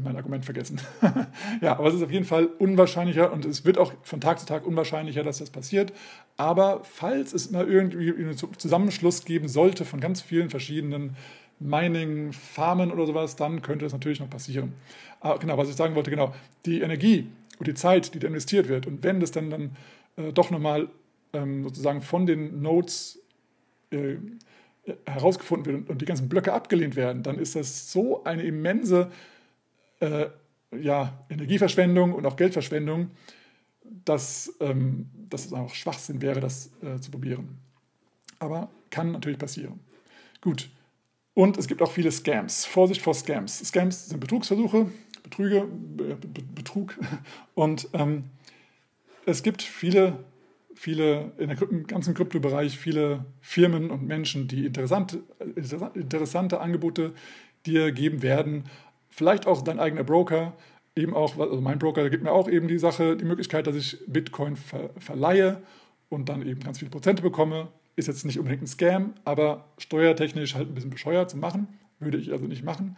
mein 0.02 0.16
Argument 0.16 0.46
vergessen. 0.46 0.80
ja, 1.62 1.78
aber 1.78 1.88
es 1.88 1.96
ist 1.96 2.04
auf 2.04 2.12
jeden 2.12 2.26
Fall 2.26 2.46
unwahrscheinlicher 2.46 3.34
und 3.34 3.46
es 3.46 3.66
wird 3.66 3.78
auch 3.78 3.94
von 4.04 4.22
Tag 4.22 4.40
zu 4.40 4.46
Tag 4.46 4.66
unwahrscheinlicher, 4.66 5.24
dass 5.24 5.40
das 5.40 5.50
passiert. 5.50 5.92
Aber 6.38 6.84
falls 6.84 7.34
es 7.34 7.52
mal 7.52 7.68
irgendwie 7.68 8.12
einen 8.12 8.38
Zusammenschluss 8.38 9.26
geben 9.26 9.48
sollte 9.48 9.86
von 9.86 10.00
ganz 10.00 10.22
vielen 10.22 10.50
verschiedenen 10.50 11.16
Mining-Farmen 11.60 12.92
oder 12.92 13.06
sowas, 13.06 13.36
dann 13.36 13.62
könnte 13.62 13.86
das 13.86 13.94
natürlich 13.94 14.20
noch 14.20 14.30
passieren. 14.30 14.74
Aber 15.20 15.40
genau, 15.40 15.58
was 15.58 15.70
ich 15.70 15.76
sagen 15.76 15.96
wollte, 15.96 16.12
genau, 16.12 16.34
die 16.66 16.82
Energie 16.82 17.28
und 17.58 17.68
die 17.68 17.74
Zeit, 17.74 18.14
die 18.14 18.20
da 18.20 18.28
investiert 18.28 18.70
wird 18.70 18.86
und 18.88 19.04
wenn 19.04 19.20
das 19.20 19.32
dann, 19.32 19.50
dann 19.50 19.76
äh, 20.18 20.32
doch 20.32 20.52
nochmal 20.52 20.90
ähm, 21.34 21.64
sozusagen 21.64 22.02
von 22.02 22.26
den 22.26 22.62
Nodes 22.62 23.20
äh, 23.92 24.18
herausgefunden 25.06 25.66
wird 25.66 25.90
und, 25.90 26.02
die 26.02 26.06
ganzen 26.06 26.30
Blöcke 26.30 26.54
abgelehnt 26.54 26.96
werden, 26.96 27.24
dann 27.24 27.40
ist 27.40 27.56
das 27.56 27.92
so 27.92 28.24
eine 28.24 28.44
immense 28.44 29.12
äh, 30.00 30.28
ja, 30.80 31.26
Energieverschwendung 31.30 32.14
und 32.14 32.26
auch 32.26 32.36
Geldverschwendung, 32.36 33.12
dass, 34.06 34.54
ähm, 34.60 35.10
dass 35.30 35.46
es 35.46 35.54
auch 35.54 35.74
Schwachsinn 35.74 36.22
wäre, 36.22 36.40
das 36.40 36.72
äh, 36.82 37.00
zu 37.00 37.12
probieren. 37.12 37.58
Aber 38.40 38.70
kann 38.90 39.12
natürlich 39.12 39.40
passieren. 39.40 39.80
Gut. 40.42 40.70
Und 41.34 41.58
es 41.58 41.68
gibt 41.68 41.82
auch 41.82 41.92
viele 41.92 42.12
Scams. 42.12 42.66
Vorsicht 42.66 43.02
vor 43.02 43.14
Scams. 43.14 43.60
Scams 43.60 44.10
sind 44.10 44.20
Betrugsversuche, 44.20 44.92
Betrüge, 45.24 45.68
Betrug. 46.54 47.00
Und 47.56 47.88
ähm, 47.94 48.26
es 49.26 49.42
gibt 49.42 49.62
viele 49.62 50.20
viele, 50.76 51.34
in 51.38 51.48
der, 51.48 51.58
ganzen 51.88 52.14
Kryptobereich 52.14 52.78
viele 52.78 53.26
Firmen 53.42 53.92
und 53.92 54.04
Menschen, 54.04 54.48
die 54.48 54.66
interessante, 54.66 55.24
interessante 55.96 56.60
Angebote 56.60 57.14
dir 57.66 57.92
geben 57.92 58.22
werden. 58.22 58.66
Vielleicht 59.10 59.48
auch 59.48 59.62
dein 59.62 59.80
eigener 59.80 60.04
Broker, 60.04 60.54
eben 60.96 61.14
auch, 61.14 61.38
also 61.40 61.62
mein 61.62 61.80
Broker 61.80 62.10
gibt 62.10 62.24
mir 62.24 62.32
auch 62.32 62.50
eben 62.50 62.68
die 62.68 62.78
Sache, 62.78 63.16
die 63.16 63.26
Möglichkeit, 63.26 63.68
dass 63.68 63.76
ich 63.76 63.98
Bitcoin 64.08 64.56
ver, 64.56 64.90
verleihe 64.98 65.62
und 66.10 66.30
dann 66.30 66.46
eben 66.46 66.60
ganz 66.62 66.80
viele 66.80 66.92
Prozente 66.92 67.22
bekomme. 67.22 67.70
Ist 67.96 68.08
jetzt 68.08 68.26
nicht 68.26 68.40
unbedingt 68.40 68.64
ein 68.64 68.68
Scam, 68.68 69.14
aber 69.24 69.74
steuertechnisch 69.78 70.56
halt 70.56 70.70
ein 70.70 70.74
bisschen 70.74 70.90
bescheuert 70.90 71.30
zu 71.30 71.38
machen. 71.38 71.68
Würde 72.00 72.18
ich 72.18 72.32
also 72.32 72.46
nicht 72.46 72.64
machen. 72.64 72.98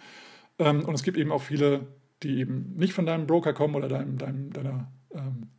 Ähm, 0.57 0.84
und 0.85 0.93
es 0.93 1.03
gibt 1.03 1.18
eben 1.18 1.31
auch 1.31 1.41
viele, 1.41 1.88
die 2.23 2.39
eben 2.39 2.73
nicht 2.76 2.93
von 2.93 3.06
deinem 3.06 3.27
Broker 3.27 3.53
kommen 3.53 3.76
oder 3.76 3.88
deinem, 3.88 4.18
deinem, 4.18 4.52
deiner 4.52 4.91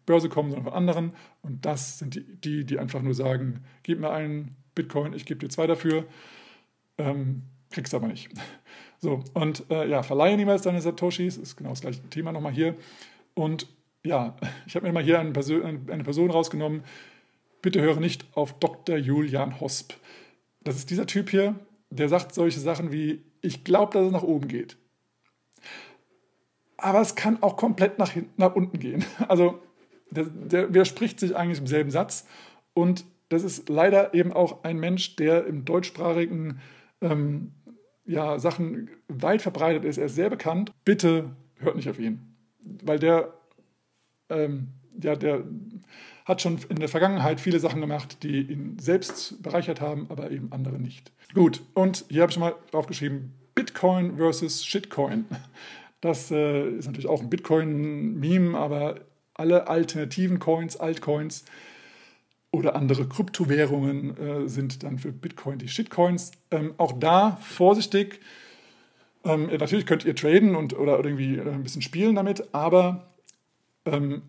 Börse 0.05 0.29
kommen, 0.29 0.51
sondern 0.51 0.65
von 0.65 0.77
anderen. 0.77 1.13
Und 1.43 1.65
das 1.65 1.99
sind 1.99 2.15
die, 2.15 2.25
die, 2.25 2.65
die 2.65 2.79
einfach 2.79 3.03
nur 3.03 3.15
sagen, 3.15 3.65
gib 3.83 4.01
mir 4.01 4.11
einen 4.11 4.57
Bitcoin, 4.75 5.13
ich 5.13 5.25
gebe 5.25 5.41
dir 5.41 5.49
zwei 5.49 5.67
dafür, 5.67 6.05
ähm, 6.99 7.43
kriegst 7.71 7.95
aber 7.95 8.09
nicht. 8.09 8.31
So, 8.99 9.23
und 9.35 9.71
äh, 9.71 9.87
ja, 9.87 10.03
verleihe 10.03 10.39
niemals 10.39 10.63
deine 10.63 10.81
Satoshis, 10.81 11.37
ist 11.37 11.57
genau 11.57 11.69
das 11.69 11.83
gleiche 11.83 12.01
Thema 12.09 12.33
nochmal 12.33 12.55
hier. 12.55 12.75
Und 13.35 13.69
ja, 14.03 14.35
ich 14.67 14.75
habe 14.75 14.87
mir 14.87 14.93
mal 14.93 15.03
hier 15.03 15.21
eine 15.21 15.33
Person, 15.33 15.87
eine 15.91 16.03
Person 16.03 16.31
rausgenommen, 16.31 16.83
bitte 17.61 17.83
höre 17.83 18.01
nicht 18.01 18.25
auf 18.35 18.59
Dr. 18.59 18.97
Julian 18.97 19.61
Hosp. 19.61 19.93
Das 20.65 20.77
ist 20.77 20.89
dieser 20.89 21.07
Typ 21.07 21.29
hier, 21.29 21.57
der 21.91 22.09
sagt 22.09 22.35
solche 22.35 22.59
Sachen 22.59 22.91
wie, 22.91 23.23
ich 23.43 23.65
glaube, 23.65 23.93
dass 23.93 24.07
es 24.07 24.13
nach 24.13 24.23
oben 24.23 24.49
geht 24.49 24.79
aber 26.79 27.01
es 27.01 27.15
kann 27.15 27.43
auch 27.43 27.57
komplett 27.57 27.99
nach, 27.99 28.11
hinten, 28.11 28.33
nach 28.37 28.55
unten 28.55 28.79
gehen. 28.79 29.05
Also 29.29 29.61
der, 30.11 30.25
der 30.25 30.69
widerspricht 30.69 31.19
sich 31.19 31.35
eigentlich 31.35 31.59
im 31.59 31.67
selben 31.67 31.91
Satz 31.91 32.27
und 32.75 33.05
das 33.29 33.43
ist 33.43 33.69
leider 33.69 34.15
eben 34.15 34.33
auch 34.33 34.63
ein 34.63 34.79
Mensch, 34.79 35.17
der 35.17 35.47
im 35.47 35.65
deutschsprachigen 35.65 36.61
ähm, 37.01 37.53
ja, 38.05 38.39
Sachen 38.39 38.89
weit 39.09 39.43
verbreitet 39.43 39.85
ist. 39.85 39.99
Er 39.99 40.07
ist 40.07 40.15
sehr 40.15 40.31
bekannt. 40.31 40.71
Bitte 40.85 41.31
hört 41.57 41.77
nicht 41.77 41.89
auf 41.89 41.99
ihn. 41.99 42.37
Weil 42.85 42.99
der, 42.99 43.35
ähm, 44.29 44.69
ja, 45.03 45.17
der 45.17 45.45
hat 46.25 46.41
schon 46.41 46.59
in 46.69 46.77
der 46.77 46.89
Vergangenheit 46.89 47.41
viele 47.41 47.61
Sachen 47.61 47.81
gemacht, 47.81 48.23
die 48.23 48.43
ihn 48.43 48.79
selbst 48.79 49.43
bereichert 49.43 49.81
haben, 49.81 50.07
aber 50.09 50.31
eben 50.31 50.53
andere 50.53 50.79
nicht. 50.79 51.13
Gut, 51.35 51.63
und 51.75 52.05
hier 52.09 52.23
habe 52.23 52.33
ich 52.33 52.39
mal 52.39 52.55
draufgeschrieben, 52.71 53.33
Bitcoin 53.55 54.17
versus 54.17 54.65
Shitcoin. 54.65 55.25
Das 56.01 56.31
äh, 56.31 56.69
ist 56.71 56.87
natürlich 56.87 57.09
auch 57.09 57.21
ein 57.21 57.31
Bitcoin-Meme, 57.31 58.57
aber 58.57 59.01
alle 59.35 59.69
alternativen 59.69 60.39
Coins, 60.39 60.77
Altcoins 60.77 61.45
oder 62.51 62.75
andere 62.75 63.07
Kryptowährungen 63.07 64.17
äh, 64.17 64.49
sind 64.49 64.83
dann 64.83 64.99
für 64.99 65.13
Bitcoin 65.13 65.59
die 65.59 65.69
Shitcoins. 65.69 66.33
Ähm, 66.51 66.75
auch 66.79 66.93
da 66.99 67.37
vorsichtig. 67.43 68.21
Ähm, 69.25 69.47
natürlich 69.59 69.87
könnt 69.87 70.05
ihr 70.05 70.15
traden 70.15 70.55
und 70.55 70.79
oder 70.79 70.97
irgendwie 70.97 71.37
äh, 71.37 71.51
ein 71.51 71.63
bisschen 71.63 71.83
spielen 71.83 72.15
damit, 72.15 72.55
aber 72.55 73.09
ähm, 73.85 74.23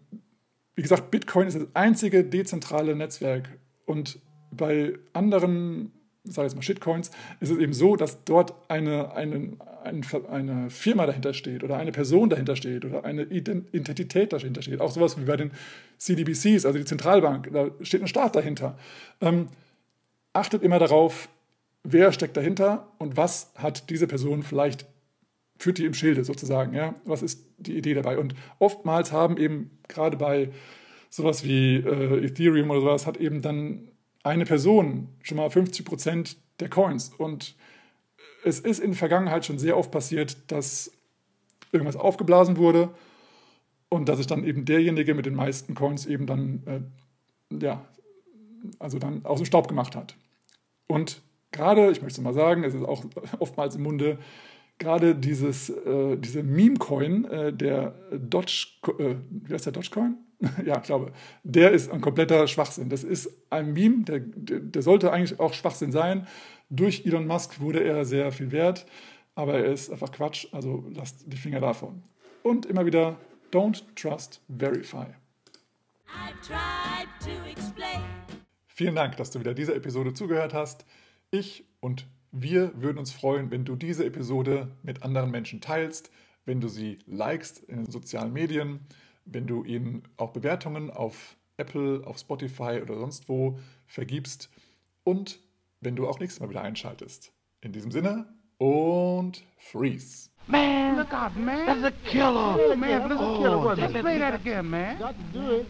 wie 0.76 0.82
gesagt, 0.82 1.10
Bitcoin 1.12 1.48
ist 1.48 1.58
das 1.58 1.68
einzige 1.74 2.24
dezentrale 2.24 2.96
Netzwerk. 2.96 3.50
Und 3.86 4.20
bei 4.52 4.94
anderen, 5.14 5.92
sage 6.30 6.48
jetzt 6.48 6.56
mal 6.56 6.62
Shitcoins, 6.62 7.12
ist 7.40 7.50
es 7.50 7.58
eben 7.58 7.74
so, 7.74 7.96
dass 7.96 8.24
dort 8.24 8.54
eine, 8.70 9.14
eine, 9.16 9.54
eine, 9.84 10.70
Firma 10.70 11.06
dahinter 11.06 11.34
steht 11.34 11.64
oder 11.64 11.78
eine 11.78 11.92
Person 11.92 12.30
dahinter 12.30 12.56
steht 12.56 12.86
oder 12.86 13.06
eine 13.06 13.24
Identität 13.24 14.34
dahinter 14.34 14.62
steht. 14.62 14.82
Auch 14.82 14.92
sowas 14.92 15.20
wie 15.20 15.26
bei 15.26 15.38
den 15.38 15.52
CDBCs, 15.98 16.66
also 16.66 16.78
die 16.78 16.86
Zentralbank, 16.86 17.50
da 17.52 17.70
steht 17.82 18.02
ein 18.02 18.08
Staat 18.08 18.36
dahinter. 18.36 18.78
Ähm, 19.22 19.48
achtet 20.34 20.64
immer 20.64 20.80
darauf, 20.80 21.30
wer 21.84 22.12
steckt 22.12 22.38
dahinter 22.38 22.88
und 22.98 23.18
was 23.18 23.52
hat 23.56 23.90
diese 23.90 24.08
Person 24.08 24.44
vielleicht 24.44 24.86
führt 25.60 25.78
die 25.78 25.86
im 25.86 25.94
Schilde 25.94 26.24
sozusagen. 26.24 26.74
Ja? 26.74 26.96
Was 27.06 27.24
ist 27.24 27.46
die 27.58 27.78
Idee 27.78 27.94
dabei? 27.94 28.18
Und 28.18 28.36
oftmals 28.60 29.12
haben 29.12 29.38
eben 29.38 29.72
gerade 29.88 30.18
bei 30.18 30.50
sowas 31.10 31.44
wie 31.44 31.78
äh, 31.78 32.26
Ethereum 32.26 32.70
oder 32.70 32.82
sowas, 32.82 33.08
hat 33.08 33.18
eben 33.18 33.42
dann 33.42 33.90
eine 34.24 34.46
Person 34.46 35.10
schon 35.22 35.38
mal 35.38 35.50
50 35.50 35.86
Prozent 35.86 36.38
der 36.60 36.70
Coins. 36.70 37.12
Und 37.18 37.56
es 38.44 38.60
ist 38.60 38.80
in 38.80 38.92
der 38.92 38.98
Vergangenheit 38.98 39.46
schon 39.46 39.60
sehr 39.60 39.78
oft 39.78 39.92
passiert, 39.92 40.38
dass 40.52 40.92
irgendwas 41.72 41.96
aufgeblasen 41.96 42.58
wurde 42.58 42.90
und 43.90 44.10
dass 44.10 44.18
sich 44.18 44.28
dann 44.28 44.44
eben 44.44 44.66
derjenige 44.66 45.14
mit 45.14 45.26
den 45.26 45.36
meisten 45.36 45.76
Coins 45.76 46.06
eben 46.06 46.26
dann, 46.26 46.64
äh, 46.66 47.62
ja, 47.64 47.86
also 48.80 49.00
dann 49.00 49.26
aus 49.26 49.40
dem 49.40 49.46
Staub 49.46 49.68
gemacht 49.68 49.96
hat. 49.96 50.16
Und 50.88 51.22
gerade, 51.52 51.92
ich 51.92 52.02
möchte 52.02 52.20
es 52.20 52.24
mal 52.24 52.34
sagen, 52.34 52.64
es 52.64 52.74
ist 52.74 52.84
auch 52.84 53.06
oftmals 53.40 53.76
im 53.76 53.84
Munde, 53.84 54.18
gerade 54.80 55.16
dieses, 55.16 55.70
äh, 55.70 56.18
diese 56.18 56.44
Meme-Coin, 56.44 57.26
äh, 57.26 57.54
der 57.54 57.96
Dodge, 58.12 58.68
äh, 59.00 59.16
wie 59.30 59.54
heißt 59.54 59.66
der 59.66 59.74
Dogecoin? 59.74 60.18
ja, 60.66 60.78
ich 60.78 60.84
glaube, 60.84 61.12
der 61.44 61.72
ist 61.72 61.92
ein 61.92 62.02
kompletter 62.02 62.48
Schwachsinn. 62.48 62.90
Das 62.90 63.04
ist 63.04 63.30
ein 63.50 63.74
Meme, 63.74 64.04
der, 64.04 64.20
der 64.20 64.82
sollte 64.82 65.12
eigentlich 65.12 65.40
auch 65.40 65.54
Schwachsinn 65.54 65.92
sein. 65.92 66.28
Durch 66.70 67.06
Elon 67.06 67.28
Musk 67.28 67.60
wurde 67.60 67.84
er 67.84 68.06
sehr 68.06 68.32
viel 68.32 68.52
wert, 68.52 68.86
aber 69.36 69.56
er 69.56 69.72
ist 69.72 69.92
einfach 69.92 70.12
Quatsch, 70.12 70.48
also 70.52 70.86
lasst 70.94 71.24
die 71.26 71.38
Finger 71.38 71.60
davon. 71.60 72.04
Und 72.44 72.66
immer 72.66 72.86
wieder, 72.86 73.18
don't 73.52 73.84
trust, 73.96 74.42
verify. 74.48 75.08
Vielen 78.68 78.96
Dank, 78.96 79.18
dass 79.18 79.32
du 79.32 79.40
wieder 79.40 79.54
dieser 79.54 79.76
Episode 79.76 80.14
zugehört 80.14 80.54
hast. 80.54 80.86
Ich 81.32 81.66
und 81.80 82.08
wir 82.32 82.72
würden 82.76 82.98
uns 82.98 83.12
freuen, 83.12 83.50
wenn 83.50 83.66
du 83.66 83.76
diese 83.76 84.06
Episode 84.06 84.72
mit 84.84 85.04
anderen 85.04 85.32
Menschen 85.32 85.62
teilst, 85.62 86.12
wenn 86.46 86.62
du 86.62 86.68
sie 86.68 87.00
likest 87.08 87.60
in 87.60 87.78
den 87.78 87.92
sozialen 87.92 88.34
Medien, 88.34 88.82
wenn 89.28 89.48
du 89.48 89.64
ihnen 89.64 90.04
auch 90.18 90.32
Bewertungen 90.32 90.90
auf 90.90 91.38
Apple, 91.58 92.02
auf 92.06 92.18
Spotify 92.18 92.82
oder 92.82 92.98
sonst 92.98 93.30
wo 93.30 93.58
vergibst 93.86 94.50
und 95.04 95.40
wenn 95.82 95.96
du 95.96 96.08
auch 96.08 96.20
nächstes 96.20 96.40
Mal 96.40 96.50
wieder 96.50 96.62
einschaltest. 96.62 97.32
In 97.62 97.72
diesem 97.72 97.92
Sinne 97.92 98.26
und 98.58 99.44
freeze. 99.58 100.30
Man, 100.48 100.98
look 100.98 101.14
out, 101.14 101.36
man. 101.36 101.66
That's 101.66 101.84
a 101.84 101.92
killer. 102.10 102.58
Oh, 102.58 102.76
man, 102.76 103.10
that's 103.10 103.20
a 103.22 103.38
killer. 103.38 103.58
Oh, 103.58 103.74
Let's 103.74 103.94
play 103.94 104.20
that 104.20 104.36
again, 104.36 104.70
man. 104.70 104.98
Got 104.98 105.16
to 105.18 105.40
do 105.40 105.52
it. 105.58 105.68